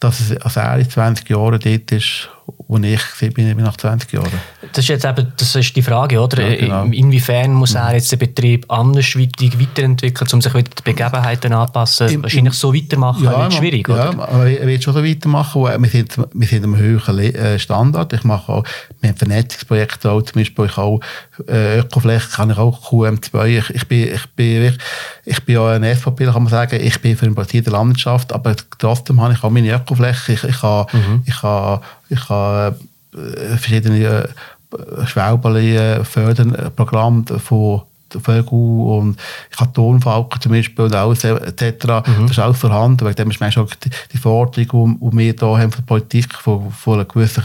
dass 0.00 0.20
es 0.20 0.36
als 0.40 0.56
er 0.56 0.78
in 0.78 0.88
20 0.88 1.28
Jahren 1.28 1.60
dort 1.60 1.92
ist 1.92 2.30
wo 2.68 2.76
ich 2.76 3.00
bin, 3.32 3.56
nach 3.56 3.78
20 3.78 4.12
Jahren. 4.12 4.28
Das 4.72 4.84
ist 4.84 4.88
jetzt 4.88 5.06
eben 5.06 5.32
das 5.34 5.54
ist 5.56 5.74
die 5.74 5.80
Frage, 5.80 6.20
oder? 6.20 6.46
Ja, 6.46 6.56
genau. 6.56 6.84
Inwiefern 6.84 7.54
muss 7.54 7.74
er 7.74 7.94
jetzt 7.94 8.12
den 8.12 8.18
Betrieb 8.18 8.70
andersweitig 8.70 9.58
weiterentwickeln, 9.58 10.28
um 10.34 10.42
sich 10.42 10.52
wieder 10.52 10.68
die 10.76 10.82
Begebenheiten 10.82 11.54
anzupassen? 11.54 12.08
Im, 12.10 12.22
Wahrscheinlich 12.22 12.52
so 12.52 12.74
weitermachen 12.74 13.24
ja, 13.24 13.38
wird 13.38 13.54
schwierig, 13.54 13.88
oder? 13.88 14.12
Ja, 14.12 14.44
er 14.44 14.66
wird 14.66 14.84
schon 14.84 14.92
so 14.92 15.02
weitermachen. 15.02 15.82
Wir 15.82 15.88
sind, 15.88 16.18
wir 16.34 16.46
sind 16.46 16.64
am 16.64 16.76
höheren 16.76 17.18
äh, 17.18 17.58
Standard. 17.58 18.12
Ich 18.12 18.24
mache 18.24 18.52
auch, 18.52 18.64
wir 19.00 19.08
haben 19.08 19.16
Vernetzungsprojekte 19.16 20.10
auch, 20.10 20.20
zum 20.20 20.40
Beispiel 20.40 20.66
ich 20.66 20.76
auch 20.76 21.00
äh, 21.48 21.78
Ökofläche, 21.78 22.28
kann 22.28 22.50
ich 22.50 22.58
auch 22.58 22.82
QM2. 22.90 23.46
Ich, 23.46 23.70
ich, 23.70 23.88
bin, 23.88 24.14
ich, 24.14 24.26
bin, 24.36 24.76
ich 25.24 25.42
bin 25.42 25.56
auch 25.56 25.68
ein 25.68 25.84
SVP, 25.96 26.26
kann 26.26 26.42
man 26.42 26.48
sagen. 26.48 26.78
Ich 26.82 27.00
bin 27.00 27.16
für 27.16 27.24
eine 27.24 27.34
basierte 27.34 27.70
Landwirtschaft, 27.70 28.30
aber 28.30 28.54
trotzdem 28.78 29.22
habe 29.22 29.32
ich 29.32 29.42
auch 29.42 29.48
meine 29.48 29.72
Ökofläche. 29.72 30.34
Ich, 30.34 30.44
ich 30.44 30.62
habe, 30.62 30.94
mhm. 30.94 31.22
ich 31.24 31.42
habe 31.42 31.80
ich 32.08 32.28
habe 32.28 32.78
äh, 33.14 33.56
verschiedene 33.56 34.28
äh, 34.72 35.06
Schwäberli 35.06 36.04
Förderprogramme 36.04 37.24
von 37.38 37.82
Vögel 38.10 38.58
und 38.58 39.18
ich 39.52 39.60
habe 39.60 39.72
Tonfalken 39.72 40.40
zum 40.40 40.52
Beispiel 40.52 40.86
und 40.86 40.94
alles 40.94 41.24
etc. 41.24 41.62
Mhm. 42.06 42.22
Das 42.22 42.30
ist 42.30 42.38
alles 42.38 42.58
vorhanden. 42.58 43.06
Wegen 43.06 43.16
dem 43.16 43.30
ist 43.30 43.40
manchmal 43.40 43.66
auch 43.66 43.74
die, 43.74 43.90
die 44.12 44.18
Forderung, 44.18 44.98
die 45.00 45.18
wir 45.18 45.34
hier 45.34 45.58
haben 45.58 45.72
von 45.72 45.84
der 45.84 45.86
Politik, 45.86 46.32
von, 46.34 46.70
von 46.72 46.94
einer 46.94 47.04
gewissen 47.04 47.42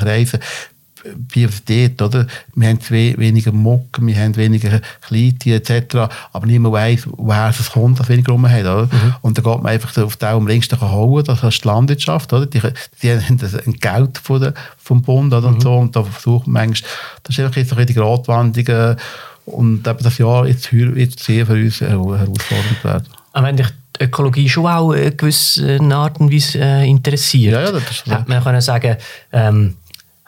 Biodiversität, 1.03 2.01
oder? 2.01 2.27
Wir 2.55 2.69
haben 2.69 2.79
weniger 2.89 3.51
Mucken, 3.51 4.07
wir 4.07 4.15
haben 4.15 4.35
weniger 4.35 4.81
Kleintiere 5.01 5.57
etc., 5.57 6.09
aber 6.31 6.45
niemand 6.45 6.73
weiss, 6.73 7.07
woher 7.11 7.49
es 7.49 7.71
kommt, 7.71 7.99
dass 7.99 8.09
weniger 8.09 8.31
rum 8.31 8.49
hat, 8.49 8.61
oder? 8.61 8.85
Mhm. 8.85 9.15
Und 9.21 9.37
dann 9.37 9.43
geht 9.43 9.63
man 9.63 9.71
einfach 9.71 9.97
auf 10.03 10.15
den 10.15 10.29
am 10.29 10.47
längsten 10.47 10.79
holen, 10.79 11.25
das 11.25 11.43
ist 11.43 11.63
die 11.63 11.67
Landwirtschaft, 11.67 12.31
oder? 12.33 12.45
Die, 12.45 12.61
die 13.01 13.11
haben 13.11 13.39
ein 13.65 13.73
Geld 13.73 14.17
von 14.17 14.41
der, 14.41 14.53
vom 14.77 15.01
Bund, 15.01 15.33
oder? 15.33 15.49
Mhm. 15.49 15.55
Und 15.55 15.61
so, 15.61 15.77
und 15.77 15.95
da 15.95 16.03
versucht 16.03 16.47
man 16.47 16.67
manchmal, 16.67 16.89
das 17.23 17.37
ist 17.37 17.43
einfach 17.43 17.57
jetzt 17.57 17.77
ein 17.77 17.85
die 17.85 17.93
Gratwanderung, 17.93 18.97
und 19.45 19.87
eben 19.87 20.03
das 20.03 20.17
Jahr 20.17 20.47
jetzt 20.47 20.71
wird 20.71 21.19
sehr 21.19 21.45
für 21.45 21.53
uns 21.53 21.81
herausfordernd 21.81 22.83
werden. 22.83 23.07
Aber 23.33 23.47
wenn 23.47 23.57
dich 23.57 23.67
die 23.99 24.05
Ökologie 24.05 24.49
schon 24.49 24.67
auch 24.67 24.93
in 24.93 25.15
gewisser 25.17 25.79
Art 25.91 26.19
und 26.19 26.31
Weise 26.31 26.59
äh, 26.59 26.87
interessiert, 26.87 27.53
ja, 27.53 27.61
ja, 27.61 27.71
das 27.71 27.91
ist 27.91 28.05
so. 28.05 28.11
hätte 28.11 28.29
man 28.29 28.43
können 28.43 28.61
sagen, 28.61 28.97
ähm, 29.31 29.75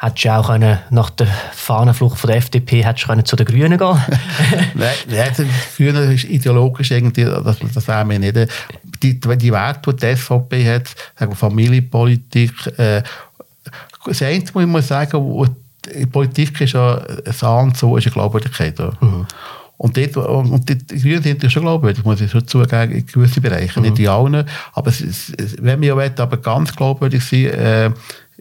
Hättest 0.05 0.25
du 0.25 0.29
auch 0.29 0.47
können, 0.47 0.77
nach 0.91 1.09
der 1.09 1.25
Fahnenflucht 1.53 2.19
von 2.19 2.27
der 2.27 2.37
FDP 2.37 2.85
hättest 2.85 3.09
du 3.09 3.23
zu 3.23 3.35
den 3.35 3.47
Grünen 3.47 3.77
gehen 3.77 3.97
Nein, 4.75 4.93
die 5.07 5.47
Grünen 5.77 6.11
ist 6.11 6.25
ideologisch 6.25 6.91
irgendwie, 6.91 7.23
das, 7.23 7.57
das 7.73 7.87
wäre 7.87 8.05
mir 8.05 8.19
nicht. 8.19 8.35
Die, 9.01 9.19
die 9.19 9.51
Werte, 9.51 9.93
die 9.93 9.97
die 9.97 10.15
SVP 10.15 10.73
hat, 10.75 10.95
sagen 11.17 11.35
Familienpolitik, 11.35 12.53
äh, 12.77 13.01
das 14.05 14.21
Einzige, 14.21 14.67
muss 14.67 14.81
ich 14.81 14.87
sagen, 14.87 15.55
die 15.91 16.05
Politik 16.05 16.61
ist 16.61 16.73
ja 16.73 16.97
ein 16.97 17.73
so 17.73 17.97
ist 17.97 18.05
eine 18.05 18.13
Glaubwürdigkeit. 18.13 18.77
Mhm. 19.01 19.25
Und, 19.77 19.97
dort, 19.97 20.17
und 20.17 20.69
die, 20.69 20.77
die 20.77 21.01
Grünen 21.01 21.23
sind 21.23 21.43
ja 21.43 21.49
schon 21.49 21.63
glaubwürdig, 21.63 22.05
muss 22.05 22.21
ich 22.21 22.31
schon 22.31 22.47
zugeben, 22.47 22.91
in 22.91 23.05
gewissen 23.05 23.41
Bereichen, 23.41 23.81
mhm. 23.81 23.89
nicht 23.89 23.99
in 23.99 24.07
allen. 24.07 24.45
Aber 24.73 24.89
es, 24.89 25.01
es, 25.01 25.33
wenn 25.59 25.81
wir 25.81 25.95
ja 25.95 26.23
aber 26.23 26.37
ganz 26.37 26.75
glaubwürdig 26.75 27.23
sein 27.25 27.45
äh, 27.45 27.91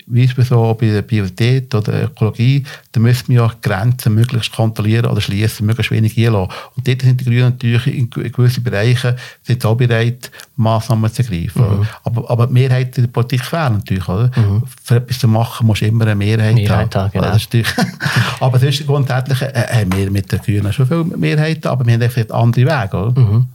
wie 0.06 0.26
so 0.26 0.74
bei 0.74 0.86
der 0.86 1.02
Biodiversität 1.02 1.74
oder 1.74 2.04
Ökologie, 2.04 2.64
da 2.92 3.00
müssen 3.00 3.28
wir 3.28 3.42
ja 3.42 3.52
Grenzen 3.62 4.14
möglichst 4.14 4.52
kontrollieren 4.52 5.06
oder 5.06 5.20
schließen, 5.20 5.64
möglichst 5.64 5.92
wenig 5.92 6.18
einlassen. 6.18 6.52
Und 6.76 6.86
dort 6.86 7.02
sind 7.02 7.20
die 7.20 7.24
Grünen 7.24 7.50
natürlich 7.50 7.86
in 7.86 8.10
gewissen 8.10 8.62
Bereichen 8.62 9.14
sind 9.42 9.64
auch 9.64 9.76
bereit, 9.76 10.30
Massnahmen 10.56 11.12
zu 11.12 11.22
ergreifen. 11.22 11.78
Mhm. 11.78 11.86
Aber, 12.02 12.30
aber 12.30 12.46
die 12.48 12.52
Mehrheit 12.52 12.96
in 12.98 13.04
der 13.04 13.10
Politik 13.10 13.44
fehlt 13.44 13.72
natürlich. 13.72 14.08
Oder? 14.08 14.30
Mhm. 14.36 14.64
Für 14.82 14.96
etwas 14.96 15.18
zu 15.18 15.28
machen, 15.28 15.66
musst 15.66 15.82
du 15.82 15.86
immer 15.86 16.04
eine 16.04 16.14
Mehrheit, 16.14 16.54
Mehrheit 16.54 16.94
haben. 16.94 17.10
Genau. 17.12 17.36
aber 18.40 18.58
sonst 18.58 18.86
grundsätzlich 18.86 19.42
äh, 19.42 19.80
haben 19.80 19.96
wir 19.96 20.10
mit 20.10 20.30
den 20.30 20.40
Grünen 20.40 20.72
schon 20.72 20.86
viele 20.86 21.04
Mehrheiten, 21.04 21.68
aber 21.68 21.86
wir 21.86 21.94
haben 21.94 22.02
einfach 22.02 22.30
andere 22.30 22.66
Wege. 22.66 22.96
Oder? 22.96 23.20
Mhm. 23.20 23.46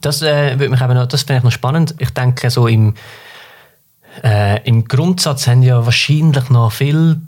Das, 0.00 0.20
äh, 0.22 0.56
mich 0.56 0.80
noch, 0.80 1.06
das 1.06 1.22
finde 1.22 1.38
ich 1.38 1.44
noch 1.44 1.52
spannend. 1.52 1.94
Ich 1.98 2.10
denke, 2.10 2.50
so 2.50 2.66
im 2.66 2.94
äh, 4.22 4.62
Im 4.68 4.86
Grundsatz 4.86 5.46
haben 5.46 5.62
ja 5.62 5.84
wahrscheinlich 5.84 6.50
noch 6.50 6.72
viele 6.72 7.20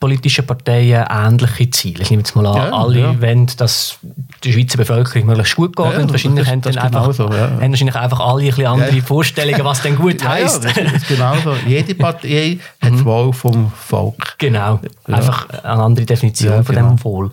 politische 0.00 0.42
Parteien 0.42 1.04
ähnliche 1.10 1.70
Ziele. 1.70 2.02
Ich 2.02 2.10
nehme 2.10 2.20
jetzt 2.20 2.36
mal 2.36 2.46
an, 2.46 2.56
ja, 2.56 2.72
alle 2.72 3.00
ja. 3.00 3.20
wollen, 3.20 3.50
dass 3.56 3.98
die 4.44 4.52
Schweizer 4.52 4.78
Bevölkerung 4.78 5.26
möglichst 5.26 5.56
gut 5.56 5.74
geht 5.74 5.92
ja, 5.92 5.98
und 5.98 6.10
wahrscheinlich, 6.10 6.44
das, 6.44 6.52
haben, 6.52 6.60
das 6.60 6.74
dann 6.76 6.84
einfach, 6.84 7.12
so, 7.12 7.28
ja. 7.28 7.50
haben 7.60 7.70
wahrscheinlich 7.70 7.96
einfach 7.96 8.20
alle 8.20 8.54
ein 8.54 8.66
andere 8.66 9.02
Vorstellungen, 9.02 9.64
was 9.64 9.82
denn 9.82 9.96
gut 9.96 10.22
heisst. 10.28 10.64
Ja, 10.64 10.70
das 10.84 10.92
ist 10.92 11.08
genau 11.08 11.34
so. 11.42 11.54
Jede 11.66 11.94
Partei 11.94 12.58
hat 12.80 12.92
das 12.92 13.00
mhm. 13.00 13.04
Wohl 13.04 13.32
vom 13.32 13.72
Volk. 13.72 14.36
Genau, 14.38 14.80
einfach 15.04 15.48
eine 15.50 15.82
andere 15.82 16.06
Definition 16.06 16.64
von 16.64 16.74
genau. 16.74 16.88
dem 16.90 17.04
Wohl. 17.04 17.30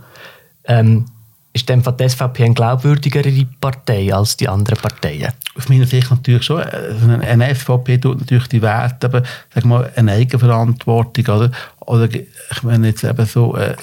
Ähm, 0.68 1.06
ist 1.56 1.70
dem 1.70 1.82
die 1.82 2.10
SVP 2.10 2.44
eine 2.44 2.54
glaubwürdigere 2.54 3.32
Partei 3.62 4.14
als 4.14 4.36
die 4.36 4.50
anderen 4.50 4.78
Parteien? 4.78 5.32
Aus 5.58 5.70
meiner 5.70 5.88
Sicht 5.88 6.12
natürlich 6.12 6.44
schon. 6.44 6.62
Also 6.62 7.08
eine 7.08 7.56
SVP 7.56 7.98
tut 7.98 8.20
natürlich 8.20 8.50
die 8.50 8.62
Werte, 8.62 9.08
aber 9.08 9.24
sag 9.54 9.64
mal, 9.64 9.90
eine 9.96 10.12
Eigenverantwortung, 10.12 11.26
oder? 11.34 11.52
Oder 11.80 12.10
ich 12.14 12.64
meine 12.64 12.88
jetzt 12.88 13.06
eben 13.06 13.26
so, 13.26 13.56
äh, 13.56 13.76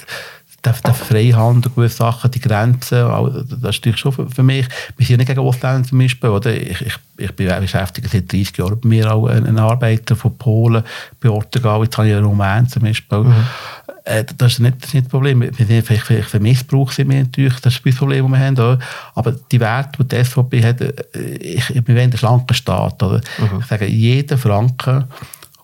der, 0.63 0.73
der 0.73 0.93
Freihandel, 0.93 1.71
gewisse 1.75 1.97
Sachen, 1.97 2.31
die 2.31 2.39
Grenzen, 2.39 2.99
das 2.99 3.49
ist 3.51 3.63
natürlich 3.63 3.99
schon 3.99 4.13
für, 4.13 4.29
für 4.29 4.43
mich. 4.43 4.67
Wir 4.95 5.05
sind 5.05 5.17
nicht 5.17 5.27
gegen 5.27 5.39
Ausländer 5.39 5.87
zum 5.87 5.97
Beispiel, 5.97 6.29
oder? 6.29 6.53
Ich, 6.55 6.79
ich, 6.79 6.95
ich 7.17 7.31
bin 7.35 7.47
beschäftigt 7.59 8.09
seit 8.09 8.31
30 8.31 8.57
Jahren 8.57 8.79
bei 8.79 8.87
mir 8.87 9.11
auch 9.11 9.27
einen 9.27 9.59
Arbeiter 9.59 10.15
von 10.15 10.37
Polen, 10.37 10.83
bei 11.19 11.29
Portugal, 11.29 11.83
jetzt 11.83 11.97
habe 11.97 12.07
ich 12.07 12.15
einen 12.15 12.25
Rumän 12.25 12.67
zum 12.69 12.83
Beispiel. 12.83 13.19
Mhm. 13.19 13.45
Äh, 14.05 14.25
das, 14.37 14.53
ist 14.53 14.59
nicht, 14.59 14.81
das 14.81 14.89
ist 14.89 14.93
nicht 14.95 15.05
das 15.05 15.11
Problem. 15.11 15.49
Vielleicht, 15.53 16.27
für 16.27 16.39
Missbrauch 16.39 16.91
sind 16.91 17.09
wir 17.09 17.19
natürlich, 17.19 17.59
das 17.61 17.75
ist 17.75 17.85
das 17.85 17.95
Problem, 17.95 18.29
das 18.29 18.39
wir 18.39 18.45
haben. 18.45 18.55
Oder? 18.55 18.79
Aber 19.15 19.31
die 19.31 19.59
Werte, 19.59 20.03
die 20.03 20.07
die 20.07 20.23
SVP 20.23 20.63
hat, 20.63 20.81
äh, 20.81 20.93
ich, 21.37 21.69
wir 21.69 21.87
wollen 21.87 21.99
einen 21.99 22.17
schlanken 22.17 22.53
Staat. 22.53 23.01
Oder? 23.01 23.21
Mhm. 23.37 23.59
Ich 23.61 23.65
sage, 23.65 23.85
jeder 23.85 24.37
Franken, 24.37 25.05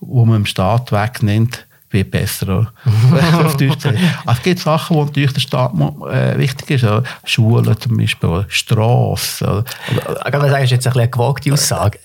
den 0.01 0.27
man 0.27 0.37
im 0.37 0.45
Staat 0.45 0.91
wegnimmt, 0.91 1.65
wird 1.91 2.11
besser. 2.11 2.71
auf 3.43 3.57
Deutsch 3.57 3.85
also 3.85 3.97
es 4.31 4.43
gibt 4.43 4.59
Sachen, 4.59 4.95
die 4.97 5.03
natürlich 5.05 5.33
der 5.33 5.41
Staat 5.41 5.73
äh, 6.09 6.37
wichtig 6.37 6.69
ist. 6.69 6.83
Oder? 6.83 7.03
Schulen 7.25 7.81
zum 7.81 7.97
Beispiel, 7.97 8.45
Strassen. 8.47 9.63
Ich 9.89 10.31
kann 10.31 10.39
man 10.39 10.49
sagen, 10.49 10.51
das 10.51 10.63
ist 10.63 10.71
jetzt 10.71 10.87
ein 10.87 10.93
eine 10.93 11.09
gewagte 11.09 11.51
Aussage. 11.51 11.99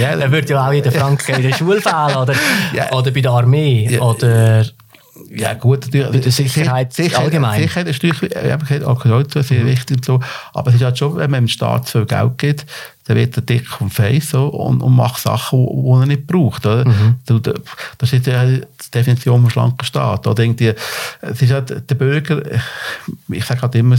ja, 0.00 0.16
Dann 0.16 0.30
würde 0.30 0.48
ja 0.48 0.66
auch 0.66 0.72
jeder 0.72 0.92
Franken 0.92 1.34
in 1.34 1.42
der 1.42 1.56
Schule 1.56 1.80
fehlen 1.80 2.16
oder, 2.16 2.34
ja. 2.72 2.90
oder 2.92 3.10
bei 3.10 3.20
der 3.20 3.32
Armee. 3.32 3.88
Ja. 3.90 4.00
Oder 4.00 4.64
ja 5.30 5.54
gut, 5.54 5.86
natürlich. 5.86 6.10
Bei 6.10 6.18
der 6.18 6.32
Sicherheit, 6.32 6.92
Sicherheit 6.92 7.24
allgemein. 7.24 7.62
Sicherheit 7.62 7.88
ist 7.88 8.02
natürlich, 8.02 8.36
äh, 8.36 8.48
sehr 9.42 9.64
wichtig 9.64 9.98
und 9.98 10.04
so. 10.04 10.20
Aber 10.52 10.70
es 10.70 10.76
ist 10.76 10.82
halt 10.82 10.98
schon, 10.98 11.16
wenn 11.16 11.30
man 11.30 11.44
dem 11.44 11.48
Staat 11.48 11.88
so 11.88 12.04
Geld 12.04 12.38
gibt, 12.38 12.66
dann 13.04 13.16
wird 13.16 13.36
er 13.36 13.42
dick 13.42 13.80
und 13.80 13.92
feiss 13.92 14.30
so, 14.30 14.48
und, 14.48 14.82
und 14.82 14.94
macht 14.94 15.20
Sachen, 15.20 15.66
die 15.66 15.90
er 15.90 16.06
nicht 16.06 16.26
braucht. 16.26 16.66
Oder? 16.66 16.88
Mhm. 16.88 17.16
Das 17.98 18.12
ist 18.12 18.26
ja 18.26 18.44
die 18.44 18.64
Definition 18.92 19.42
von 19.42 19.50
schlanken 19.50 19.84
Staat. 19.84 20.26
Oder 20.26 20.42
irgendwie, 20.42 20.74
es 21.20 21.42
ist 21.42 21.52
halt 21.52 21.88
der 21.88 21.94
Bürger, 21.94 22.42
ich 23.28 23.44
sage 23.44 23.62
halt 23.62 23.74
immer, 23.74 23.96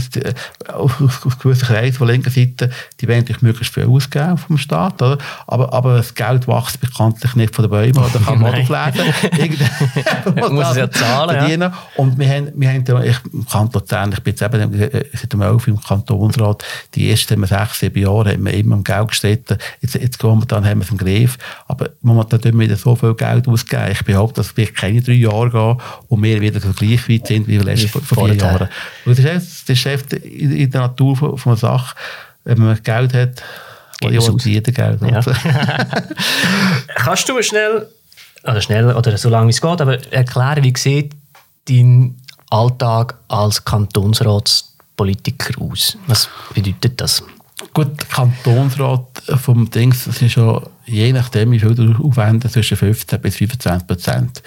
auf, 0.72 1.00
auf 1.00 1.38
gewissen 1.38 1.66
Kreisen 1.66 1.96
von 1.96 2.08
linker 2.08 2.30
Seite, 2.30 2.70
die 3.00 3.08
wollen 3.08 3.20
natürlich 3.20 3.42
möglichst 3.42 3.72
viel 3.72 3.86
ausgeben 3.86 4.36
vom 4.36 4.58
Staat, 4.58 5.00
oder? 5.00 5.18
Aber, 5.46 5.72
aber 5.72 5.96
das 5.96 6.14
Geld 6.14 6.46
wächst 6.46 6.80
bekanntlich 6.80 7.34
nicht 7.34 7.54
von 7.54 7.64
den 7.64 7.70
Bäumen, 7.70 7.98
oder 7.98 8.18
kann 8.24 8.40
man 8.40 8.54
aufladen. 8.60 9.02
muss 10.52 10.70
es 10.70 10.76
ja 10.76 10.90
zahlen. 10.90 11.60
Ja. 11.60 11.72
Und 11.96 12.18
wir 12.18 12.28
haben, 12.28 12.52
wir 12.54 12.68
haben 12.68 13.04
ich, 13.04 13.16
im 13.32 13.46
Kanton 13.46 13.86
Luzern, 13.86 14.12
ich 14.12 14.20
bin 14.20 14.34
jetzt 14.34 14.42
eben 14.42 14.90
seit 15.12 15.32
dem 15.32 15.42
11 15.42 15.68
im 15.68 15.80
Kantonsrat, 15.80 16.64
die 16.94 17.10
ersten 17.10 17.44
sechs, 17.46 17.80
sieben 17.80 18.02
Jahre 18.02 18.32
haben 18.32 18.44
wir 18.44 18.54
immer 18.54 18.76
im 18.76 18.84
Geld 18.84 18.95
gestritten. 19.04 19.58
Jetzt, 19.80 19.94
jetzt 19.94 20.22
wir 20.22 20.44
dann, 20.46 20.64
haben 20.64 20.80
wir 20.80 20.84
es 20.84 20.90
im 20.90 20.98
Griff. 20.98 21.38
Aber 21.68 21.90
momentan 22.00 22.40
tun 22.40 22.58
wir 22.58 22.66
wieder 22.66 22.76
so 22.76 22.96
viel 22.96 23.14
Geld 23.14 23.46
ausgeben. 23.46 23.90
Ich 23.92 24.04
behaupte, 24.04 24.40
dass 24.40 24.56
wir 24.56 24.72
keine 24.72 25.02
drei 25.02 25.12
Jahre 25.12 25.50
gehen 25.50 25.82
und 26.08 26.22
wir 26.22 26.40
wieder 26.40 26.60
so 26.60 26.72
gleich 26.72 27.08
weit 27.08 27.26
sind 27.26 27.48
wie 27.48 27.58
letztes 27.58 27.90
vor, 27.90 28.02
vor 28.02 28.26
vier 28.26 28.36
Jahren. 28.36 28.68
Und 29.04 29.18
das 29.18 29.42
ist, 29.42 29.68
das 29.68 29.84
ist 29.84 30.12
in, 30.12 30.52
in 30.52 30.70
der 30.70 30.82
Natur 30.82 31.16
von, 31.16 31.36
von 31.36 31.52
einer 31.52 31.58
Sache, 31.58 31.96
wenn 32.44 32.58
man 32.58 32.82
Geld 32.82 33.12
hat, 33.12 33.42
Geht 34.00 34.44
jeder 34.44 34.72
Geld. 34.72 35.00
Ja. 35.02 35.20
Kannst 36.96 37.28
du 37.28 37.42
schnell, 37.42 37.88
oder 38.44 38.60
schnell, 38.60 38.94
oder 38.94 39.16
so 39.16 39.28
lange 39.28 39.46
wie 39.46 39.52
es 39.52 39.60
geht, 39.60 39.80
aber 39.80 40.12
erklären, 40.12 40.62
wie 40.62 40.74
sieht 40.76 41.12
dein 41.68 42.16
Alltag 42.50 43.14
als 43.28 43.64
Kantonsratspolitiker 43.64 45.60
aus? 45.62 45.96
Was 46.06 46.28
bedeutet 46.54 47.00
das? 47.00 47.22
Gut, 47.72 48.08
Kantonsrat 48.08 49.22
vom 49.36 49.68
Dings, 49.70 50.04
das 50.04 50.22
ist 50.22 50.36
ja 50.36 50.62
je 50.86 51.12
nachdem, 51.12 51.52
wie 51.52 51.58
viel 51.58 51.74
du 51.74 51.94
aufwendest, 52.02 52.54
zwischen 52.54 52.76
15 52.76 53.20
bis 53.20 53.36
25 53.36 53.86
Prozent. 53.86 54.42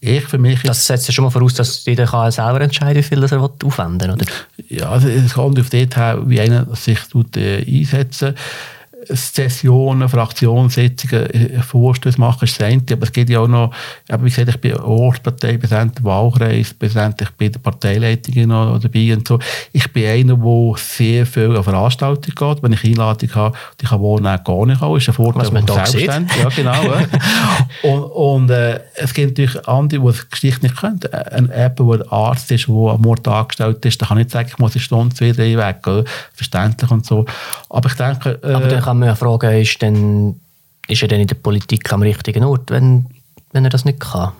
Ich 0.00 0.24
für 0.24 0.38
mich... 0.38 0.62
Das 0.62 0.86
setzt 0.86 1.06
ja 1.08 1.12
schon 1.12 1.24
mal 1.24 1.30
voraus, 1.30 1.54
dass 1.54 1.84
jeder 1.84 2.06
kann 2.06 2.30
selber 2.30 2.60
entscheiden, 2.60 2.98
wie 2.98 3.02
viel 3.02 3.22
er 3.22 3.50
aufwenden 3.64 4.00
will, 4.00 4.10
oder? 4.10 4.26
Ja, 4.68 4.90
also 4.90 5.08
es 5.08 5.34
kommt 5.34 5.60
auf 5.60 5.70
das 5.70 5.88
her, 5.94 6.22
wie 6.26 6.40
einer 6.40 6.74
sich 6.74 6.98
tut, 7.10 7.36
äh, 7.36 7.64
einsetzen 7.64 8.34
Sessionen, 9.08 10.08
Fraktionssitzungen, 10.08 11.30
äh, 11.30 11.62
Vorstöße 11.62 12.20
machen, 12.20 12.44
ist 12.44 12.60
das 12.60 12.68
eine. 12.68 12.82
Aber 12.92 13.02
es 13.02 13.12
geht 13.12 13.30
ja 13.30 13.40
auch 13.40 13.48
noch, 13.48 13.72
wie 14.08 14.28
gesagt, 14.28 14.48
ich 14.48 14.60
bin 14.60 14.76
Ortsparteipräsident, 14.76 16.02
Wahlkreis, 16.04 16.74
Präsident, 16.74 17.20
ich 17.20 17.30
bin 17.30 17.52
der 17.52 17.60
Parteileitung 17.60 18.46
noch 18.46 18.78
dabei 18.78 19.14
und 19.14 19.26
so. 19.26 19.38
Ich 19.72 19.92
bin 19.92 20.06
einer, 20.06 20.36
der 20.36 20.74
sehr 20.76 21.26
viel 21.26 21.56
an 21.56 21.64
Veranstaltungen 21.64 22.34
geht. 22.34 22.62
Wenn 22.62 22.72
ich 22.72 22.84
Einladung 22.84 23.34
habe, 23.34 23.56
die 23.80 23.86
kann 23.86 24.00
nicht 24.00 24.44
gar 24.44 24.66
nicht 24.66 24.80
haben, 24.80 24.96
ist 24.96 25.08
ein 25.08 25.14
Vorteil, 25.14 25.42
was 25.42 25.52
man 25.52 25.66
da 25.66 25.86
sieht. 25.86 26.06
Ja, 26.06 26.48
genau. 26.54 26.82
und 27.82 28.42
und 28.42 28.50
äh, 28.50 28.80
es 28.96 29.14
gibt 29.14 29.38
natürlich 29.38 29.68
andere, 29.68 30.00
die 30.00 30.08
es 30.08 30.30
Geschichte 30.30 30.62
nicht 30.62 30.76
können. 30.76 31.00
Ein 31.12 31.50
App, 31.50 31.78
wo 31.78 31.92
ein 31.92 32.02
Arzt 32.10 32.50
ist, 32.50 32.66
der 32.66 32.74
am 32.74 33.00
Mord 33.00 33.26
angestellt 33.28 33.84
ist, 33.84 34.00
da 34.00 34.06
kann 34.06 34.18
ich 34.18 34.24
nicht 34.24 34.32
sagen, 34.32 34.48
ich 34.50 34.58
muss 34.58 34.74
eine 34.74 34.80
Stunde, 34.80 35.14
zwei, 35.14 35.32
drei 35.32 35.56
weg. 35.56 36.04
Verständlich 36.34 36.90
und 36.90 37.06
so. 37.06 37.24
Aber 37.68 37.88
ich 37.88 37.94
denke... 37.94 38.38
Äh, 38.42 38.91
kann 38.92 38.98
man 38.98 39.08
ja 39.08 39.14
fragen, 39.14 39.58
ist, 39.58 39.80
denn, 39.80 40.38
ist 40.86 41.00
er 41.00 41.08
denn 41.08 41.22
in 41.22 41.26
der 41.26 41.34
Politik 41.36 41.90
am 41.94 42.02
richtigen 42.02 42.44
Ort, 42.44 42.70
wenn, 42.70 43.06
wenn 43.52 43.64
er 43.64 43.70
das 43.70 43.86
nicht 43.86 44.00
kann? 44.00 44.32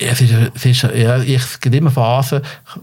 Ja, 0.00 0.08
es 0.08 0.20
ist, 0.20 0.32
es 0.54 0.64
ist, 0.64 0.82
ja, 0.82 1.18
ich, 1.18 1.36
es 1.36 1.60
gibt 1.60 1.76
immer 1.76 1.90
Phasen, 1.92 2.40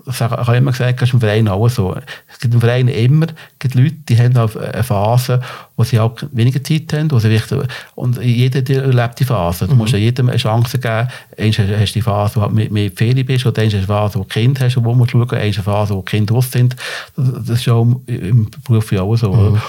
ich 0.09 0.19
habe 0.21 0.55
immer 0.55 0.71
gesagt, 0.71 1.01
das 1.01 1.09
ist 1.09 1.13
im 1.13 1.19
Verein 1.19 1.47
auch 1.49 1.67
so. 1.67 1.97
Es 2.31 2.39
gibt 2.39 2.53
im 2.53 2.61
Verein 2.61 2.87
immer 2.87 3.27
gibt 3.59 3.75
Leute, 3.75 3.95
die 4.07 4.17
haben 4.17 4.37
eine 4.37 4.83
Phase, 4.83 5.41
wo 5.75 5.83
sie 5.83 5.99
auch 5.99 6.15
weniger 6.31 6.63
Zeit 6.63 6.93
haben. 6.93 7.11
Wo 7.11 7.19
sie 7.19 7.29
richtig, 7.29 7.59
und 7.95 8.21
jeder 8.21 8.83
erlebt 8.83 9.19
die 9.19 9.25
Phase. 9.25 9.65
Du 9.65 9.73
mhm. 9.73 9.79
musst 9.79 9.93
ja 9.93 9.99
jedem 9.99 10.29
eine 10.29 10.37
Chance 10.37 10.77
geben. 10.77 11.09
Eins 11.37 11.57
hast 11.57 11.89
du 11.89 11.93
die 11.93 12.01
Phase, 12.01 12.39
wo 12.39 12.45
du 12.45 12.53
mit, 12.53 12.71
mit 12.71 12.95
Ferien 12.95 13.25
bist, 13.25 13.45
oder 13.45 13.67
du 13.67 13.75
eine 13.75 13.85
Phase, 13.85 14.19
wo 14.19 14.23
du 14.23 14.29
Kind 14.29 14.61
hast, 14.61 14.77
wo 14.77 14.81
du 14.81 15.05
schauen 15.05 15.19
musst, 15.21 15.33
eins 15.33 15.57
eine 15.57 15.63
Phase, 15.63 15.95
wo 15.95 16.01
die 16.01 16.05
Kinder 16.05 16.35
raus 16.35 16.51
sind. 16.51 16.75
Das 17.15 17.49
ist 17.49 17.65
ja 17.65 17.81
im 17.81 18.47
Beruf 18.67 18.91
ja 18.91 19.01
auch 19.01 19.15
so. 19.15 19.33
Mhm. 19.33 19.61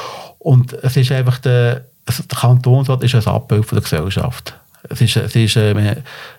Und 0.49 0.73
es 0.73 0.97
ist 0.97 1.13
einfach 1.13 1.37
der, 1.41 1.85
der 2.09 2.39
Kantonsrat 2.39 3.05
ist 3.05 3.15
ein 3.15 3.27
Abbild 3.27 3.67
von 3.67 3.77
der 3.77 3.83
Gesellschaft. 3.83 4.55
Es 4.89 4.99
ist, 5.03 5.15
es 5.19 5.37
ist, 5.37 5.57
äh, 5.57 5.97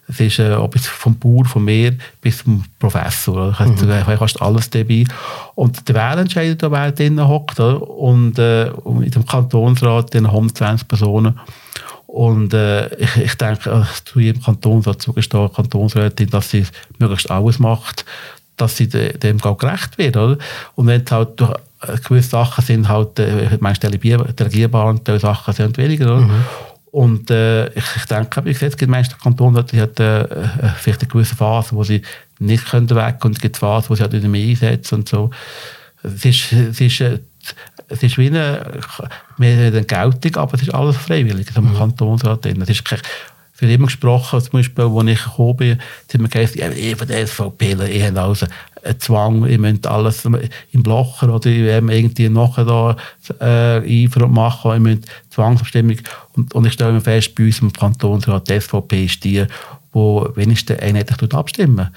es 0.07 0.19
ist 0.19 0.39
äh, 0.39 0.53
ob 0.53 0.79
vom 0.79 1.19
Bauer, 1.19 1.45
von 1.45 1.63
mir 1.63 1.95
bis 2.19 2.39
zum 2.39 2.65
Professor. 2.79 3.51
Ich 3.51 3.59
mhm. 3.59 3.93
habe 3.93 4.17
fast 4.17 4.41
alles 4.41 4.67
dabei. 4.71 5.03
Und 5.53 5.87
der 5.87 5.93
Wähler 5.93 6.21
entscheidet, 6.21 6.59
wer 6.63 6.91
drinnen 6.91 7.27
hockt. 7.27 7.59
Und, 7.59 8.39
äh, 8.39 8.71
und 8.83 9.03
in 9.03 9.11
dem 9.11 9.27
Kantonsrat 9.27 10.13
sind 10.13 10.25
120 10.25 10.87
Personen. 10.87 11.39
Und 12.07 12.51
äh, 12.55 12.87
ich, 12.95 13.15
ich 13.15 13.35
denke, 13.35 13.69
äh, 13.69 14.05
zu 14.05 14.19
jedem 14.19 14.41
Kantonsrat 14.41 15.03
zugestehen, 15.03 15.53
Kantonsrätin, 15.53 16.31
dass 16.31 16.49
sie 16.49 16.65
möglichst 16.97 17.29
alles 17.29 17.59
macht, 17.59 18.05
dass 18.57 18.75
sie 18.75 18.89
de, 18.89 19.15
dem 19.19 19.37
gerecht 19.37 19.99
wird. 19.99 20.17
Oder? 20.17 20.39
Und 20.73 20.87
wenn 20.87 21.05
halt 21.11 21.39
durch 21.39 21.53
gewisse 21.79 22.29
Sachen 22.29 22.63
sind 22.63 22.89
halt 22.89 23.19
äh, 23.19 23.57
manchmal 23.59 23.91
delegierbar 23.91 24.87
und 24.87 25.07
diese 25.07 25.19
Sachen 25.19 25.53
sind 25.53 25.77
weniger. 25.77 26.05
Oder? 26.17 26.21
Mhm. 26.21 26.43
Und 26.91 27.29
äh, 27.29 27.67
ich, 27.69 27.85
ich 27.95 28.05
denke, 28.05 28.43
wie 28.45 28.53
gesagt, 28.53 28.73
es 28.73 28.77
gibt 28.77 28.89
manche 28.89 29.15
Kantone, 29.21 29.63
die 29.63 29.79
hat 29.79 29.99
äh, 29.99 30.21
äh, 30.21 30.47
vielleicht 30.75 31.01
eine 31.01 31.09
gewisse 31.09 31.35
Phase, 31.35 31.75
wo 31.75 31.83
sie 31.83 32.01
nicht 32.39 32.65
können 32.65 32.89
weg 32.89 33.23
und 33.23 33.33
es 33.33 33.41
gibt 33.41 33.57
Phasen, 33.57 33.89
wo 33.89 33.95
sie 33.95 34.01
halt 34.01 34.13
wieder 34.13 34.27
mehr 34.27 34.47
einsetzen 34.47 34.95
und 34.95 35.09
so. 35.09 35.29
Es 36.01 36.25
ist, 36.25 36.51
es 36.51 36.81
ist, 36.81 37.01
äh, 37.01 37.19
es 37.89 38.01
ist 38.01 38.17
wie 38.17 38.27
eine, 38.27 38.79
mehr 39.37 39.67
eine 39.67 39.83
Geltung, 39.83 40.35
aber 40.37 40.55
es 40.55 40.63
ist 40.63 40.73
alles 40.73 40.97
freiwillig, 40.97 41.47
so 41.53 41.61
mhm. 41.61 41.75
Kantonsrat 41.77 42.43
drin. 42.43 42.61
Es 42.61 42.69
ist 42.69 42.83
kein, 42.83 42.99
wird 43.61 43.71
immer 43.71 43.87
gesprochen, 43.87 44.41
zum 44.41 44.51
Beispiel, 44.51 44.85
als 44.85 45.07
ich 45.07 45.23
gekommen 45.23 45.57
bin, 45.57 45.79
sind 46.07 46.21
wir 46.21 46.29
gesagt, 46.29 46.55
ja, 46.55 46.69
ich 46.69 46.95
von 46.95 47.07
der 47.07 47.27
SVP, 47.27 47.73
ich 47.89 48.03
habe 48.03 48.21
also 48.21 48.45
einen 48.83 48.99
Zwang, 48.99 49.45
ich 49.45 49.57
müsste 49.57 49.89
alles 49.91 50.25
im 50.25 50.83
Blocher 50.83 51.33
oder 51.33 51.49
irgendwie 51.49 52.29
nachher 52.29 52.65
da 52.65 52.95
äh, 53.39 54.03
Einfluss 54.03 54.29
machen, 54.29 54.73
ich 54.73 54.79
müsste 54.79 55.07
Zwangsabstimmung. 55.29 55.97
Und, 56.33 56.53
und 56.53 56.65
ich 56.65 56.73
stelle 56.73 56.93
mir 56.93 57.01
fest, 57.01 57.35
bei 57.35 57.45
uns 57.45 57.59
im 57.59 57.73
Kantonsrat, 57.73 58.49
die 58.49 58.59
SVP 58.59 59.05
ist 59.05 59.23
die, 59.23 59.45
wo 59.91 60.27
wenigstens 60.35 60.79
einheitlich 60.79 61.33
abstimmen. 61.33 61.89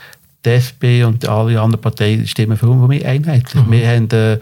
Die 0.45 0.51
SP 0.51 1.05
und 1.05 1.29
alle 1.29 1.61
anderen 1.61 1.81
Parteien 1.81 2.27
stimmen 2.27 2.57
für 2.57 2.66
mich 2.66 3.07
einheitlich. 3.07 3.64
Mhm. 3.64 3.71
Wir 3.71 3.88
haben 3.88 4.11
äh, 4.11 4.38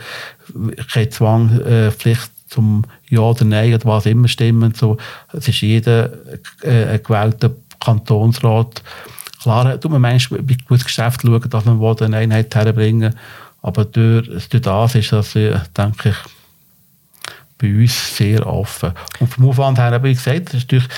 keine 0.90 1.10
Zwangpflicht 1.10 2.26
äh, 2.26 2.48
zum 2.48 2.84
Ja 3.08 3.20
oder 3.20 3.44
Nein 3.44 3.74
oder 3.74 3.84
was 3.84 4.06
immer 4.06 4.28
stimmen. 4.28 4.74
So, 4.74 4.96
es 5.32 5.48
ist 5.48 5.60
jeder 5.60 6.10
äh, 6.62 6.98
gewählter 6.98 7.52
Kantonsrat. 7.80 8.82
Klar, 9.42 9.80
tut 9.80 9.90
man 9.90 10.02
manchmal 10.02 10.42
bei 10.42 10.54
gewissen 10.54 10.84
Geschäften 10.84 11.30
schauen, 11.30 11.50
dass 11.50 11.64
man 11.64 12.02
eine 12.02 12.16
Einheit 12.16 12.54
herbringen 12.54 13.14
aber 13.62 13.84
durch, 13.84 14.48
durch 14.48 14.62
das 14.62 14.94
ist 14.94 15.12
das, 15.12 15.36
äh, 15.36 15.58
denke 15.76 16.10
ich, 16.10 16.16
bei 17.58 17.82
uns 17.82 18.16
sehr 18.16 18.46
offen. 18.46 18.92
Und 19.18 19.28
vom 19.28 19.48
Aufwand 19.48 19.78
her, 19.78 20.02
wie 20.02 20.14
gesagt, 20.14 20.54
ist 20.54 20.64
natürlich, 20.64 20.88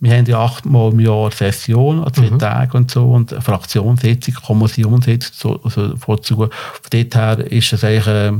wir 0.00 0.16
haben 0.16 0.26
ja 0.26 0.40
achtmal 0.40 0.92
im 0.92 1.00
Jahr 1.00 1.30
Session, 1.30 2.04
zwei 2.12 2.30
mhm. 2.30 2.38
Tagen 2.38 2.76
und 2.76 2.90
so, 2.90 3.10
und 3.10 3.30
Fraktionssitzung, 3.30 4.34
Kommissionssitzung 4.34 5.32
so, 5.32 5.60
also 5.62 5.96
vorzu. 5.96 6.36
Von 6.36 6.50
dort 6.90 7.14
her 7.14 7.38
ist 7.52 7.72
es 7.72 7.84
eigentlich, 7.84 8.06
äh, 8.06 8.32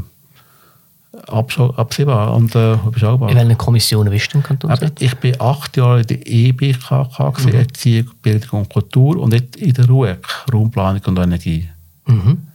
absehbar 1.26 2.34
und 2.34 2.54
äh, 2.54 2.74
überschaubar. 2.74 3.30
In 3.30 3.36
welchen 3.36 3.58
Kommissionen 3.58 4.10
bist 4.10 4.32
du 4.32 4.38
im 4.38 4.44
Kanton? 4.44 4.72
Ich 4.98 5.14
bin 5.16 5.40
acht 5.40 5.76
Jahre 5.76 6.00
in 6.00 6.06
der 6.06 6.26
EBKK, 6.26 7.32
mhm. 7.44 7.54
Erziehung, 7.54 8.10
Bildung 8.22 8.60
und 8.60 8.68
Kultur 8.70 9.18
und 9.18 9.32
jetzt 9.32 9.56
in 9.56 9.72
der 9.72 9.86
RUEG, 9.86 10.26
Raumplanung 10.52 11.02
und 11.06 11.18
Energie. 11.18 11.68
Mhm. 12.06 12.46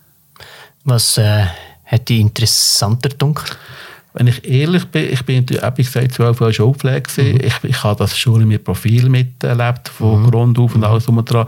Was 0.84 1.18
äh, 1.18 1.46
hat 1.86 2.10
dich 2.10 2.20
interessanter 2.20 3.10
gedacht? 3.10 3.58
Wenn 4.14 4.28
ich 4.28 4.48
ehrlich 4.48 4.86
bin, 4.86 5.12
ich 5.12 5.24
bin, 5.24 5.46
wie 5.50 5.84
gesagt, 5.84 6.14
zwölf 6.14 6.40
Jahre 6.40 6.54
Schulpflege. 6.54 7.10
Mhm. 7.18 7.40
Ich, 7.44 7.64
ich 7.64 7.84
habe 7.84 7.98
das 7.98 8.18
Schule 8.18 8.46
mit 8.46 8.64
Profil 8.64 9.10
miterlebt, 9.10 9.90
von 9.90 10.22
mhm. 10.22 10.30
Grund 10.30 10.60
auf 10.60 10.76
und 10.76 10.84
alles 10.84 11.06
drum 11.06 11.24
dran. 11.26 11.48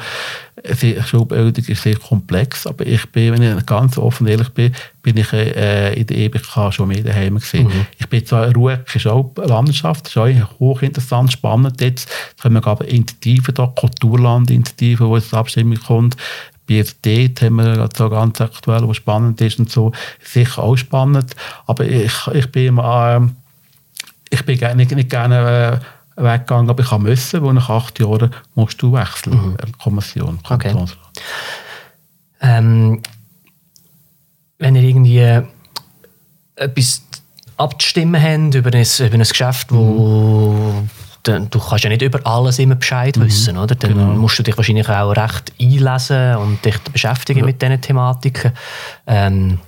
Schulbildung 1.06 1.65
ist 1.65 1.84
sehr 1.84 1.97
komplex, 1.97 2.65
aber 2.65 2.88
ich 2.88 3.06
bin, 3.12 3.34
wenn 3.34 3.58
ich 3.58 3.65
ganz 3.65 3.97
offen 3.97 4.25
ehrlich 4.25 4.49
bin, 4.49 4.73
bin 5.04 5.17
ich 5.17 5.32
äh, 5.32 5.93
in 5.93 6.08
der 6.08 6.17
EBK 6.17 6.73
schon 6.73 6.88
mehr 6.88 7.04
daheim 7.04 7.36
gewesen. 7.36 7.65
Mhm. 7.65 7.86
Ich 7.99 8.08
bin 8.08 8.25
zwar 8.25 8.47
in 8.47 8.56
Ruhe, 8.56 8.84
ist 8.91 9.06
auch 9.06 9.32
Landschaft, 9.36 10.08
ist 10.08 10.17
auch 10.17 10.60
hochinteressant, 10.60 11.34
spannend 11.34 11.82
jetzt. 11.82 12.10
können 12.41 12.56
wir 12.56 12.65
aber 12.65 12.88
Initiativen 12.88 13.54
da, 13.54 13.67
Kulturlandinitiativen, 13.67 15.08
wo 15.08 15.17
es 15.17 15.30
zur 15.30 15.39
Abstimmung 15.39 15.78
kommt, 15.80 16.17
BFD 16.65 17.34
haben 17.41 17.56
wir 17.56 17.89
so 17.95 18.10
ganz 18.10 18.41
aktuell, 18.41 18.88
was 18.88 18.97
spannend 18.97 19.39
ist 19.41 19.60
und 19.60 19.69
so. 19.69 19.91
Sicher 20.23 20.63
auch 20.63 20.75
spannend. 20.75 21.36
Aber 21.67 21.86
ich, 21.86 22.28
ich 22.34 22.51
bin 22.51 22.67
immer, 22.67 23.17
äh, 23.17 23.28
ich 24.30 24.45
bin 24.45 24.78
nicht, 24.78 24.91
nicht 24.91 25.10
gerne 25.10 25.82
äh, 26.17 26.23
weggegangen, 26.23 26.69
aber 26.69 26.84
ich 26.84 26.91
musste, 26.91 27.43
weil 27.43 27.53
nach 27.53 27.70
acht 27.70 27.99
Jahren 27.99 28.32
musst 28.55 28.82
du 28.82 28.93
wechseln, 28.93 29.51
mhm. 29.51 29.55
Äh, 29.55 29.72
Kommission, 29.82 30.39
okay. 30.49 30.76
Ähm, 32.41 33.01
wenn 34.57 34.76
ihr 34.76 34.84
irgendwie 34.84 35.41
etwas 36.55 37.01
abzustimmen 37.57 38.22
haben 38.22 38.51
über 38.51 38.72
ein, 38.74 38.86
über 38.99 39.13
ein 39.13 39.20
Geschäft, 39.20 39.72
wo 39.72 40.84
dann, 41.28 41.49
du 41.49 41.59
kannst 41.59 41.84
ja 41.84 41.89
nicht 41.89 42.01
über 42.01 42.19
alles 42.26 42.59
immer 42.59 42.76
Bescheid 42.76 43.19
wissen, 43.19 43.57
oder? 43.57 43.76
Dann 43.76 43.93
Genau. 43.93 44.05
musst 44.13 44.39
du 44.39 44.43
dich 44.43 44.55
wahrscheinlich 44.57 44.88
auch 44.89 45.11
recht 45.11 45.51
einlesen 45.59 46.36
und 46.38 46.63
dich 46.63 46.78
beschäftigen 46.80 47.45
mit 47.45 47.61
diesen 47.61 47.82
Thematiken. 47.82 48.51
Ähm, 49.07 49.59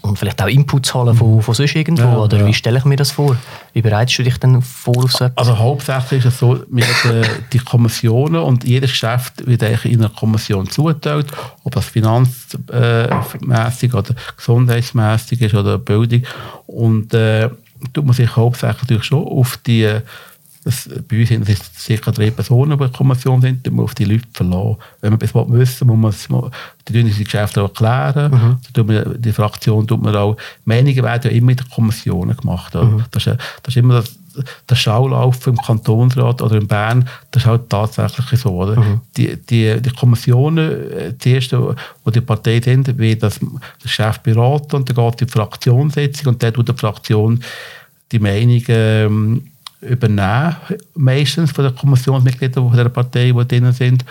und 0.00 0.18
vielleicht 0.18 0.42
auch 0.42 0.46
Inputs 0.48 0.94
holen 0.94 1.14
von, 1.14 1.42
von 1.42 1.54
sonst 1.54 1.74
irgendwo, 1.76 2.02
Ja, 2.04 2.16
oder 2.16 2.38
ja. 2.38 2.46
wie 2.46 2.54
stelle 2.54 2.78
ich 2.78 2.86
mir 2.86 2.96
das 2.96 3.10
vor? 3.10 3.36
Wie 3.74 3.82
bereitest 3.82 4.18
du 4.18 4.22
dich 4.22 4.38
denn 4.38 4.62
vor 4.62 5.04
auf 5.04 5.12
so 5.12 5.26
etwas? 5.26 5.36
Also 5.46 5.58
hauptsächlich 5.58 6.24
ist 6.24 6.32
es 6.32 6.38
so, 6.38 6.64
wir 6.70 6.84
haben 6.86 7.22
äh, 7.22 7.26
die 7.52 7.58
Kommissionen 7.58 8.36
und 8.42 8.64
jedes 8.64 8.90
Geschäft 8.92 9.46
wird 9.46 9.62
eigentlich 9.62 9.92
in 9.92 10.00
einer 10.00 10.08
Kommission 10.08 10.68
zugeteilt, 10.70 11.26
ob 11.64 11.74
das 11.74 11.84
finanzmäßig 11.84 13.92
oder 13.94 14.14
gesundheitsmäßig 14.36 15.42
ist 15.42 15.54
oder 15.54 15.76
Bildung. 15.78 16.22
Und 16.66 17.12
äh, 17.12 17.50
tut 17.92 18.06
man 18.06 18.14
sich 18.14 18.34
hauptsächlich 18.34 18.80
natürlich 18.82 19.04
schon 19.04 19.22
auf 19.26 19.58
die, 19.66 19.98
das, 20.64 20.88
bei 21.08 21.20
uns 21.20 21.28
sind 21.28 21.48
es 21.48 21.58
circa 21.78 22.10
drei 22.10 22.30
Personen, 22.30 22.70
die 22.78 22.84
in 22.84 22.90
der 22.90 22.96
Kommission 22.96 23.40
sind, 23.40 23.62
tut 23.64 23.74
man 23.74 23.84
auf 23.84 23.94
die 23.94 24.04
Leute 24.06 24.24
verlassen. 24.32 24.76
Wenn 25.02 25.10
man 25.12 25.20
etwas 25.20 25.48
wissen 25.48 25.88
will, 25.88 25.96
muss 25.96 26.28
man 26.30 26.44
es- 26.44 26.50
die 26.88 27.02
die 27.02 27.24
Geschäfte 27.24 27.62
auch 27.62 27.68
erklären. 27.68 28.30
Dann 28.32 28.58
tut 28.72 28.86
man, 28.86 29.20
die 29.20 29.32
Fraktion 29.32 29.86
tut 29.86 30.02
man 30.02 30.16
auch, 30.16 30.36
Meinungen 30.64 31.02
werden 31.02 31.30
ja 31.30 31.36
immer 31.36 31.50
in 31.52 31.56
den 31.58 31.68
Kommissionen 31.68 32.36
gemacht. 32.36 32.74
oder? 32.76 33.06
Das, 33.10 33.26
ist, 33.26 33.36
das 33.62 33.74
ist 33.74 33.76
immer 33.76 33.94
das, 34.00 34.18
der 34.68 34.74
Schaulauf 34.74 35.46
im 35.46 35.56
Kantonsrat 35.56 36.42
oder 36.42 36.56
in 36.56 36.66
Bern, 36.66 37.08
das 37.30 37.42
ist 37.44 37.46
halt 37.46 37.70
tatsächlich 37.70 38.40
so. 38.40 38.50
Oder? 38.62 39.00
Die, 39.16 39.36
die, 39.36 39.80
die 39.80 39.90
Kommissionen, 39.90 40.90
äh, 40.92 41.12
die 41.12 41.32
erste, 41.32 41.76
wo 42.04 42.10
die 42.10 42.20
Partei 42.20 42.60
sind, 42.60 42.98
wird 42.98 43.22
das, 43.22 43.38
das 43.82 43.90
Chef 43.90 44.18
beraten 44.20 44.76
und 44.76 44.88
dann 44.88 44.96
geht 45.10 45.20
die 45.20 45.26
Fraktionssitzung 45.32 46.32
und 46.34 46.42
dann 46.42 46.52
tut 46.52 46.68
die 46.68 46.74
Fraktion 46.74 47.40
die 48.12 48.18
Meinung 48.18 48.62
ähm, 48.68 49.42
übernehmen, 49.80 50.56
meistens 50.94 51.52
von 51.52 51.64
den 51.64 51.76
Kommissionsmitgliedern 51.76 52.68
von 52.68 52.76
der 52.76 52.88
Partei, 52.88 53.32
die 53.32 53.48
drin 53.48 53.72
sind. 53.72 54.04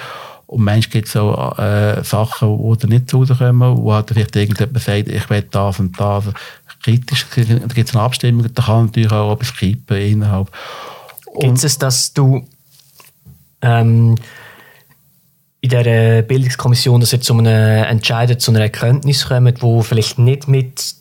Und 0.46 0.64
manchmal 0.64 0.92
gibt 0.92 1.08
es 1.08 1.16
auch 1.16 1.58
äh, 1.58 2.04
Sachen, 2.04 2.58
die 2.58 2.78
da 2.78 2.88
nicht 2.88 3.10
zu 3.10 3.24
rauskommen, 3.24 3.78
wo 3.78 3.94
halt 3.94 4.10
vielleicht 4.10 4.36
irgendjemand 4.36 4.80
sagt, 4.82 5.08
ich 5.08 5.30
will 5.30 5.46
das 5.50 5.80
und 5.80 6.00
das. 6.00 6.26
Kritisch, 6.84 7.26
da 7.36 7.44
gibt 7.74 7.90
es 7.90 7.96
eine 7.96 8.04
Abstimmung, 8.04 8.46
da 8.54 8.62
kann 8.62 8.86
natürlich 8.86 9.12
auch 9.12 9.34
etwas 9.34 9.56
kippen 9.56 9.98
innerhalb. 9.98 10.52
Gibt 11.40 11.64
es, 11.64 11.78
dass 11.78 12.14
du 12.14 12.46
ähm, 13.62 14.16
in 15.62 15.70
dieser 15.70 16.22
Bildungskommission, 16.24 17.00
dass 17.00 17.14
ihr 17.14 17.22
zu 17.22 17.38
einem 17.38 17.86
Entscheid, 17.86 18.42
zu 18.42 18.52
einer 18.52 18.60
Erkenntnis 18.60 19.26
kommt, 19.26 19.62
wo 19.62 19.82
vielleicht 19.82 20.20
nicht 20.20 20.50
mit 20.50 20.94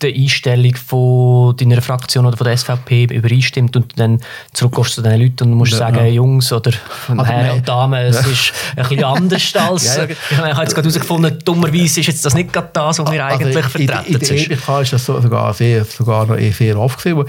der 0.00 0.14
Einstellung 0.14 0.76
von 0.76 1.56
deiner 1.56 1.82
Fraktion 1.82 2.24
oder 2.24 2.36
von 2.36 2.44
der 2.46 2.56
SVP 2.56 3.04
übereinstimmt 3.10 3.74
und 3.76 3.98
dann 3.98 4.20
zurückgehst 4.52 4.94
zu 4.94 5.02
diesen 5.02 5.20
Leuten 5.20 5.50
und 5.50 5.54
musst 5.58 5.72
Ja. 5.72 5.78
sagen, 5.78 6.06
Jungs 6.12 6.52
oder 6.52 6.70
Herren 7.08 7.56
und 7.58 7.66
Damen, 7.68 7.94
es 8.06 8.24
ist 8.24 8.52
ein 8.76 8.84
bisschen 8.88 9.04
anders 9.04 9.56
als... 9.56 9.96
Ja, 9.96 10.04
ja. 10.04 10.08
Ich 10.30 10.36
habe 10.38 10.60
jetzt 10.62 10.74
gerade 10.74 10.88
herausgefunden, 10.88 11.38
dummerweise 11.44 12.00
ist 12.00 12.06
jetzt 12.06 12.24
das 12.24 12.34
nicht 12.34 12.52
gerade 12.52 12.70
das, 12.72 12.98
was 13.00 13.10
wir 13.10 13.24
eigentlich 13.26 13.56
Also 13.56 13.58
in, 13.58 13.88
vertreten. 13.88 14.12
in 14.14 14.18
der 14.20 14.28
sonst- 14.28 14.50
EBK 14.50 14.82
ist 14.82 14.92
das 14.92 15.04
so, 15.04 15.20
sogar, 15.20 15.52
sehr, 15.54 15.84
sogar 15.84 16.26
noch 16.26 16.36
eh 16.38 16.50
sehr 16.52 16.78
oft 16.78 17.02
gewesen. 17.02 17.28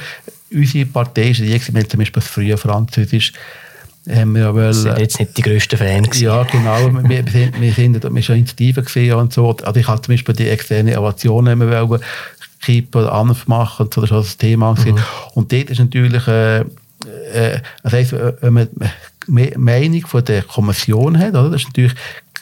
Unsere 0.52 0.86
Partei 0.86 1.30
ist 1.30 1.40
die, 1.40 1.52
wir 1.74 1.90
zum 1.90 2.00
Beispiel 2.00 2.22
das 2.22 2.28
frühe 2.28 2.58
Französisch, 2.58 3.34
haben 4.10 4.34
wir 4.34 4.42
ja 4.44 4.54
wollen, 4.56 4.74
sind 4.74 4.98
jetzt 4.98 5.20
nicht 5.20 5.38
die 5.38 5.42
grössten 5.44 5.78
Fans. 5.78 6.20
Ja, 6.20 6.44
genau. 6.44 6.92
wir, 7.04 7.24
wir 7.26 7.32
sind, 7.32 7.62
wir 7.62 7.74
sind, 7.74 8.04
wir 8.16 8.22
schon 8.24 8.36
Initiativen 8.38 8.84
gesehen 8.86 9.14
und 9.14 9.34
so. 9.34 9.56
Also 9.64 9.80
ich 9.80 9.88
hatte 9.88 10.04
zum 10.04 10.14
Beispiel 10.14 10.36
die 10.36 10.50
externe 10.50 10.94
Evaluation 10.94 11.46
immer 11.48 11.90
wollen, 11.90 12.02
kippen 12.62 13.02
oder 13.02 13.14
anders 13.14 13.48
machen 13.48 13.90
so. 13.94 14.02
Das 14.02 14.12
war 14.12 14.20
das 14.20 14.38
Thema. 14.38 14.74
gewesen. 14.74 15.00
Und 15.34 15.52
dort 15.52 15.70
ist 15.70 15.80
natürlich, 15.80 16.28
äh, 16.28 16.60
äh, 16.60 17.62
das 17.84 17.94
heisst, 17.94 18.14
wenn 18.14 18.54
man 18.54 18.70
die 19.28 19.54
Meinung 19.58 20.06
von 20.08 20.26
der 20.26 20.44
Kommission 20.44 21.18
hat, 21.18 21.30
oder? 21.30 21.50
das 21.52 21.62
ist 21.62 21.68
natürlich 21.68 21.94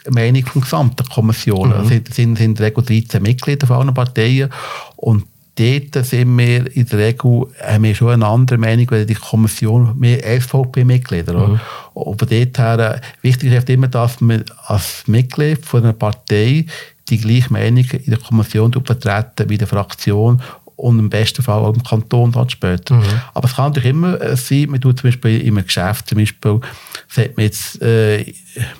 die 0.05 0.11
Meinung 0.11 0.43
von 0.45 0.53
der 0.53 0.61
gesamten 0.61 1.09
Kommission. 1.09 1.71
Es 1.71 1.89
sind, 1.89 2.13
sind, 2.13 2.37
sind 2.37 2.45
in 2.45 2.55
der 2.55 2.67
Regel 2.67 2.83
13 2.83 3.21
Mitglieder 3.21 3.67
von 3.67 3.77
allen 3.77 3.93
Parteien 3.93 4.49
und 4.95 5.25
dort 5.57 6.05
sind 6.05 6.37
wir 6.37 6.75
in 6.75 6.85
der 6.85 6.99
Regel 6.99 7.47
haben 7.61 7.83
wir 7.83 7.95
schon 7.95 8.11
eine 8.11 8.27
andere 8.27 8.57
Meinung, 8.57 8.89
weil 8.89 9.05
die 9.05 9.15
Kommission 9.15 9.97
mehr 9.97 10.19
SVP-Mitglieder. 10.39 11.33
Mhm. 11.33 11.59
Und 11.93 12.19
von 12.19 12.29
dort 12.29 12.57
her, 12.57 12.79
äh, 12.79 13.01
wichtig 13.21 13.51
ist 13.51 13.69
immer, 13.69 13.87
dass 13.87 14.21
man 14.21 14.45
als 14.65 15.03
Mitglied 15.07 15.65
von 15.65 15.83
einer 15.83 15.93
Partei 15.93 16.65
die 17.09 17.17
gleiche 17.17 17.51
Meinung 17.51 17.85
in 17.85 18.09
der 18.09 18.19
Kommission 18.19 18.73
vertreten 18.73 19.49
wie 19.49 19.57
die 19.57 19.65
Fraktion 19.65 20.41
und 20.77 20.99
im 20.99 21.09
besten 21.09 21.41
Fall 21.41 21.59
auch 21.59 21.73
im 21.73 21.83
Kanton 21.83 22.31
dann 22.31 22.49
später. 22.49 23.01
Aber 23.33 23.47
es 23.47 23.55
kann 23.55 23.65
natürlich 23.65 23.89
immer 23.89 24.21
äh, 24.21 24.37
sein, 24.37 24.69
man 24.69 24.79
tut 24.79 24.99
zum 24.99 25.07
Beispiel 25.07 25.41
in 25.41 25.57
einem 25.57 25.65
Geschäft, 25.65 26.07
zum 26.07 26.19
Beispiel, 26.19 26.59
sagt 27.07 27.35
man 27.35 27.45
jetzt, 27.45 27.81
äh, 27.81 28.31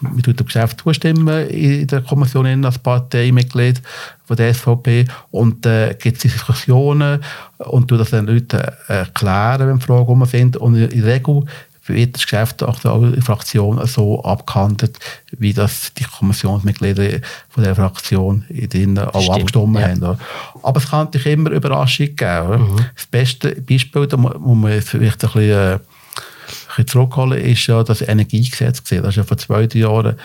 man 0.02 0.22
tut 0.22 0.40
dem 0.40 0.46
Geschäft 0.46 0.80
zustimmen 0.80 1.48
in 1.50 1.88
der 1.88 2.02
Kommission 2.02 2.46
in 2.46 2.64
als 2.64 2.78
Parteimitglied 2.78 3.82
von 4.26 4.38
der 4.38 4.54
SVP 4.54 5.06
und 5.32 5.66
äh, 5.66 5.96
gibt 6.00 6.18
es 6.18 6.34
Diskussionen 6.34 7.24
und 7.58 7.88
tut 7.88 8.00
das 8.00 8.12
den 8.12 8.28
Leuten 8.28 8.58
äh, 8.58 8.94
erklären, 8.94 9.68
wenn 9.68 9.82
Fragen 9.82 10.26
sind 10.26 10.56
und 10.58 10.76
in 10.76 10.90
der 10.90 11.16
Regel 11.16 11.46
wird 11.90 12.16
das 12.16 12.24
Geschäft 12.24 12.64
der 12.84 13.24
Fraktion 13.24 13.86
so 13.88 14.24
abgehandelt, 14.24 14.98
wie 15.38 15.54
das 15.54 15.94
die 15.94 16.04
Kommissionsmitglieder 16.04 17.20
von 17.50 17.64
der 17.64 17.76
Fraktion 17.76 18.46
in 18.50 18.70
auch 19.14 19.22
Stimmt, 19.22 19.36
abgestimmt 19.38 19.76
ja. 19.80 19.88
haben. 19.88 19.98
oder? 20.04 20.20
Aber 20.64 20.78
es 20.80 20.90
kann 20.90 21.06
natürlich 21.06 21.28
immer 21.28 21.52
Überraschungen 21.52 22.16
geben. 22.16 22.72
oder? 22.72 22.86
Das 22.96 23.06
beste 23.08 23.56
Beispiel, 23.62 24.08
da 24.08 24.18
mu- 24.18 24.38
muss 24.40 24.58
man 24.58 24.82
vielleicht 24.82 25.24
ein 25.24 25.32
bisschen, 25.32 25.50
äh, 25.52 25.80
bisschen 26.78 26.88
zurückholen, 26.88 27.40
ist 27.40 27.68
ja 27.68 27.84
das 27.84 28.02
Energiegesetz. 28.02 28.84
gewesen. 28.84 29.04
Das 29.04 29.10
ist 29.10 29.18
ja 29.18 29.24
vor 29.24 29.38
zwei 29.38 29.68
drei 29.68 29.80
Jahren, 29.80 30.16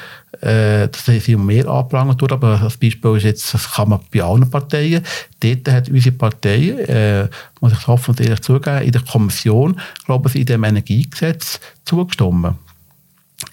äh, 0.40 0.88
das 0.88 1.08
immer 1.28 1.44
mehr 1.44 1.66
angeprangert 1.66 2.20
worden, 2.20 2.34
aber 2.34 2.58
das 2.62 2.76
Beispiel 2.76 3.16
ist 3.16 3.24
jetzt, 3.24 3.54
das 3.54 3.72
kann 3.72 3.88
man 3.88 4.00
bei 4.12 4.22
allen 4.22 4.48
Parteien. 4.50 5.02
Dort 5.40 5.68
hat 5.68 5.88
unsere 5.88 6.14
Partei, 6.14 6.70
äh, 6.86 7.28
muss 7.60 7.72
ich 7.72 7.86
hoffen 7.86 8.10
und 8.10 8.20
ehrlich 8.20 8.42
zugeben, 8.42 8.82
in 8.82 8.92
der 8.92 9.02
Kommission, 9.02 9.80
glaube 10.06 10.28
ich, 10.28 10.36
in 10.36 10.46
dem 10.46 10.64
Energiegesetz 10.64 11.60
zugestimmt 11.84 12.54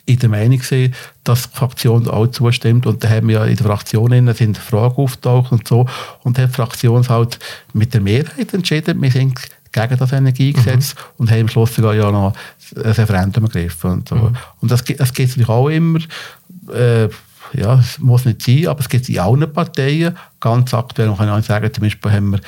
in 0.05 0.19
der 0.19 0.29
Meinung 0.29 0.59
gewesen, 0.59 0.93
dass 1.23 1.49
die 1.49 1.57
Fraktion 1.57 2.07
auch 2.07 2.27
zustimmt. 2.27 2.85
Und 2.85 3.03
da 3.03 3.09
haben 3.09 3.27
wir 3.27 3.39
ja 3.39 3.45
in 3.45 3.55
der 3.55 3.65
Fraktion 3.65 4.11
innen 4.11 4.33
sind 4.35 4.57
Fragen 4.57 4.95
auftaucht 4.95 5.51
und 5.51 5.67
so. 5.67 5.87
Und 6.23 6.37
hat 6.37 6.49
die 6.49 6.53
Fraktion 6.53 7.07
halt 7.09 7.39
mit 7.73 7.93
der 7.93 8.01
Mehrheit 8.01 8.53
entschieden, 8.53 9.01
wir 9.01 9.11
sind 9.11 9.39
gegen 9.71 9.97
das 9.97 10.11
Energiegesetz 10.11 10.95
und 11.17 11.31
haben 11.31 11.41
am 11.41 11.47
Schluss 11.47 11.75
sogar 11.75 11.93
ja 11.93 12.11
noch 12.11 12.33
ein 12.75 12.81
Referendum 12.81 13.45
ergriffen. 13.45 13.91
Und, 13.91 14.09
so. 14.09 14.31
und 14.61 14.71
das, 14.71 14.83
das 14.83 15.13
gibt 15.13 15.29
es 15.29 15.37
natürlich 15.37 15.49
auch 15.49 15.69
immer. 15.69 15.99
Äh, 16.73 17.09
ja, 17.53 17.79
es 17.79 17.99
muss 17.99 18.25
nicht 18.25 18.41
sein, 18.41 18.67
aber 18.67 18.79
es 18.79 18.89
gibt 18.89 19.09
in 19.09 19.19
allen 19.19 19.51
Parteien. 19.51 20.15
Ganz 20.39 20.73
aktuell 20.73 21.13
kann 21.15 21.27
ich 21.27 21.33
auch 21.33 21.43
sagen, 21.43 21.73
zum 21.73 21.83
Beispiel 21.83 22.11
haben 22.11 22.31
wir 22.31 22.39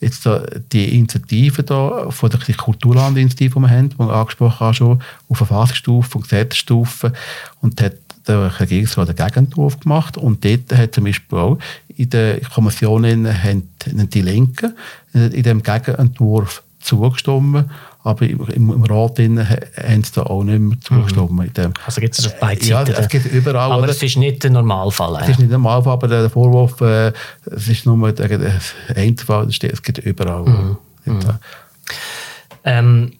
jetzt 0.00 0.26
da 0.26 0.44
die 0.72 0.96
Initiative 0.96 1.62
da, 1.62 2.10
von 2.10 2.30
der 2.30 2.40
Kulturlandinitiative, 2.56 3.54
die 3.54 3.60
wir 3.60 3.70
haben, 3.70 3.88
die 3.88 3.98
wir 3.98 4.10
angesprochen 4.10 4.60
haben, 4.60 4.74
schon 4.74 5.02
auf 5.28 5.38
Verfassungsstufe 5.38 6.18
und 6.18 6.22
Gesetzesstufe 6.22 7.12
und 7.60 7.80
hat 7.80 7.94
der 8.26 8.58
Regierungsrat 8.60 9.08
einen 9.08 9.16
Gegenentwurf 9.16 9.80
gemacht 9.80 10.16
und 10.16 10.44
dort 10.44 10.72
hat 10.74 10.94
zum 10.94 11.04
Beispiel 11.04 11.38
auch 11.38 11.58
in 11.88 12.10
der 12.10 12.40
Kommission 12.40 13.04
haben 13.04 13.68
die 13.86 14.22
Linken 14.22 14.74
in 15.12 15.42
dem 15.42 15.62
Gegenentwurf 15.62 16.62
zugestimmt, 16.84 17.68
aber 18.02 18.26
im, 18.26 18.70
im 18.70 18.84
Rat 18.84 19.18
innen 19.18 19.48
haben 19.48 20.04
sie 20.04 20.12
da 20.14 20.22
auch 20.24 20.44
nicht 20.44 20.60
mehr 20.60 20.78
zugestimmt. 20.80 21.30
In 21.44 21.52
dem. 21.54 21.74
Also 21.86 22.00
gibt 22.00 22.18
es 22.18 22.26
auf 22.26 22.38
beiden 22.38 22.66
Ja, 22.68 22.84
Seiten. 22.84 23.00
es 23.00 23.08
gibt 23.08 23.26
überall. 23.26 23.72
aber 23.72 23.88
es 23.88 24.02
ist 24.02 24.16
nicht 24.16 24.42
der 24.42 24.50
Normalfall. 24.50 25.18
Es 25.22 25.30
ist 25.30 25.38
nicht 25.40 25.50
normal, 25.50 25.82
aber 25.86 26.08
der 26.08 26.28
Vorwurf, 26.30 26.80
äh, 26.80 27.12
es 27.46 27.68
ist 27.68 27.86
nur 27.86 28.12
der 28.12 28.60
Einzelfall, 28.94 29.46
das 29.46 29.58
es 29.60 29.82
gibt 29.82 29.98
überall. 29.98 30.76
Ja. 31.06 31.38
Ähm, 32.64 33.12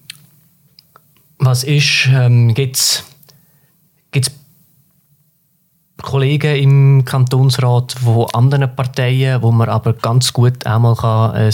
was 1.38 1.64
ist, 1.64 2.08
ähm, 2.12 2.54
gibt 2.54 2.76
es 2.76 3.04
Kollegen 6.04 6.56
im 6.56 7.04
Kantonsrat 7.04 7.92
von 7.92 8.26
anderen 8.34 8.74
Parteien, 8.76 9.42
wo 9.42 9.50
man 9.50 9.68
aber 9.68 9.94
ganz 9.94 10.32
gut 10.32 10.66
einmal 10.66 10.94
kann 10.94 11.32
ein 11.32 11.52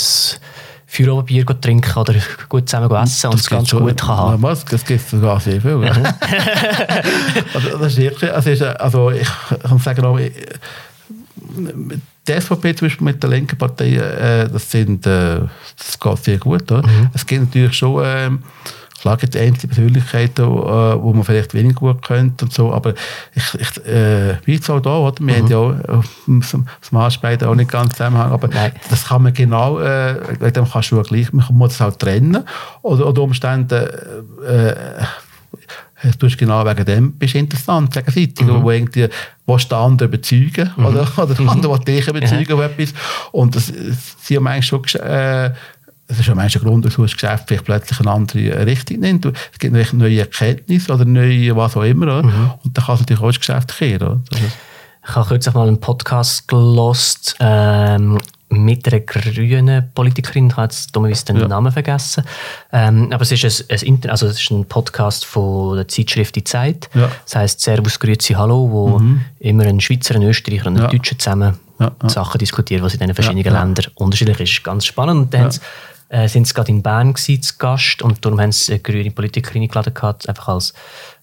Feierabendbier 0.92 1.46
trinken 1.60 1.96
oder 1.98 2.14
gut 2.48 2.68
zusammen 2.68 2.90
essen 2.90 3.30
und 3.30 3.38
es 3.38 3.48
ganz 3.48 3.70
gut 3.70 3.96
kann 3.96 4.08
haben. 4.08 4.42
Was? 4.42 4.64
Das 4.64 4.84
gibt 4.84 5.00
es 5.00 5.08
sogar 5.10 5.38
sehr 5.38 5.60
viel. 5.60 5.76
also, 7.54 7.78
das 7.78 7.92
ist 7.92 7.98
wirklich, 7.98 8.32
also, 8.32 8.50
ist, 8.50 8.62
also 8.62 9.10
ich 9.12 9.28
kann 9.62 9.78
sagen, 9.78 10.04
auch, 10.04 10.18
ich- 10.18 10.32
die 12.26 12.32
SVP 12.40 12.74
zum 12.74 12.88
Beispiel 12.88 13.04
mit 13.04 13.22
der 13.22 13.30
linken 13.30 13.56
Partei, 13.56 13.94
äh, 13.94 14.48
das, 14.48 14.68
sind, 14.70 15.06
äh, 15.06 15.40
das 15.78 15.98
geht 15.98 16.24
sehr 16.24 16.38
gut. 16.38 16.70
Oder? 16.70 16.82
Es 17.14 17.24
gibt 17.24 17.44
natürlich 17.46 17.76
schon 17.76 18.02
ähm, 18.04 18.42
Klar 19.00 19.16
gibt 19.16 19.34
es 19.34 19.40
einzelne 19.40 19.72
Persönlichkeiten, 19.72 20.46
wo, 20.46 20.62
wo 21.02 21.12
man 21.14 21.24
vielleicht 21.24 21.54
weniger 21.54 21.80
gut 21.80 22.02
könnte 22.02 22.44
und 22.44 22.52
so, 22.52 22.72
aber 22.72 22.94
ich, 23.34 23.54
ich 23.54 23.86
äh, 23.86 24.36
wie 24.44 24.56
es 24.56 24.68
auch 24.68 24.80
da, 24.80 24.98
oder? 24.98 25.14
Wir 25.20 25.36
mhm. 25.36 25.38
haben 25.38 25.48
ja 25.48 25.58
auch 25.58 26.04
das 26.80 26.92
Maßspeiden 26.92 27.48
auch 27.48 27.54
nicht 27.54 27.70
ganz 27.70 27.94
zusammenhängen, 27.94 28.32
aber 28.32 28.48
Nein. 28.48 28.72
das 28.90 29.06
kann 29.06 29.22
man 29.22 29.32
genau, 29.32 29.78
äh, 29.78 30.52
dem 30.52 30.70
kannst 30.70 30.90
du 30.90 31.02
gleich, 31.02 31.32
man 31.32 31.46
muss 31.52 31.72
es 31.72 31.80
halt 31.80 31.98
trennen 31.98 32.44
oder 32.82 33.06
unter 33.06 33.22
Umständen 33.22 33.88
äh, 34.46 34.74
du 36.18 36.26
hast 36.26 36.38
genau 36.38 36.64
wegen 36.64 36.84
dem 36.84 37.12
bist 37.12 37.34
interessant, 37.34 37.92
gegenseitig, 37.92 38.46
mhm. 38.46 38.62
wo 38.62 38.70
irgendwie 38.70 39.08
willst 39.46 39.70
den 39.70 39.78
anderen 39.78 40.10
überzeugen 40.10 40.70
mhm. 40.76 40.86
oder, 40.86 41.08
oder 41.16 41.34
der 41.34 41.48
andere 41.48 41.72
will 41.72 41.84
dich 41.84 42.08
überzeugen 42.08 42.56
mhm. 42.56 42.62
etwas 42.62 42.94
und 43.32 43.56
das, 43.56 43.72
sie 44.22 44.36
haben 44.36 44.46
eigentlich 44.46 44.66
schon 44.66 44.84
äh, 45.00 45.52
es 46.10 46.18
ist 46.18 46.26
ja 46.26 46.34
meistens 46.34 46.62
ein 46.62 46.68
Grund, 46.68 46.84
dass 46.84 46.96
das 46.96 47.12
Geschäft 47.12 47.44
vielleicht 47.46 47.64
plötzlich 47.64 48.00
eine 48.00 48.10
andere 48.10 48.66
Richtung 48.66 49.00
nimmt. 49.00 49.26
Es 49.26 49.58
gibt 49.58 49.92
neue 49.92 50.18
Erkenntnisse 50.18 50.92
oder 50.92 51.04
neue 51.04 51.54
was 51.56 51.76
auch 51.76 51.82
immer. 51.82 52.22
Mhm. 52.22 52.50
Und 52.64 52.76
dann 52.76 52.84
kann 52.84 52.94
es 52.96 53.00
natürlich 53.00 53.22
auch 53.22 53.28
das 53.28 53.38
Geschäft 53.38 53.76
kehren. 53.76 54.24
Ich 55.06 55.14
habe 55.14 55.28
kürzlich 55.28 55.54
mal 55.54 55.68
einen 55.68 55.80
Podcast 55.80 56.48
gelost 56.48 57.36
ähm, 57.40 58.18
mit 58.48 58.86
einer 58.92 59.00
grünen 59.00 59.90
Politikerin, 59.94 60.48
ich 60.48 60.56
habe 60.56 60.64
jetzt 60.64 60.94
dummerweise 60.94 61.24
den 61.26 61.36
ja. 61.36 61.46
Namen 61.46 61.70
vergessen. 61.70 62.24
Ähm, 62.72 63.08
aber 63.12 63.22
es 63.22 63.30
ist 63.30 63.70
ein, 63.70 63.98
ein, 64.02 64.10
also 64.10 64.26
es 64.26 64.40
ist 64.40 64.50
ein 64.50 64.64
Podcast 64.64 65.24
von 65.24 65.76
der 65.76 65.88
Zeitschrift 65.88 66.34
Die 66.34 66.44
Zeit. 66.44 66.90
Ja. 66.94 67.08
Das 67.24 67.36
heisst 67.36 67.60
Servus, 67.60 67.98
Grüezi, 67.98 68.34
Hallo, 68.34 68.68
wo 68.70 68.98
mhm. 68.98 69.20
immer 69.38 69.64
ein 69.64 69.80
Schweizer, 69.80 70.16
ein 70.16 70.22
Österreicher 70.24 70.66
und 70.66 70.76
ein 70.76 70.82
ja. 70.82 70.88
Deutscher 70.88 71.16
zusammen 71.18 71.54
Sachen 72.08 72.38
diskutieren, 72.38 72.82
was 72.82 72.92
in 72.92 73.00
diesen 73.00 73.14
verschiedenen 73.14 73.54
Ländern 73.54 73.86
unterschiedlich 73.94 74.40
ist. 74.40 74.64
Ganz 74.64 74.84
spannend. 74.84 75.22
Und 75.22 75.34
dann 75.34 75.50
äh, 76.10 76.28
sind 76.28 76.46
sie 76.46 76.54
gerade 76.54 76.70
in 76.70 76.82
Bern 76.82 77.14
gewesen, 77.14 77.42
zu 77.42 77.54
Gast 77.58 78.02
und 78.02 78.24
darum 78.24 78.40
haben 78.40 78.52
sie 78.52 78.72
eine 78.72 78.80
grüne 78.80 79.10
Politikerin 79.10 79.62
eingeladen 79.62 79.94
gehabt, 79.94 80.28
einfach 80.28 80.48
als, 80.48 80.74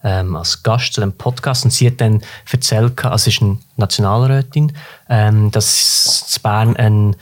ähm, 0.03 0.35
als 0.35 0.63
Gast 0.63 0.93
zu 0.93 1.01
dem 1.01 1.11
Podcast 1.11 1.65
und 1.65 1.71
sie 1.71 1.87
hat 1.87 2.01
dann 2.01 2.21
erzählt, 2.51 3.03
also 3.05 3.23
sie 3.25 3.29
ist 3.31 3.41
eine 3.41 3.57
Nationalrätin, 3.75 4.73
ähm, 5.09 5.51
dass 5.51 6.27
es 6.27 6.37
in 6.37 6.41
Bern 6.41 6.75
ein 6.77 7.15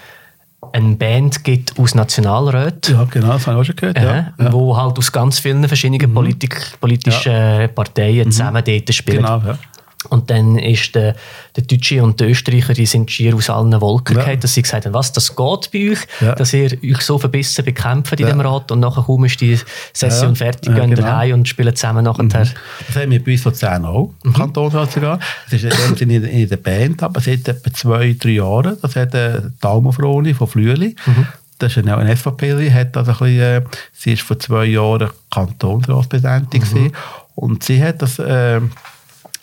eine 0.73 0.95
Band 0.95 1.43
gibt 1.43 1.77
aus 1.79 1.95
Nationalräten. 1.95 2.95
Ja, 2.95 3.03
genau, 3.05 3.33
das 3.33 3.47
habe 3.47 3.57
ich 3.57 3.61
auch 3.61 3.65
schon 3.65 3.75
gehört. 3.75 3.97
Äh, 3.97 4.03
ja. 4.03 4.51
Wo 4.51 4.75
halt 4.75 4.97
aus 4.97 5.11
ganz 5.11 5.39
vielen 5.39 5.65
verschiedenen 5.67 6.09
mhm. 6.09 6.13
Politik, 6.15 6.79
politischen 6.81 7.31
ja. 7.31 7.67
Parteien 7.67 8.27
mhm. 8.27 8.31
zusammen 8.31 8.63
dort 8.65 8.93
spielen. 8.93 9.17
Genau, 9.17 9.41
ja. 9.45 9.57
Und 10.05 10.29
dann 10.29 10.57
ist 10.57 10.95
der, 10.95 11.15
der 11.55 11.63
Deutsche 11.63 12.03
und 12.03 12.19
der 12.19 12.29
Österreicher, 12.29 12.73
die 12.73 12.85
sind 12.85 13.09
schier 13.11 13.35
aus 13.35 13.49
allen 13.49 13.79
Wolken 13.81 14.17
ja. 14.17 14.35
dass 14.35 14.53
sie 14.53 14.61
gesagt 14.61 14.85
haben, 14.85 14.93
was, 14.93 15.11
das 15.13 15.35
geht 15.35 15.71
bei 15.71 15.91
euch, 15.91 15.99
ja. 16.21 16.35
dass 16.35 16.53
ihr 16.53 16.71
euch 16.83 17.01
so 17.01 17.17
verbissen 17.17 17.65
bekämpft 17.65 18.19
in 18.19 18.27
ja. 18.27 18.33
dem 18.33 18.41
Rat 18.41 18.71
und 18.71 18.79
nachher 18.79 19.03
kaum 19.03 19.25
ist 19.25 19.39
die 19.41 19.59
Session 19.93 20.29
ja. 20.29 20.35
fertig, 20.35 20.69
ja, 20.69 20.79
gehen 20.79 20.91
genau. 20.91 21.07
daheim 21.07 21.33
und 21.35 21.47
spielen 21.47 21.75
zusammen 21.75 22.05
nachher. 22.05 22.23
Mhm. 22.23 22.29
Das 22.29 22.53
haben 22.95 23.11
wir 23.11 23.23
bei 23.23 23.33
uns 23.33 23.43
Luzern 23.43 23.85
auch, 23.85 24.13
im 24.23 24.31
mhm. 24.31 24.35
Kantonsrat 24.35 24.91
sogar. 24.91 25.19
Das 25.49 25.63
ist 25.63 26.01
in, 26.01 26.09
in 26.09 26.49
der 26.49 26.57
Band, 26.57 27.03
aber 27.03 27.21
seit 27.21 27.47
etwa 27.47 27.73
zwei, 27.73 28.15
drei 28.19 28.31
Jahren, 28.31 28.77
das 28.81 28.95
hat 28.95 29.13
der 29.13 29.51
Daumenfroni 29.61 30.33
von 30.33 30.47
Flüeli, 30.47 30.95
mhm. 31.05 31.27
Das 31.57 31.77
ist 31.77 31.87
eine 31.87 32.15
SVP, 32.15 32.69
hat 32.71 32.97
also 32.97 33.11
ein 33.11 33.17
bisschen, 33.17 33.39
äh, 33.39 33.61
sie 33.93 34.13
ist 34.13 34.23
vor 34.23 34.37
zwei 34.37 34.65
Jahren 34.65 35.09
Kantonsratspräsidentin 35.31 36.63
mhm. 36.73 36.91
und 37.35 37.63
sie 37.63 37.81
hat 37.81 38.01
das 38.01 38.19
äh, 38.19 38.59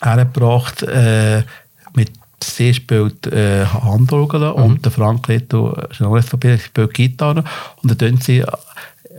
hergebracht 0.03 0.83
äh, 0.83 1.43
mit 1.95 2.11
sie 2.43 2.73
spielt 2.73 3.27
äh, 3.27 3.65
Handorgel 3.65 4.41
mhm. 4.41 4.63
und 4.63 4.85
der 4.85 4.91
Frank 4.91 5.27
Leto 5.27 5.77
spielt 5.91 6.73
Gitarre 6.93 7.43
und 7.81 7.89
dann 7.89 7.97
tun 7.97 8.19
sie 8.21 8.43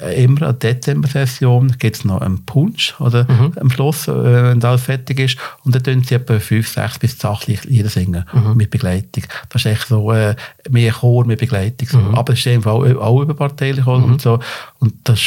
äh, 0.00 0.24
immer 0.24 0.48
an 0.48 0.58
der 0.58 0.74
Dezember-Session 0.74 1.76
gibt 1.78 1.96
es 1.96 2.04
noch 2.04 2.20
einen 2.20 2.44
Punch 2.44 2.94
oder 2.98 3.30
mhm. 3.30 3.52
am 3.60 3.70
Schluss, 3.70 4.08
äh, 4.08 4.12
wenn 4.12 4.62
alles 4.64 4.82
fertig 4.82 5.20
ist 5.20 5.38
und 5.62 5.74
dann 5.74 5.82
tun 5.84 6.02
sie 6.02 6.16
etwa 6.16 6.38
fünf, 6.40 6.68
sechs 6.68 6.98
bis 6.98 7.24
acht 7.24 7.46
Lieder 7.46 7.88
singen 7.88 8.24
mhm. 8.32 8.56
mit 8.56 8.70
Begleitung. 8.70 9.24
Das 9.50 9.64
ist 9.64 9.70
echt 9.70 9.88
so 9.88 10.10
äh, 10.12 10.34
mehr 10.68 10.92
Chor 10.92 11.24
mit 11.26 11.38
Begleitung. 11.38 11.88
So. 11.88 11.98
Mhm. 11.98 12.14
Aber 12.14 12.32
es 12.32 12.44
ist 12.44 12.66
auch, 12.66 12.84
auch 12.84 13.22
überparteilich 13.22 13.86
und 13.86 14.08
mhm. 14.08 14.18
so 14.18 14.40
und 14.80 14.94
das, 15.04 15.20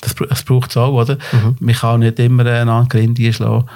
das, 0.00 0.14
das 0.14 0.42
braucht 0.42 0.70
es 0.70 0.76
auch, 0.76 0.92
oder? 0.92 1.18
Mhm. 1.32 1.56
Man 1.60 1.74
kann 1.74 2.00
nicht 2.00 2.18
immer 2.18 2.46
einander 2.46 2.88
Grinde 2.88 3.26
einschlagen 3.26 3.66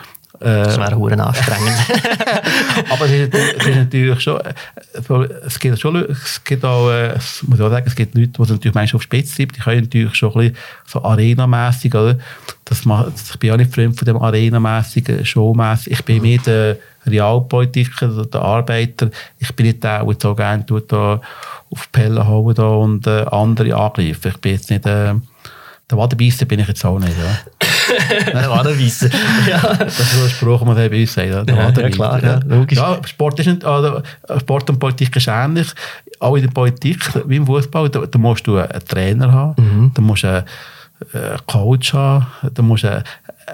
das 0.40 0.78
wäre 0.78 0.96
hure 0.96 1.18
anstrengend. 1.18 1.76
aber 2.90 3.06
es 3.06 3.10
ist, 3.10 3.34
es 3.34 3.66
ist, 3.66 3.76
natürlich 3.76 4.20
schon, 4.20 4.40
es 5.46 5.58
gibt 5.58 5.78
schon, 5.78 5.96
es 5.96 6.44
gibt 6.44 6.64
auch, 6.64 6.90
es 6.90 7.42
muss 7.42 7.58
ich 7.58 7.64
auch 7.64 7.70
sagen, 7.70 7.86
es 7.86 7.96
gibt 7.96 8.14
Leute, 8.14 8.28
die 8.28 8.40
natürlich 8.40 8.74
manchmal 8.74 8.96
auf 8.98 9.02
Spitze 9.02 9.34
sind, 9.34 9.56
die 9.56 9.60
können 9.60 9.82
natürlich 9.82 10.14
schon 10.14 10.32
ein 10.32 10.38
bisschen 10.38 10.56
so 10.86 11.02
arenamässig, 11.02 11.94
oder? 11.94 12.18
Das 12.64 12.84
macht, 12.84 13.12
ich 13.16 13.38
bin 13.38 13.50
auch 13.50 13.56
nicht 13.56 13.74
fremd 13.74 13.98
von 13.98 14.06
dem 14.06 14.16
arenamässigen, 14.16 15.24
showmässig. 15.24 15.94
Ich 15.94 16.04
bin 16.04 16.22
mehr 16.22 16.38
der 16.38 16.76
Realpolitiker, 17.06 18.24
der 18.24 18.42
Arbeiter. 18.42 19.10
Ich 19.38 19.54
bin 19.54 19.66
nicht 19.66 19.82
der, 19.82 20.04
der 20.04 20.16
so 20.20 20.34
gerne 20.34 20.66
tut, 20.66 20.92
da 20.92 21.20
auf 21.70 21.86
die 21.86 22.00
Pelle 22.00 22.26
hauen 22.26 22.54
da 22.54 22.68
und 22.68 23.06
äh, 23.06 23.24
andere 23.30 23.74
angreifen. 23.74 24.32
Ich 24.32 24.38
bin 24.38 24.52
jetzt 24.52 24.70
nicht, 24.70 24.86
äh, 24.86 25.14
der 25.90 25.98
Wadenbeisser 25.98 26.44
bin 26.44 26.60
ich 26.60 26.68
jetzt 26.68 26.84
auch 26.84 26.98
nicht, 26.98 27.14
ja. 27.16 27.38
Der 28.32 28.50
Wadenweisser. 28.50 29.08
ja. 29.48 29.74
Das 29.74 29.98
ist 29.98 30.12
so 30.12 30.24
ein 30.24 30.30
Spruch, 30.30 30.58
den 30.58 30.68
man 30.68 30.76
bei 30.76 31.00
uns 31.00 31.14
sagt. 31.14 31.48
Der 31.48 31.54
ja, 31.54 31.70
ja, 31.70 31.90
klar, 31.90 32.22
ja, 32.22 32.40
logisch. 32.46 32.78
Ja, 32.78 33.00
Sport, 33.06 33.40
ist 33.40 33.46
nicht, 33.46 33.64
also 33.64 34.02
Sport 34.38 34.68
und 34.68 34.78
Politik 34.78 35.16
ist 35.16 35.28
ähnlich. 35.28 35.68
Auch 36.20 36.36
in 36.36 36.42
der 36.42 36.50
Politik, 36.50 36.98
wie 37.26 37.36
im 37.36 37.46
Fußball, 37.46 37.88
da, 37.88 38.04
da 38.04 38.18
musst 38.18 38.46
du 38.46 38.58
einen 38.58 38.84
Trainer 38.86 39.32
haben, 39.32 39.54
mhm. 39.62 39.90
da 39.94 40.02
musst 40.02 40.24
du 40.24 40.28
einen 40.28 40.44
Coach 41.46 41.94
haben, 41.94 42.26
da 42.52 42.62
musst 42.62 42.84
du 42.84 43.02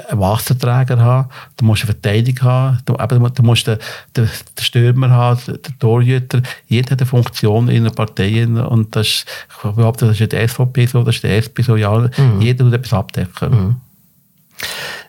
einen 0.09 0.21
Wasserträger 0.21 0.99
haben, 0.99 1.29
du 1.57 1.65
musst 1.65 1.83
eine 1.83 1.93
Verteidigung 1.93 2.49
haben, 2.49 2.79
du, 2.85 2.95
eben, 2.95 3.35
du 3.35 3.43
musst 3.43 3.67
den, 3.67 3.79
den, 4.17 4.27
den 4.27 4.65
Stürmer 4.65 5.11
haben, 5.11 5.41
den 5.47 5.79
Torhüter. 5.79 6.43
Jeder 6.67 6.93
hat 6.93 7.01
eine 7.01 7.07
Funktion 7.07 7.69
in 7.69 7.83
einer 7.83 7.91
Partei 7.91 8.47
und 8.47 8.95
das 8.97 9.07
ich 9.07 9.25
behaupte, 9.63 10.07
das 10.07 10.21
ist 10.21 10.33
die 10.33 10.49
SVP 10.49 10.87
so, 10.87 11.03
das 11.03 11.17
ist 11.17 11.25
der 11.25 11.37
SP 11.39 11.63
so, 11.63 11.77
ja, 11.77 11.97
mhm. 12.17 12.41
jeder 12.41 12.65
muss 12.65 12.75
etwas 12.75 12.93
abdecken. 12.93 13.51
Mhm. 13.51 13.77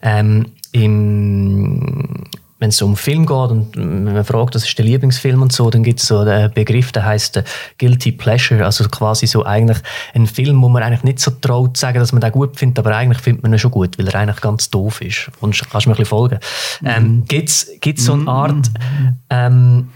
Ähm, 0.01 0.45
im, 0.71 2.23
wenn 2.59 2.69
es 2.69 2.81
um 2.81 2.95
Film 2.95 3.25
geht 3.25 3.51
und 3.51 3.75
man 3.75 4.23
fragt, 4.23 4.55
was 4.55 4.63
ist 4.63 4.77
der 4.77 4.85
Lieblingsfilm 4.85 5.41
und 5.41 5.51
so, 5.51 5.69
dann 5.69 5.83
gibt 5.83 5.99
es 5.99 6.07
so 6.07 6.19
einen 6.19 6.53
Begriff, 6.53 6.93
der 6.93 7.05
heißt 7.05 7.43
Guilty 7.77 8.13
Pleasure, 8.13 8.63
also 8.63 8.87
quasi 8.87 9.27
so 9.27 9.43
eigentlich 9.43 9.79
ein 10.13 10.25
Film, 10.25 10.61
wo 10.61 10.69
man 10.69 10.81
eigentlich 10.81 11.03
nicht 11.03 11.19
so 11.19 11.31
traut 11.31 11.75
zu 11.75 11.81
sagen, 11.81 11.99
dass 11.99 12.13
man 12.13 12.21
den 12.21 12.31
gut 12.31 12.57
findet, 12.57 12.79
aber 12.79 12.95
eigentlich 12.95 13.21
findet 13.21 13.43
man 13.43 13.51
ihn 13.51 13.59
schon 13.59 13.71
gut, 13.71 13.97
weil 13.97 14.07
er 14.07 14.15
eigentlich 14.15 14.39
ganz 14.39 14.69
doof 14.69 15.01
ist. 15.01 15.29
Und 15.41 15.59
kannst 15.69 15.85
du 15.85 15.89
mir 15.89 15.95
ein 15.95 15.97
bisschen 15.97 16.05
folgen? 16.05 16.39
Mhm. 16.79 16.87
Ähm, 16.87 17.23
gibt 17.25 17.49
es 17.49 18.05
so 18.05 18.13
eine 18.13 18.27
Art, 18.29 18.71
ähm, 19.29 19.89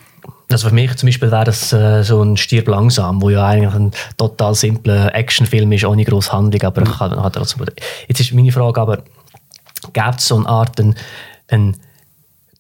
also 0.52 0.68
für 0.68 0.74
mich 0.74 0.96
zum 0.98 1.08
Beispiel 1.08 1.32
wäre 1.32 1.46
das 1.46 1.72
äh, 1.72 2.04
so 2.04 2.22
ein 2.24 2.36
Stirb 2.36 2.68
langsam, 2.68 3.22
wo 3.22 3.30
ja 3.30 3.46
eigentlich 3.46 3.74
ein 3.74 3.92
total 4.18 4.56
simpler 4.56 5.14
Actionfilm 5.16 5.72
ist, 5.72 5.86
ohne 5.86 6.04
grosse 6.04 6.34
Handlung, 6.34 6.62
aber 6.64 6.82
mhm. 6.82 6.92
kann, 6.92 7.24
hat 7.24 7.34
trotzdem... 7.36 7.66
Jetzt 8.08 8.20
ist 8.20 8.34
meine 8.34 8.52
Frage 8.52 8.82
aber, 8.82 9.04
gibt 9.94 10.20
es 10.20 10.28
so 10.28 10.36
eine 10.36 10.50
Art 10.50 10.78
eine, 10.80 10.96
eine 11.48 11.74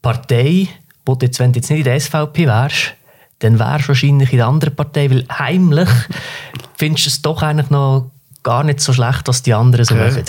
Partei, 0.01 0.67
wo 1.05 1.15
du 1.15 1.25
jetzt, 1.25 1.39
wenn 1.39 1.51
du 1.51 1.59
jetzt 1.59 1.69
nicht 1.69 1.79
in 1.79 1.83
der 1.85 1.99
SVP 1.99 2.47
wärst, 2.47 2.93
dann 3.39 3.59
wärst 3.59 3.85
du 3.85 3.87
wahrscheinlich 3.89 4.31
in 4.31 4.37
der 4.37 4.47
anderen 4.47 4.75
Partei, 4.75 5.09
weil 5.09 5.25
heimlich 5.31 5.89
findest 6.77 7.05
du 7.05 7.09
es 7.09 7.21
doch 7.21 7.41
eigentlich 7.41 7.69
noch 7.69 8.11
gar 8.43 8.63
nicht 8.63 8.79
so 8.81 8.93
schlecht, 8.93 9.27
was 9.27 9.41
die 9.41 9.53
anderen 9.53 9.85
so 9.85 9.95
okay. 9.95 10.09
machen. 10.09 10.23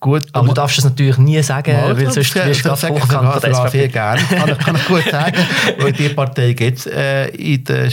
Gut, 0.00 0.26
aber 0.32 0.48
du 0.48 0.54
darfst 0.54 0.78
es 0.78 0.84
natürlich 0.84 1.16
nie 1.18 1.40
sagen, 1.44 1.74
mal, 1.74 1.96
weil 1.96 2.10
sonst 2.10 2.34
wirst 2.34 2.64
du 2.64 2.68
gerade 2.68 2.88
hochkant 2.88 3.32
von 3.34 3.40
der 3.40 3.54
SVP. 3.54 3.70
sehr 3.70 3.88
gerne, 3.88 4.22
kann 4.22 4.48
ich, 4.48 4.58
kann 4.58 4.74
ich 4.74 4.86
gut 4.86 5.04
sagen, 5.08 5.36
weil 5.78 5.92
die 5.92 6.08
Partei 6.08 6.54
gibt 6.54 6.78
es 6.78 6.86
äh, 6.86 7.28
in 7.28 7.62
der 7.62 7.88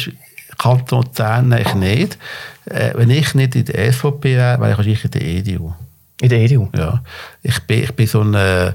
Kanton 0.57 1.03
Luzern 1.03 1.49
nicht. 1.49 2.17
Äh, 2.65 2.91
wenn 2.95 3.11
ich 3.11 3.35
nicht 3.35 3.55
in 3.55 3.65
der 3.65 3.93
SVP 3.93 4.35
wäre, 4.35 4.59
wäre 4.59 4.71
ich 4.71 4.77
wahrscheinlich 4.77 5.05
in 5.05 5.11
der 5.11 5.21
EDU. 5.21 5.73
In 6.21 6.29
der 6.29 6.39
EDU? 6.39 6.69
Ja. 6.75 7.03
Ich 7.43 7.59
bin, 7.61 7.83
ich 7.83 7.91
bin 7.91 8.07
so 8.07 8.21
ein 8.21 8.33
äh, 8.33 8.73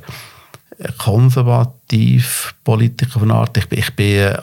konservativ 0.99 2.55
Politiker 2.64 3.18
von 3.20 3.31
Art. 3.31 3.57
Ich 3.57 3.68
bin, 3.68 3.79
ich 3.79 3.95
bin 3.95 4.35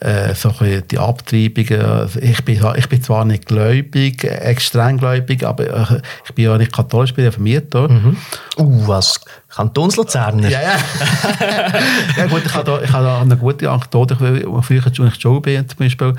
äh, 0.00 0.34
so 0.34 0.52
die 0.90 0.98
Abtreibungen. 0.98 1.80
Also 1.80 2.20
ich, 2.20 2.44
bin, 2.44 2.60
ich 2.76 2.88
bin 2.88 3.02
zwar 3.02 3.24
nicht 3.24 3.46
gläubig, 3.46 4.24
extrem 4.24 4.98
gläubig, 4.98 5.44
aber 5.44 5.90
äh, 5.90 6.00
ich 6.24 6.34
bin 6.34 6.44
ja 6.44 6.58
nicht 6.58 6.72
katholisch, 6.72 7.10
ich 7.10 7.16
bin 7.16 7.24
reformiert. 7.24 7.72
Mhm. 7.72 8.16
Uh, 8.58 8.88
was 8.88 9.20
Kantonsluzerner. 9.48 10.50
Ja, 10.50 10.60
ja. 10.60 10.76
ja 12.16 12.26
gut, 12.26 12.42
ich 12.44 12.54
habe 12.54 12.64
da, 12.64 12.82
ich 12.82 12.92
habe 12.92 13.04
da 13.04 13.20
eine 13.22 13.36
gute 13.36 13.70
Anekdote, 13.70 14.16
früher, 14.16 14.84
als 14.84 14.98
ich 14.98 15.16
Joe 15.16 15.40
bin 15.40 15.66
zum 15.68 15.78
Beispiel, 15.78 16.14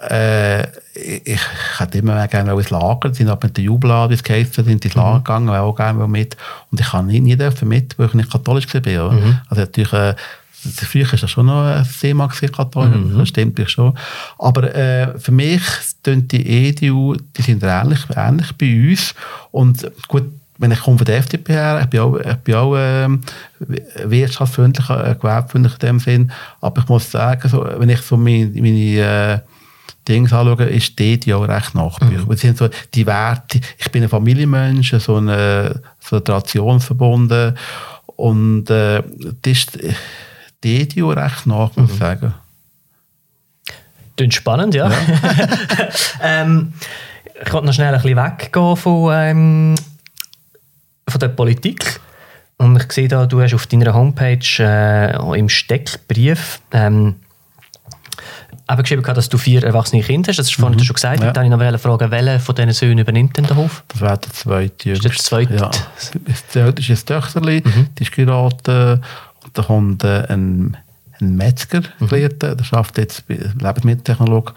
äh, 0.00 0.62
ich, 0.94 1.40
hätte 1.78 1.98
immer 1.98 2.26
gerne 2.28 2.52
ins 2.52 2.70
Lager, 2.70 3.12
sind 3.12 3.28
aber 3.28 3.46
mit 3.46 3.56
der 3.56 3.64
Jubilar, 3.64 4.10
ins 4.10 4.22
Käfer, 4.22 4.64
sind 4.64 4.84
ins 4.84 4.94
Lager 4.94 5.18
mhm. 5.18 5.24
gegangen, 5.24 5.48
auch 5.50 5.76
gerne 5.76 6.08
mit. 6.08 6.36
Und 6.70 6.80
ich 6.80 6.88
kann 6.88 7.06
nie, 7.06 7.20
nie 7.20 7.36
dürfen 7.36 7.68
mit, 7.68 7.98
weil 7.98 8.06
ich 8.06 8.14
nicht 8.14 8.30
katholisch 8.30 8.72
war. 8.72 9.12
Mhm. 9.12 9.38
Also 9.48 9.60
natürlich, 9.62 9.92
äh, 9.92 10.14
früher 10.52 11.10
war 11.10 11.18
das 11.18 11.30
schon 11.30 11.46
noch 11.46 11.64
ein 11.64 11.86
Thema, 12.00 12.28
katholisch, 12.28 12.96
mhm. 12.96 13.18
das 13.18 13.28
stimmt 13.28 13.70
schon. 13.70 13.96
Aber 14.38 14.74
äh, 14.74 15.18
für 15.18 15.32
mich 15.32 15.62
sind 16.04 16.32
die 16.32 16.68
EDU, 16.68 17.16
die 17.36 17.42
sind 17.42 17.62
ähnlich, 17.62 18.00
ähnlich 18.16 18.52
bei 18.52 18.90
uns. 18.90 19.14
Und 19.50 19.90
gut, 20.08 20.24
wenn 20.58 20.70
ich 20.70 20.80
komme 20.80 20.96
von 20.96 21.04
der 21.04 21.18
FDP 21.18 21.52
her, 21.52 21.80
ich 21.82 21.88
bin 21.88 22.00
auch, 22.00 22.16
ich 22.16 22.36
bin 22.36 22.54
auch 22.54 22.74
ähm, 22.76 23.20
wirtschaftsfreundlich, 24.04 24.88
äh, 24.88 25.16
gewerbefreundlich 25.20 25.74
in 25.74 25.78
dem 25.80 25.98
Sinn, 25.98 26.32
aber 26.60 26.82
ich 26.82 26.88
muss 26.88 27.10
sagen, 27.10 27.48
so, 27.48 27.66
wenn 27.78 27.88
ich 27.88 28.00
so 28.00 28.16
meine, 28.16 28.46
meine 28.54 29.42
äh, 30.02 30.08
Dinge 30.08 30.32
anschaue, 30.32 30.64
ist 30.64 30.98
die 30.98 31.34
auch 31.34 31.46
recht 31.48 31.74
nachbüchig. 31.74 32.26
Mhm. 32.26 32.36
sind 32.36 32.58
so 32.58 32.68
die 32.94 33.06
Werte, 33.06 33.60
ich 33.78 33.90
bin 33.90 34.02
ein 34.02 34.08
Familienmensch, 34.08 34.94
so 34.98 35.16
eine, 35.16 35.82
so 36.00 36.16
eine 36.16 36.24
Tradition 36.24 36.80
verbunden 36.80 37.56
und 38.16 38.70
äh, 38.70 39.02
das 39.42 39.66
ist 39.74 39.78
die 40.64 41.02
auch 41.02 41.10
recht 41.10 41.46
nach, 41.46 41.74
muss 41.76 41.90
ich 41.90 41.96
mhm. 41.96 41.98
sagen. 41.98 42.34
Klingt 44.16 44.34
spannend, 44.34 44.74
ja. 44.74 44.90
ja. 44.90 44.96
ähm, 46.22 46.74
ich 47.44 47.52
wollte 47.52 47.66
noch 47.66 47.72
schnell 47.72 47.94
ein 47.94 48.02
bisschen 48.02 48.16
weggehen 48.16 48.76
von, 48.76 49.10
ähm, 49.12 49.74
von 51.08 51.18
der 51.18 51.28
Politik. 51.28 52.00
Und 52.58 52.76
ich 52.80 52.92
sehe 52.92 53.08
da, 53.08 53.26
du 53.26 53.40
hast 53.42 53.54
auf 53.54 53.66
deiner 53.66 53.94
Homepage 53.94 54.38
äh, 54.58 55.38
im 55.38 55.48
Steckbrief 55.48 56.60
ähm, 56.70 57.16
eben 58.72 58.82
geschrieben, 58.82 59.02
dass 59.02 59.28
du 59.28 59.38
vier 59.38 59.62
erwachsene 59.64 60.02
Kinder 60.02 60.28
hast. 60.28 60.38
Das 60.38 60.46
hast 60.46 60.56
du 60.56 60.60
vorhin 60.60 60.78
mhm. 60.78 60.84
schon 60.84 60.94
gesagt. 60.94 61.22
Ja. 61.22 61.32
Dann 61.32 61.44
ich 61.44 61.50
noch 61.50 61.80
fragen, 61.80 62.10
welcher 62.10 62.40
von 62.40 62.54
diesen 62.54 62.72
Söhnen 62.72 62.98
übernimmt 62.98 63.36
denn 63.36 63.44
den 63.44 63.56
Hof? 63.56 63.84
Das 63.88 64.00
wäre 64.00 64.18
der 64.18 64.32
zweite. 64.32 64.90
Ist 64.90 65.04
der 65.04 65.12
zweite? 65.12 65.54
Ja. 65.54 65.70
Das 65.70 66.78
ist 66.78 66.90
ein 66.90 67.06
Töchterli, 67.06 67.62
mhm. 67.64 67.88
die 67.98 68.02
ist 68.02 68.12
gerade. 68.12 69.00
Und 69.44 69.58
da 69.58 69.62
kommt 69.62 70.04
äh, 70.04 70.26
ein, 70.28 70.76
ein 71.20 71.36
Metzger, 71.36 71.82
mhm. 71.98 72.08
der 72.08 72.56
arbeitet 72.72 72.98
jetzt 72.98 73.24
Lebensmitteltechnologe. 73.28 74.52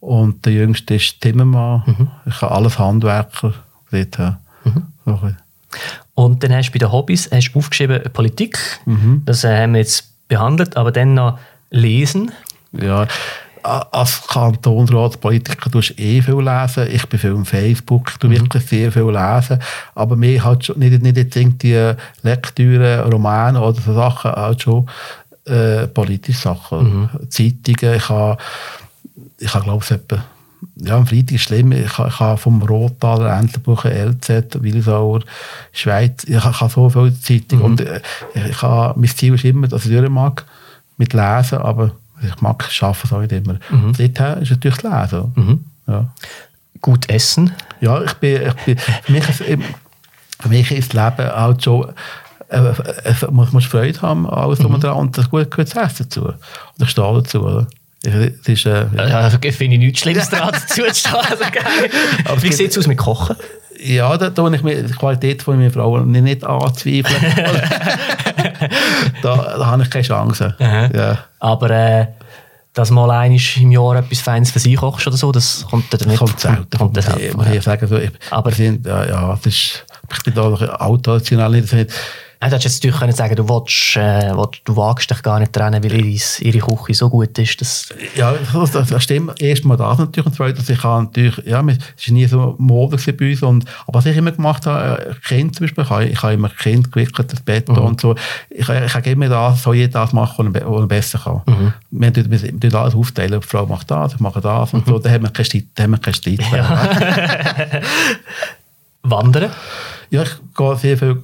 Und 0.00 0.44
der 0.44 0.52
Jüngste 0.52 0.94
ist 0.94 1.20
Timmermann. 1.20 1.82
Mhm. 1.86 2.08
Ich 2.26 2.40
habe 2.42 2.54
alles 2.54 2.78
Handwerker. 2.78 3.54
Dort, 3.90 4.18
mhm. 4.64 4.86
so 5.04 5.20
und 6.14 6.42
dann 6.42 6.52
hast 6.52 6.68
du 6.68 6.72
bei 6.72 6.78
den 6.78 6.92
Hobbys 6.92 7.30
hast 7.32 7.52
aufgeschrieben 7.54 8.02
Politik. 8.12 8.58
Mhm. 8.84 9.22
Das 9.24 9.44
äh, 9.44 9.62
haben 9.62 9.72
wir 9.72 9.80
jetzt 9.80 10.28
behandelt, 10.28 10.76
aber 10.76 10.92
dann 10.92 11.14
noch 11.14 11.38
Lesen. 11.70 12.32
Ja, 12.72 13.06
als 13.62 14.26
Kantonsratspolitiker 14.26 15.70
tust 15.70 15.90
du 15.90 16.02
eh 16.02 16.20
viel 16.20 16.40
lesen. 16.40 16.88
Ich 16.92 17.06
bin 17.08 17.18
viel 17.18 17.34
auf 17.34 17.48
Facebook, 17.48 18.10
ich 18.10 18.16
tue 18.18 18.30
mhm. 18.30 18.34
wirklich 18.34 18.66
sehr 18.66 18.92
viel 18.92 19.10
lesen. 19.10 19.58
Aber 19.94 20.16
mir 20.16 20.44
hat 20.44 20.64
schon 20.64 20.78
nicht, 20.78 21.02
nicht 21.02 21.36
irgendwie 21.36 21.92
Lektüre, 22.22 23.08
Romane 23.10 23.60
oder 23.60 23.80
so 23.80 23.94
Sachen, 23.94 24.32
halt 24.32 24.62
schon 24.62 24.88
äh, 25.46 25.86
politische 25.86 26.40
Sachen. 26.40 27.10
Mhm. 27.12 27.30
Zeitungen, 27.30 27.96
ich 27.96 28.08
habe, 28.08 28.38
ich 29.38 29.54
habe 29.54 29.64
glaube 29.64 29.84
ich, 29.84 29.90
etwa 29.90 30.24
ja, 30.76 30.96
am 30.96 31.06
Freitag 31.06 31.32
ist 31.32 31.42
schlimm. 31.42 31.72
Ich, 31.72 31.98
ich 31.98 32.20
habe 32.20 32.38
vom 32.38 32.62
Rottaler, 32.62 33.38
Entlebuchen, 33.38 33.90
LZ, 33.90 34.62
Wilsauer, 34.62 35.20
Schweiz, 35.72 36.24
ich, 36.24 36.36
ich 36.36 36.44
habe 36.44 36.72
so 36.72 36.88
viele 36.88 37.18
Zeitungen. 37.18 37.64
Mhm. 37.64 37.70
Und 37.70 37.80
äh, 37.80 38.00
ich 38.48 38.62
habe, 38.62 38.98
mein 38.98 39.08
Ziel 39.08 39.34
ist 39.34 39.44
immer, 39.44 39.68
dass 39.68 39.86
ich 39.86 39.92
durch 39.92 40.08
mag 40.08 40.44
mit 40.96 41.12
Lesen, 41.12 41.58
aber 41.58 41.92
ich 42.22 42.40
mag 42.40 42.66
es 42.68 42.82
arbeiten, 42.82 43.08
so 43.08 43.18
nicht 43.18 43.32
immer. 43.32 43.58
Mhm. 43.70 43.94
Seither 43.94 44.38
ist 44.38 44.50
natürlich 44.50 44.78
das 44.78 45.10
Lesen. 45.10 45.32
Mhm. 45.34 45.64
Ja. 45.86 46.12
Gut 46.80 47.08
essen? 47.08 47.52
Ja, 47.80 48.02
ich 48.02 48.14
bin, 48.14 48.42
ich 48.42 48.54
bin 48.64 48.78
für, 48.78 49.12
mich 49.12 49.28
ist, 49.28 49.42
für 50.40 50.48
mich 50.48 50.70
ist 50.72 50.94
das 50.94 51.18
Leben 51.18 51.30
halt 51.30 51.62
schon 51.62 51.92
äh, 52.52 52.58
äh, 52.58 53.30
man 53.30 53.48
muss 53.50 53.64
Freude 53.64 54.02
haben, 54.02 54.28
alles 54.28 54.58
mhm. 54.58 54.78
dran 54.78 54.96
und 54.96 55.16
das 55.16 55.30
gut 55.30 55.50
gutes 55.50 55.74
Essen 55.74 56.06
dazu. 56.08 56.24
Und 56.26 56.36
ich 56.82 56.90
stehe 56.90 57.14
dazu. 57.14 57.42
Oder? 57.42 57.66
Das 58.02 58.14
ist, 58.46 58.66
äh, 58.66 58.86
ja. 58.96 59.20
also, 59.20 59.38
finde 59.38 59.76
ich 59.76 59.78
nichts 59.78 60.00
Schlimmes 60.00 60.28
daran 60.28 60.52
dazu 60.52 60.82
zu 60.82 60.94
stehen. 60.94 61.14
Also, 62.24 62.42
Wie 62.42 62.52
sieht 62.52 62.72
es 62.72 62.78
aus 62.78 62.86
mit 62.86 62.98
Kochen? 62.98 63.36
Ja, 63.80 64.16
da 64.16 64.30
tue 64.30 64.54
ich 64.54 64.62
mir 64.62 64.82
die 64.82 64.92
Qualität 64.92 65.42
von 65.42 65.56
meiner 65.56 65.70
Frau 65.70 66.00
nicht 66.00 66.44
anzweifeln. 66.44 67.34
da, 69.22 69.56
da 69.58 69.66
habe 69.66 69.82
ich 69.82 69.90
keine 69.90 70.04
Chance. 70.04 70.54
Ja. 70.58 71.18
Aber 71.40 71.70
äh, 71.70 72.06
dass 72.72 72.90
mal 72.90 73.10
einmal 73.10 73.38
im 73.56 73.72
Jahr 73.72 73.96
etwas 73.96 74.20
Feines 74.20 74.50
für 74.50 74.58
sie 74.58 74.74
kochst 74.74 75.06
oder 75.06 75.16
so, 75.16 75.30
das 75.30 75.66
kommt 75.68 75.92
dann 75.92 76.08
nicht. 76.08 76.18
Kommt 76.18 76.40
selten. 76.40 76.78
Kommt 76.78 76.96
das 76.96 77.06
selten. 77.06 77.40
Ich, 77.42 77.56
ich 77.56 77.62
sagen, 77.62 77.86
so, 77.86 77.96
ich, 77.96 78.10
Aber 78.30 78.50
ich, 78.50 78.58
ja, 78.58 79.06
ja, 79.06 79.28
das 79.34 79.46
ist, 79.46 79.84
ich 80.10 80.22
bin 80.24 80.34
da 80.34 80.48
noch 80.48 80.62
autorational 80.80 81.50
nicht. 81.50 81.74
Ja, 82.42 82.48
du 82.48 82.54
hättest 82.56 82.64
jetzt 82.64 82.82
natürlich 82.82 82.98
können 82.98 83.12
sagen, 83.12 83.36
du, 83.36 83.48
willst, 83.48 83.96
äh, 83.96 84.34
du 84.64 84.76
wagst 84.76 85.08
dich 85.08 85.22
gar 85.22 85.38
nicht 85.38 85.52
trennen, 85.52 85.80
weil 85.84 86.04
ihre, 86.04 86.20
ihre 86.40 86.58
Küche 86.58 86.94
so 86.94 87.08
gut 87.08 87.38
ist. 87.38 87.60
Dass 87.60 87.94
ja, 88.16 88.34
das, 88.52 88.72
das 88.72 89.02
stimmt. 89.02 89.40
Erstmal 89.40 89.76
das 89.76 89.98
natürlich 89.98 90.26
und 90.26 90.34
zweitens, 90.34 90.68
ich 90.68 90.82
habe 90.82 91.04
natürlich, 91.04 91.36
ja, 91.46 91.60
es 91.60 92.08
war 92.08 92.12
nie 92.12 92.26
so 92.26 92.56
Mode 92.58 92.96
bei 93.12 93.30
uns. 93.30 93.44
Und, 93.44 93.64
aber 93.86 93.98
was 93.98 94.06
ich 94.06 94.16
immer 94.16 94.32
gemacht 94.32 94.66
habe, 94.66 95.06
äh, 95.06 95.14
Kind 95.24 95.54
zum 95.54 95.66
Beispiel, 95.66 95.84
ich 95.84 95.90
habe, 95.90 96.04
ich 96.06 96.20
habe 96.20 96.32
immer 96.32 96.48
Kind 96.48 96.90
gewickelt, 96.90 97.32
das 97.32 97.40
Bett 97.42 97.68
mhm. 97.68 97.78
und 97.78 98.00
so. 98.00 98.16
Ich, 98.50 98.68
ich 98.68 98.94
habe 98.94 99.10
immer 99.10 99.28
das, 99.28 99.62
so 99.62 99.72
jeder 99.72 100.00
das 100.00 100.12
machen, 100.12 100.52
was 100.52 100.62
er 100.62 100.86
besser 100.88 101.20
kann. 101.20 101.42
Mhm. 101.46 101.72
Wir, 101.92 102.12
wir, 102.12 102.42
wir, 102.42 102.52
wir 102.60 102.74
alles 102.74 102.96
aufteilen, 102.96 103.40
die 103.40 103.46
Frau 103.46 103.66
macht 103.66 103.88
das, 103.88 104.14
ich 104.14 104.20
mache 104.20 104.40
das 104.40 104.74
und 104.74 104.84
mhm. 104.84 104.90
so. 104.90 104.98
Da 104.98 105.10
haben 105.10 105.22
wir 105.22 105.30
keinen 105.30 105.44
Streit. 105.44 105.66
Haben 105.78 105.92
wir 105.92 105.98
keinen 105.98 106.14
Streit 106.14 106.40
ja. 106.52 107.80
Wandern? 109.04 109.52
Ja, 110.10 110.22
ich 110.22 110.30
gehe 110.56 110.76
sehr 110.76 110.98
viel 110.98 111.22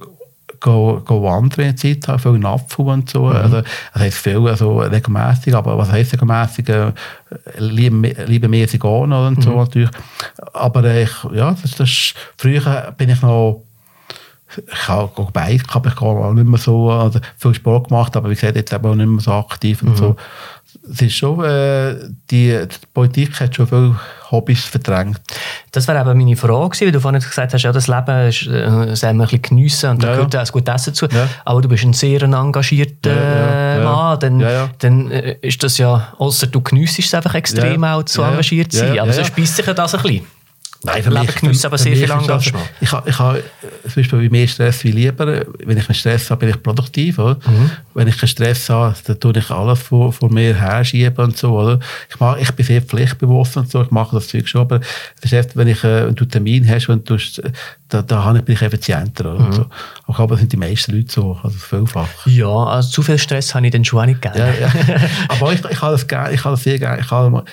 go, 0.59 1.01
go 1.05 1.23
wandern 1.23 1.65
in 1.65 1.67
der 1.67 1.75
Zeit, 1.75 2.07
habe 2.07 2.19
viel 2.19 2.39
Napfen 2.39 2.85
und 2.85 3.09
so. 3.09 3.25
Mhm. 3.25 3.35
Also, 3.35 3.61
das 3.61 4.01
heisst 4.01 4.17
viel, 4.17 4.47
also 4.47 4.79
regelmäßig, 4.79 5.55
aber 5.55 5.77
was 5.77 5.91
heisst 5.91 6.13
regelmäßig? 6.13 6.69
Äh, 6.69 6.91
liebemäßig 7.57 8.79
gehen 8.79 9.13
und 9.13 9.37
mhm. 9.37 9.41
so 9.41 9.55
natürlich. 9.55 9.91
Aber 10.53 10.83
ich, 10.95 11.11
ja, 11.33 11.55
das, 11.61 11.71
das, 11.71 12.13
früher 12.37 12.93
bin 12.97 13.09
ich 13.09 13.21
noch 13.21 13.63
ich 14.57 14.87
habe 14.87 15.27
Bike, 15.31 15.75
habe 15.75 15.89
ich 15.89 15.95
gar 15.95 16.33
nicht 16.33 16.47
mehr 16.47 16.57
so 16.57 16.89
also 16.89 17.19
viel 17.37 17.53
Sport 17.53 17.89
gemacht, 17.89 18.15
aber 18.17 18.29
wie 18.29 18.33
gesagt, 18.33 18.55
jetzt 18.55 18.73
eben 18.73 18.85
auch 18.85 18.95
nicht 18.95 19.07
mehr 19.07 19.19
so 19.19 19.31
aktiv 19.33 19.83
und 19.83 19.91
mhm. 19.91 19.95
so 19.95 20.15
es 20.91 21.01
ist 21.01 21.13
schon, 21.13 21.43
äh, 21.43 21.95
die, 22.29 22.51
die, 22.67 22.67
Politik 22.93 23.39
hat 23.39 23.55
schon 23.55 23.67
viele 23.67 23.95
Hobbys 24.31 24.65
verdrängt. 24.65 25.19
Das 25.71 25.87
wäre 25.87 25.99
eben 26.01 26.17
meine 26.17 26.35
Frage 26.35 26.69
gewesen, 26.69 26.85
weil 26.85 26.91
du 26.91 26.99
vorhin 26.99 27.21
gesagt 27.21 27.53
hast, 27.53 27.63
ja, 27.63 27.71
das 27.71 27.87
Leben 27.87 28.27
ist, 28.27 28.47
äh, 28.47 28.95
soll 28.95 29.13
man 29.13 29.21
ein 29.21 29.27
bisschen 29.27 29.41
geniessen 29.41 29.89
und 29.91 30.03
da 30.03 30.07
ja, 30.07 30.13
gehört 30.15 30.33
ja. 30.33 30.43
auch 30.43 30.51
gut 30.51 30.67
Essen 30.67 30.93
zu. 30.93 31.07
Ja. 31.07 31.27
Aber 31.45 31.61
du 31.61 31.69
bist 31.69 31.83
ein 31.83 31.93
sehr 31.93 32.21
engagierter 32.21 33.77
ja, 33.77 33.83
Mann, 33.83 34.19
dann, 34.19 34.69
dann 34.79 35.11
äh, 35.11 35.37
ist 35.41 35.63
das 35.63 35.77
ja, 35.77 36.13
außer 36.17 36.47
du 36.47 36.61
geniessest 36.61 37.07
es 37.07 37.13
einfach 37.13 37.35
extrem 37.35 37.83
auch 37.83 38.03
zu 38.03 38.21
engagiert 38.23 38.71
zu 38.71 38.79
sein. 38.79 38.99
aber 38.99 39.13
so 39.13 39.23
speist 39.23 39.55
sich 39.55 39.65
das 39.65 39.95
ein 39.95 40.01
bisschen. 40.01 40.38
Nein, 40.81 41.03
für 41.03 41.09
Leben 41.09 41.25
mich, 41.25 41.35
geniessen, 41.35 41.65
aber 41.65 41.77
sehr 41.77 41.93
viel 41.93 42.09
Engagement. 42.09 42.69
Ich, 42.79 42.93
ich, 42.93 42.99
ich 43.05 43.19
habe 43.19 43.43
zum 43.83 43.95
Beispiel 43.95 44.29
mehr 44.29 44.47
Stress 44.47 44.81
wie 44.85 44.91
lieber. 44.91 45.45
Wenn 45.65 45.77
ich 45.77 45.89
einen 45.89 45.95
Stress 45.95 46.31
habe, 46.31 46.39
bin 46.39 46.49
ich 46.49 46.63
produktiv. 46.63 47.19
Oder? 47.19 47.35
Mhm. 47.35 47.71
Wenn 47.93 48.07
ich 48.07 48.17
keinen 48.17 48.29
Stress 48.29 48.69
habe, 48.69 48.95
dann 49.05 49.19
tue 49.19 49.37
ich 49.37 49.49
alles 49.51 49.79
vor, 49.79 50.13
vor 50.13 50.31
mir 50.31 50.55
herschieben 50.55 51.25
und 51.25 51.37
so. 51.37 51.59
Oder? 51.59 51.79
Ich, 52.09 52.17
mache, 52.21 52.39
ich 52.39 52.51
bin 52.53 52.65
sehr 52.65 52.81
pflichtbewusst 52.81 53.57
und 53.57 53.69
so. 53.69 53.81
Ich 53.81 53.91
mache 53.91 54.15
das 54.15 54.29
Zeug 54.29 54.47
schon. 54.47 54.61
Aber 54.61 54.79
das 55.21 55.31
heißt, 55.31 55.57
wenn, 55.57 55.67
ich, 55.67 55.83
äh, 55.83 56.05
wenn 56.05 56.15
du 56.15 56.23
einen 56.23 56.31
Termin 56.31 56.69
hast, 56.69 56.87
wenn 56.87 57.03
du, 57.03 57.17
da, 57.89 58.01
da 58.01 58.31
bin 58.31 58.55
ich 58.55 58.61
effizienter. 58.61 59.33
Oder? 59.33 59.43
Mhm. 59.43 59.51
So. 59.51 59.61
Aber 59.63 60.09
ich 60.09 60.15
glaube, 60.15 60.33
das 60.35 60.39
sind 60.39 60.53
die 60.53 60.57
meisten 60.57 60.95
Leute 60.95 61.11
so. 61.11 61.37
Also 61.43 61.57
vielfach. 61.57 62.07
Ja, 62.25 62.47
also 62.47 62.89
zu 62.89 63.01
viel 63.01 63.17
Stress 63.17 63.53
habe 63.53 63.65
ich 63.65 63.73
dann 63.73 63.83
schon 63.83 63.99
auch 63.99 64.05
nicht 64.05 64.21
gerne. 64.21 64.39
Ja, 64.39 64.67
ja. 64.67 64.71
aber 65.27 65.51
ich, 65.51 65.59
ich 65.65 65.81
habe 65.81 65.91
das, 65.91 66.07
gerne, 66.07 66.33
ich 66.33 66.41
habe 66.45 66.55
das 66.55 66.63
sehr 66.63 66.79
gerne. 66.79 67.01
Ich 67.01 67.11
habe, 67.11 67.43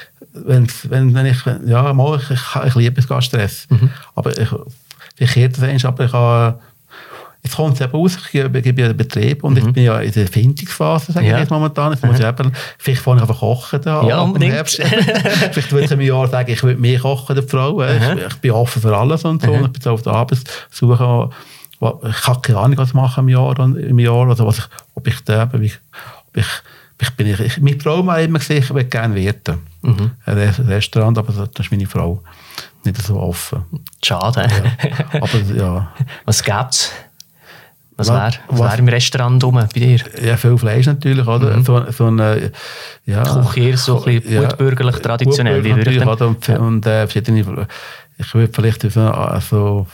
wenn, 0.45 0.67
wenn, 0.85 1.15
wenn 1.15 1.27
ich, 1.27 1.39
ja, 1.67 1.93
mal, 1.93 2.19
ich, 2.21 2.31
ich, 2.31 2.41
ich 2.67 2.75
liebe 2.75 3.01
es 3.01 3.09
gar 3.09 3.23
Stress. 3.23 3.67
Mhm. 3.71 3.91
Aber 4.15 4.37
ich, 4.37 4.49
wie 5.17 5.27
kehrt 5.27 5.57
das 5.57 5.85
aber 5.85 6.05
ich 6.05 6.13
habe, 6.13 6.59
jetzt 7.43 7.57
kommt 7.57 7.75
es 7.75 7.81
eben 7.81 7.93
raus, 7.93 8.19
ich 8.23 8.31
gebe, 8.31 8.61
gebe 8.61 8.83
ja 8.83 8.89
den 8.89 8.97
Betrieb 8.97 9.45
und 9.45 9.53
mhm. 9.53 9.69
ich 9.69 9.73
bin 9.73 9.85
ja 9.85 10.01
in 10.01 10.13
der 10.13 10.25
Erfindungsphase, 10.25 11.13
sage 11.13 11.27
ja. 11.27 11.35
ich 11.35 11.41
jetzt 11.41 11.51
momentan. 11.51 11.93
Ich 11.93 12.03
muss 12.03 12.19
mhm. 12.19 12.27
eben, 12.27 12.53
vielleicht 12.79 13.01
vorne 13.01 13.23
einfach 13.23 13.39
kochen 13.39 13.81
da. 13.83 14.03
Ja, 14.03 14.21
unbedingt. 14.21 14.55
vielleicht 14.69 15.73
würde 15.73 15.85
ich 15.85 15.91
im 15.91 16.01
Jahr 16.01 16.29
sagen, 16.29 16.51
ich 16.51 16.63
würde 16.63 16.81
mehr 16.81 16.99
kochen, 16.99 17.35
der 17.35 17.45
Frau. 17.45 17.83
Ich, 17.83 18.03
ich, 18.03 18.35
bin 18.37 18.51
offen 18.51 18.83
für 18.83 18.97
alles 18.97 19.25
und 19.25 19.43
so. 19.43 19.51
Mhm. 19.51 19.59
Und 19.59 19.67
ich 19.67 19.73
bin 19.73 19.83
so 19.83 19.93
auf 19.93 20.03
der 20.03 20.13
Arbeitssuche. 20.13 21.31
Ich 21.79 22.27
habe 22.27 22.41
keine 22.41 22.59
Ahnung, 22.59 22.79
was 22.79 22.89
ich 22.89 22.95
mache 22.95 23.21
im 23.21 23.29
Jahr, 23.29 23.59
im 23.59 23.99
Jahr 23.99 24.29
also 24.29 24.47
was 24.47 24.59
ich, 24.59 24.65
ob 24.95 25.07
ich 25.07 25.21
da, 25.25 25.45
ob 25.45 25.61
ich, 25.61 25.79
ob 26.29 26.37
ich 26.37 26.47
ich 27.01 27.11
bin, 27.11 27.27
ich, 27.27 27.61
meine 27.61 27.79
Frau 27.79 28.07
hat 28.07 28.25
immer 28.25 28.39
ich 28.39 28.71
würde 28.71 28.87
gerne 28.87 29.15
wirten. 29.15 29.59
Mhm. 29.87 30.11
Ein 30.25 30.39
Restaurant, 30.39 31.19
aber 31.19 31.33
das 31.33 31.65
ist 31.67 31.71
meine 31.71 31.87
Frau 31.87 32.23
nicht 32.85 33.03
so 33.03 33.19
offen. 33.19 33.65
Schade. 34.05 34.47
Ja. 34.49 35.21
Aber 35.21 35.39
ja. 35.55 35.93
Was 36.25 36.43
gibt 36.43 36.71
es? 36.71 36.93
Was 37.99 38.09
wäre 38.11 38.33
wär 38.51 38.79
im 38.79 38.89
Restaurant 38.89 39.43
rum 39.43 39.55
bei 39.55 39.65
dir? 39.65 39.99
Ja, 40.23 40.37
viel 40.37 40.59
Fleisch 40.59 40.87
natürlich, 40.87 41.27
oder? 41.27 41.57
Mhm. 41.57 41.65
So, 41.65 41.91
so 41.91 42.07
eine, 42.07 42.53
ja, 43.07 43.23
Küche 43.23 43.77
so 43.79 44.05
ein 44.05 44.21
bisschen 44.21 44.35
ja, 44.35 44.49
gutbürgerlich, 44.49 44.97
traditionell. 44.97 45.63
Natürlich, 45.63 46.07
oder? 46.07 46.29
Und, 46.29 46.47
ja. 46.47 46.59
und 46.59 46.85
äh, 46.85 47.07
verschiedene, 47.07 47.67
ich 48.19 48.35
würde 48.35 48.53
vielleicht 48.53 48.83
so, 48.83 49.39
so 49.41 49.87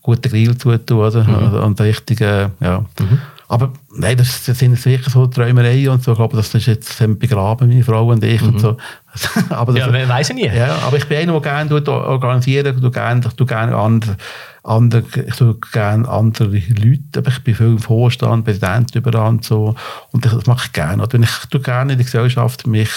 guten 0.00 0.30
Grill 0.30 0.54
tun, 0.56 0.80
oder? 0.90 1.24
Mhm. 1.24 1.54
Und 1.62 1.80
richtige, 1.82 2.52
ja. 2.60 2.78
Mhm. 2.98 3.20
Aber 3.52 3.70
nein, 3.94 4.16
das, 4.16 4.46
sind 4.46 4.78
sicher 4.78 5.10
so 5.10 5.26
Träumereien 5.26 5.90
und 5.90 6.02
so. 6.02 6.12
Ich 6.12 6.16
glaube, 6.16 6.34
das 6.34 6.54
ist 6.54 6.64
jetzt 6.64 6.98
begraben, 7.18 7.68
meine 7.68 7.84
Frau 7.84 8.06
und 8.06 8.24
ich 8.24 8.40
und 8.40 8.58
so. 8.58 8.78
aber 9.50 9.74
das, 9.74 9.92
ja, 9.92 10.08
weiß 10.08 10.30
ich 10.30 10.36
nie. 10.36 10.46
Ja, 10.46 10.78
aber 10.86 10.96
ich 10.96 11.06
bin 11.06 11.18
einer, 11.18 11.38
der 11.38 11.40
gerne 11.42 11.86
organisieren, 11.86 12.80
du 12.80 12.90
gerne, 12.90 13.20
du 13.36 13.44
gerne 13.44 13.76
andere, 13.76 14.16
andere, 14.62 15.04
ich 15.26 15.36
tue 15.36 15.58
gerne 15.70 16.08
andere 16.08 16.48
Leute, 16.48 17.18
aber 17.18 17.28
ich 17.28 17.44
bin 17.44 17.54
viel 17.54 17.66
im 17.66 17.78
Vorstand, 17.78 18.46
Präsident 18.46 18.94
überall 18.94 19.28
und 19.28 19.44
so. 19.44 19.74
Und 20.12 20.24
das 20.24 20.46
mache 20.46 20.68
ich 20.68 20.72
gerne. 20.72 21.02
Und 21.02 21.12
ich 21.12 21.46
tue 21.50 21.60
gerne 21.60 21.92
in 21.92 21.98
der 21.98 22.06
Gesellschaft 22.06 22.66
mich 22.66 22.88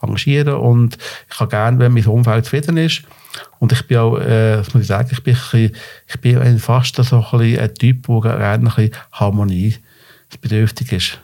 engagieren 0.00 0.54
und 0.54 0.98
ich 1.30 1.38
kann 1.38 1.48
gerne, 1.48 1.78
wenn 1.78 1.94
mein 1.94 2.06
Umfeld 2.06 2.46
zufrieden 2.46 2.76
ist. 2.76 3.04
Und 3.60 3.70
ich 3.70 3.86
bin 3.86 3.98
auch, 3.98 4.18
äh, 4.18 4.56
das 4.56 4.74
muss 4.74 4.82
ich 4.82 4.88
sagen, 4.88 5.10
ich 5.12 5.22
bin, 5.22 5.36
ein 5.36 5.40
bisschen, 5.40 5.76
ich 6.08 6.20
bin 6.20 6.58
fast 6.58 6.96
so 6.96 7.02
ein, 7.18 7.38
bisschen 7.38 7.60
ein 7.60 7.74
Typ, 7.76 8.04
der 8.08 8.20
gerne 8.20 8.52
ein 8.52 8.64
bisschen 8.64 8.90
Harmonie 9.12 9.76
bedürftig 10.40 10.92
ist. 10.92 11.18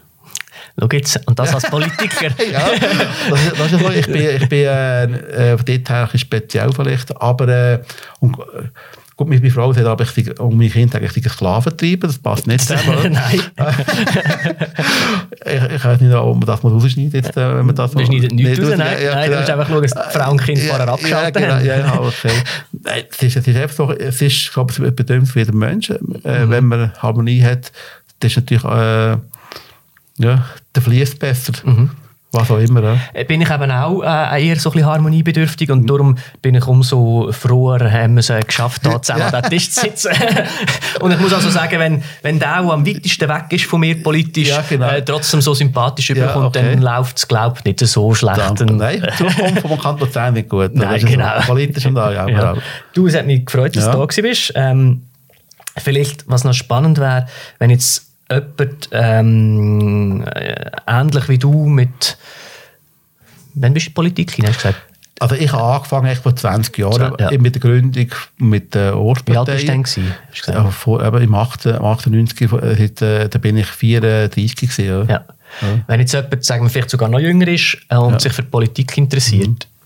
Schau 0.78 0.88
jetzt, 0.92 1.20
und 1.26 1.38
das 1.38 1.54
als 1.54 1.68
Politiker. 1.68 2.28
ja, 2.52 2.68
das 3.30 3.40
das 3.59 3.72
ist 3.72 3.96
ich 3.96 4.06
bin, 4.06 4.36
ich 4.36 4.48
bin 4.48 4.59
äh, 4.61 5.04
äh, 5.52 5.56
von 5.56 5.66
dort 5.66 5.90
her 5.90 6.09
speziell 6.14 6.72
vielleicht, 6.72 7.20
aber 7.20 7.48
äh, 7.48 7.82
und, 8.20 8.36
Gut, 9.18 9.28
meine 9.28 9.50
Frau 9.50 9.72
sagt 9.72 9.84
aber, 9.84 10.04
ich 10.04 10.38
und 10.38 10.56
meine 10.56 10.70
Kinder 10.70 11.02
ich 11.02 11.16
einen 11.16 11.28
Sklaven 11.28 11.76
treiben, 11.76 12.02
das 12.02 12.18
passt 12.18 12.46
nicht 12.46 12.61
zusammen. 12.68 13.14
Nein. 13.14 13.40
ich, 15.44 15.74
ich 15.74 15.84
weiß 15.84 16.00
nicht, 16.00 16.14
ob 16.14 16.36
man 16.36 16.46
das 16.46 16.62
mal 16.62 16.72
rausschneidet, 16.72 17.14
jetzt, 17.14 17.36
äh, 17.36 17.56
wenn 17.56 17.66
man 17.66 17.74
das 17.74 17.96
Wir 17.96 18.06
schneiden 18.06 18.36
nichts 18.36 18.61
raus, 18.61 18.74
nein. 18.76 18.96
Ja, 19.02 19.16
nein, 19.16 19.30
du 19.32 19.36
musst 19.38 19.50
einfach 19.50 19.68
schauen, 19.68 19.82
dass 19.82 20.12
Frau 20.12 20.30
und 20.30 20.40
Kind 20.40 20.61
vorher 20.61 20.86
abgeschaltet 20.88 21.42
ja, 21.42 21.48
genau, 21.48 21.54
haben. 21.54 21.66
Ja, 21.66 21.78
ja, 21.78 22.00
okay. 22.00 22.32
Nein, 22.70 23.02
es 23.11 23.22
ist, 23.24 23.36
es 23.38 23.48
ist 23.48 23.56
einfach 23.56 23.76
so, 23.76 23.90
es 23.90 24.22
ist, 24.22 24.52
glaube 24.52 24.72
ich, 24.72 24.78
bedeutet 24.78 25.26
für 25.26 25.40
jeden 25.40 25.59
Menschen, 25.59 25.96
äh, 26.24 26.44
mhm. 26.44 26.50
wenn 26.50 26.66
man 26.66 26.92
Harmonie 27.02 27.42
hat, 27.42 27.72
das 28.20 28.32
ist 28.32 28.36
natürlich, 28.36 28.64
äh, 28.64 29.16
ja, 30.18 30.44
der 30.74 30.82
fließt 30.82 31.18
besser. 31.18 31.52
Mhm. 31.64 31.90
Was 32.30 32.50
auch 32.50 32.58
immer. 32.58 32.82
Ja. 32.82 32.98
Äh, 33.14 33.24
bin 33.24 33.40
ich 33.40 33.50
eben 33.50 33.70
auch 33.70 34.02
äh, 34.02 34.46
eher 34.46 34.56
so 34.56 34.68
ein 34.68 34.74
bisschen 34.74 34.86
harmoniebedürftig 34.86 35.70
und 35.70 35.88
darum 35.88 36.18
bin 36.42 36.54
ich 36.56 36.66
umso 36.66 37.32
froher, 37.32 37.90
haben 37.90 38.16
wir 38.16 38.20
es 38.20 38.46
geschafft, 38.46 38.84
da 38.84 39.00
zusammen 39.02 39.22
ja. 39.22 39.28
an 39.30 39.42
den 39.42 39.50
Tisch 39.50 39.70
zu 39.70 39.80
sitzen. 39.80 40.12
und 41.00 41.10
ich 41.10 41.18
muss 41.20 41.32
also 41.32 41.48
sagen, 41.48 41.78
wenn, 41.80 42.02
wenn 42.20 42.38
der 42.38 42.60
auch 42.60 42.70
am 42.70 42.86
weitesten 42.86 43.30
weg 43.30 43.46
ist 43.48 43.64
von 43.64 43.80
mir 43.80 44.02
politisch, 44.02 44.48
ja, 44.48 44.62
genau. 44.68 44.90
äh, 44.90 45.02
trotzdem 45.02 45.40
so 45.40 45.54
sympathisch 45.54 46.10
überkommt, 46.10 46.54
okay. 46.54 46.74
dann 46.74 46.82
läuft 46.82 47.16
es, 47.16 47.26
glaube 47.26 47.56
ich, 47.60 47.64
nicht 47.64 47.80
so 47.80 48.14
schlecht. 48.14 48.36
Danke. 48.36 48.66
Nein, 48.66 49.06
die 49.08 49.16
Zukunft 49.16 49.60
vom 49.60 49.78
Kanton 49.78 50.06
Luzern 50.06 50.34
nicht 50.34 50.50
gut. 50.50 50.74
Nein, 50.74 51.00
genau. 51.06 51.40
So 51.40 51.46
politisch 51.46 51.86
und 51.86 51.94
da, 51.94 52.12
ja, 52.12 52.28
ja. 52.28 52.54
Du, 52.92 53.06
es 53.06 53.16
hat 53.16 53.24
mich 53.24 53.46
gefreut, 53.46 53.74
dass 53.74 53.90
du 53.90 54.06
da 54.06 54.22
bist. 54.22 54.52
Ähm, 54.54 55.06
vielleicht, 55.78 56.28
was 56.28 56.44
noch 56.44 56.52
spannend 56.52 56.98
wäre, 56.98 57.26
wenn 57.58 57.70
jetzt 57.70 58.07
jemand 58.31 58.89
ähm, 58.93 60.24
äh, 60.26 60.70
ähnlich 60.87 61.29
wie 61.29 61.39
du 61.39 61.66
mit. 61.66 62.18
Wann 63.55 63.74
bist 63.74 63.87
du 63.87 63.89
in 63.89 63.91
die 63.91 63.95
Politik 63.95 64.33
hinein? 64.33 64.55
Also 65.20 65.35
ich 65.35 65.53
habe 65.53 65.64
angefangen 65.64 66.14
vor 66.14 66.37
20 66.37 66.79
Jahren 66.79 67.12
ja. 67.18 67.31
mit 67.39 67.55
der 67.55 67.61
Gründung 67.61 68.07
mit 68.37 68.74
der 68.74 68.97
Ortspartei. 68.97 69.35
Wie 69.35 69.70
alt 69.70 69.79
warst 69.79 69.97
du 69.97 70.03
denn? 70.03 70.55
Ja, 70.55 70.70
vor, 70.70 71.05
eben 71.05 71.22
Im 71.22 71.35
98, 71.35 72.53
äh, 72.53 73.29
da 73.29 73.39
bin 73.39 73.57
ich 73.57 73.66
34 73.66 74.57
gewesen. 74.57 75.09
Ja. 75.09 75.24
Ja. 75.61 75.68
Wenn 75.89 76.01
jetzt 76.01 76.12
jemand, 76.12 76.45
sagen 76.45 76.64
wir, 76.64 76.70
vielleicht 76.70 76.91
sogar 76.91 77.09
noch 77.09 77.18
jünger 77.18 77.49
ist 77.49 77.79
äh, 77.89 77.97
und 77.97 78.20
sich 78.20 78.33
für 78.33 78.45
Politik 78.45 78.97
interessiert, 78.97 79.49
mhm 79.49 79.78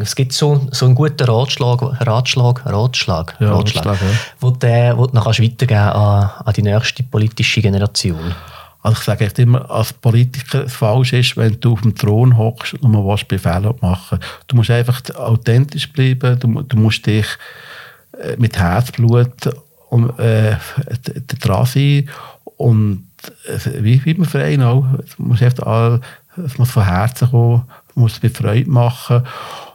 es 0.00 0.14
gibt 0.14 0.32
so, 0.32 0.66
so 0.70 0.86
einen 0.86 0.94
guten 0.94 1.24
Ratschlag, 1.24 1.82
Ratschlag, 2.06 2.64
Ratschlag, 2.66 3.36
ja, 3.40 3.52
Ratschlag, 3.52 3.86
Ratschlag 3.86 4.00
ja. 4.00 4.18
wo, 4.40 4.50
der, 4.50 4.96
wo 4.96 5.06
du 5.06 5.14
noch 5.14 5.26
weitergeben 5.26 5.74
an, 5.74 6.30
an 6.44 6.54
die 6.54 6.62
nächste 6.62 7.02
politische 7.02 7.60
Generation. 7.62 8.34
Also 8.82 8.98
ich 8.98 9.04
sage 9.04 9.26
echt 9.26 9.38
immer, 9.38 9.70
als 9.70 9.92
Politiker 9.92 10.68
falsch 10.68 11.12
ist, 11.12 11.36
wenn 11.36 11.60
du 11.60 11.72
auf 11.72 11.82
dem 11.82 11.94
Thron 11.94 12.36
hockst 12.36 12.74
und 12.74 12.90
man 12.90 13.06
was 13.06 13.24
Befehle 13.24 13.74
machen. 13.80 14.18
Du 14.46 14.56
musst 14.56 14.70
einfach 14.70 15.02
authentisch 15.16 15.92
bleiben, 15.92 16.38
du, 16.38 16.62
du 16.62 16.76
musst 16.76 17.04
dich 17.04 17.26
äh, 18.18 18.36
mit 18.38 18.58
Herzblut 18.58 19.50
und, 19.90 20.18
äh, 20.18 20.56
dran 21.40 21.66
sein 21.66 22.08
und 22.56 23.06
äh, 23.46 23.82
wie, 23.82 24.02
wie 24.04 24.12
im 24.12 24.24
Verein 24.24 24.62
auch, 24.62 24.86
du 25.16 25.22
musst 25.22 25.42
einfach 25.42 25.66
all, 25.66 26.00
es 26.42 26.56
muss 26.56 26.70
von 26.70 26.84
Herzen 26.84 27.30
kommen, 27.30 27.64
du 27.94 28.00
musst 28.00 28.16
es 28.16 28.22
mit 28.22 28.36
Freude 28.36 28.70
machen 28.70 29.22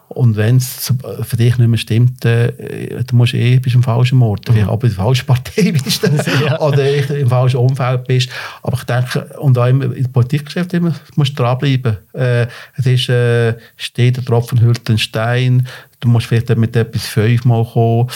und 0.10 0.36
wenn 0.38 0.58
es 0.58 0.94
für 1.24 1.36
dich 1.36 1.58
nicht 1.58 1.68
mehr 1.68 1.78
stimmt, 1.78 2.24
äh, 2.26 3.04
dann 3.04 3.18
musst 3.18 3.34
du 3.34 3.38
eh 3.38 3.58
bist 3.58 3.76
im 3.76 3.84
falschen 3.84 4.22
Ort. 4.22 4.50
Mhm. 4.50 4.70
Aber 4.70 4.84
in 4.84 4.94
der 4.94 5.04
falschen 5.04 5.26
Partei 5.26 5.72
bist 5.84 6.04
ja. 6.46 6.60
oder 6.60 7.18
im 7.20 7.30
falschen 7.30 7.58
Umfeld 7.58 8.06
bist. 8.06 8.30
Aber 8.62 8.78
ich 8.78 8.84
denke, 8.84 9.26
und 9.40 9.58
auch 9.58 9.66
im 9.66 10.12
Politikgeschäft 10.12 10.74
immer, 10.74 10.94
musst 11.16 11.32
du 11.32 11.44
dranbleiben. 11.44 11.98
Äh, 12.14 12.48
es 12.78 12.86
ist, 12.86 13.10
äh, 13.10 13.56
steht 13.78 14.18
der 14.18 14.26
Tropfen 14.26 14.62
hüllt 14.62 14.88
den 14.88 14.98
Stein. 14.98 15.68
Du 16.00 16.08
musst 16.08 16.28
vielleicht 16.28 16.56
mit 16.56 16.76
etwas 16.76 17.06
fünfmal 17.08 17.66
kommen. 17.66 18.10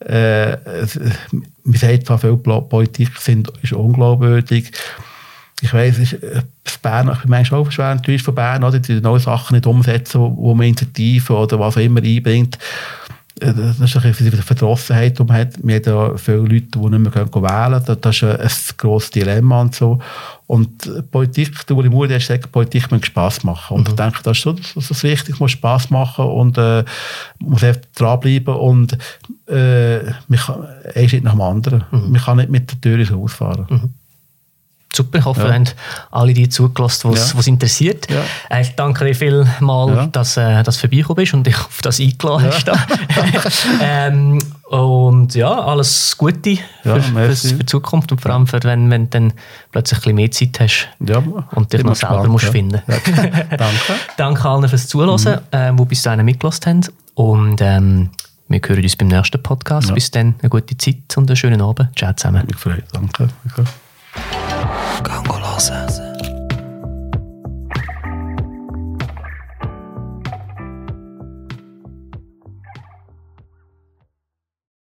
Äh, 0.00 0.56
man 1.64 1.76
sagt 1.76 2.06
zwar, 2.06 2.18
viele 2.18 2.36
Politik 2.36 3.16
sind, 3.18 3.52
ist 3.62 3.72
unglaubwürdig 3.72 4.72
ich 5.62 5.72
weiss, 5.72 5.98
ist, 5.98 6.14
äh, 6.14 6.42
Bern, 6.82 7.10
ich 7.12 7.20
bin 7.20 7.30
manchmal 7.30 7.60
auch 7.60 7.70
schwer 7.70 7.92
enttäuscht 7.92 8.24
von 8.24 8.34
Bern, 8.34 8.64
oder? 8.64 8.80
die 8.80 9.00
neue 9.00 9.20
Sachen 9.20 9.54
nicht 9.54 9.66
umsetzen, 9.66 10.20
wo 10.20 10.54
man 10.54 10.66
Initiativen 10.66 11.36
oder 11.36 11.58
was 11.60 11.76
auch 11.76 11.80
immer 11.80 12.02
einbringt. 12.02 12.58
Äh, 13.40 13.54
das 13.54 13.80
ist 13.80 13.96
ein 13.96 14.02
bisschen 14.02 14.30
die 14.30 14.36
Verdrossenheit, 14.36 15.18
die 15.18 15.24
man 15.24 15.36
hat. 15.36 15.54
Wir 15.62 15.76
haben 15.76 15.84
ja 15.84 16.16
viele 16.16 16.38
Leute, 16.38 16.66
die 16.66 16.78
nicht 16.78 16.90
mehr 16.90 17.14
wählen 17.14 17.30
können. 17.30 18.00
Das 18.00 18.16
ist 18.16 18.22
ein 18.24 18.76
grosses 18.76 19.10
Dilemma 19.10 19.60
und 19.60 19.74
so. 19.74 20.00
Und 20.48 21.10
Politik, 21.10 21.66
der 21.66 21.76
Uli 21.76 21.88
Muri 21.88 22.08
hat 22.08 22.18
gesagt, 22.18 22.52
Politik 22.52 22.90
muss 22.90 23.06
Spass 23.06 23.42
machen. 23.44 23.76
Und 23.76 23.84
mhm. 23.84 23.90
ich 23.90 23.96
denke, 23.96 24.18
das 24.22 24.36
ist 24.36 24.42
so 24.42 24.52
das, 24.52 24.90
ist 24.90 25.02
wichtig, 25.02 25.40
muss 25.40 25.52
Spass 25.52 25.88
machen 25.88 26.26
und 26.26 26.58
äh, 26.58 26.84
muss 27.38 27.64
einfach 27.64 27.80
dranbleiben 27.94 28.54
und 28.54 28.98
äh, 29.46 30.02
man 30.28 30.38
kann, 30.38 30.66
ein 30.94 31.08
Schritt 31.08 31.24
nach 31.24 31.32
dem 31.32 31.40
anderen. 31.40 31.84
Mhm. 31.90 32.10
Man 32.10 32.20
kann 32.20 32.36
nicht 32.36 32.50
mit 32.50 32.70
der 32.70 32.80
Tür 32.80 32.98
ins 32.98 33.10
Haus 33.12 33.32
fahren. 33.32 33.66
Mhm. 33.70 33.90
Super, 34.94 35.18
ich 35.18 35.24
hoffe, 35.24 35.48
ja. 35.48 35.54
haben 35.54 35.64
alle 36.10 36.34
die 36.34 36.48
zugelassen, 36.50 37.10
was 37.10 37.32
ja. 37.32 37.52
interessiert. 37.52 38.06
Ja. 38.10 38.60
Ich 38.60 38.74
danke 38.74 39.06
dir 39.06 39.14
vielmals, 39.14 39.96
ja. 39.96 40.06
dass 40.08 40.36
äh, 40.36 40.62
du 40.62 40.70
vorbeigekommen 40.72 41.16
bist 41.16 41.32
und 41.32 41.46
dich 41.46 41.56
auf 41.56 41.80
das 41.80 41.98
eingeladen 41.98 42.50
hast. 42.50 42.70
ähm, 43.82 44.38
und 44.64 45.34
ja, 45.34 45.50
alles 45.50 46.16
Gute 46.16 46.58
für, 46.82 47.00
für, 47.00 47.36
für, 47.36 47.54
die 47.54 47.66
Zukunft 47.66 48.12
und 48.12 48.20
vor 48.20 48.32
allem, 48.32 48.46
für, 48.46 48.62
wenn, 48.64 48.90
wenn 48.90 49.04
du 49.04 49.10
dann 49.10 49.32
plötzlich 49.70 49.98
ein 49.98 50.02
bisschen 50.02 50.16
mehr 50.16 50.30
Zeit 50.30 50.60
hast 50.60 50.88
und 51.54 51.72
dich 51.72 51.82
noch 51.82 51.94
selber 51.94 52.16
gespannt, 52.16 52.28
musst 52.28 52.44
finden. 52.46 52.82
danke. 52.86 53.94
danke 54.16 54.48
allen 54.48 54.68
fürs 54.68 54.88
Zuhören, 54.88 55.20
mhm. 55.20 55.58
äh, 55.58 55.72
die 55.74 55.84
bis 55.86 56.02
dahin 56.02 56.24
mitgelassen 56.24 56.66
haben. 56.66 56.86
Und 57.14 57.60
ähm, 57.60 58.10
wir 58.48 58.60
hören 58.66 58.82
uns 58.82 58.96
beim 58.96 59.08
nächsten 59.08 59.42
Podcast. 59.42 59.94
Bis 59.94 60.10
dann, 60.10 60.34
eine 60.40 60.50
gute 60.50 60.76
Zeit 60.76 61.16
und 61.16 61.30
einen 61.30 61.36
schönen 61.36 61.62
Abend. 61.62 61.88
Ciao 61.96 62.12
zusammen. 62.12 62.46
Ich 62.48 62.56
freue 62.56 62.76
mich. 62.76 62.84
Danke. 62.92 63.28
Gang 65.02 65.26
hören. 65.26 66.01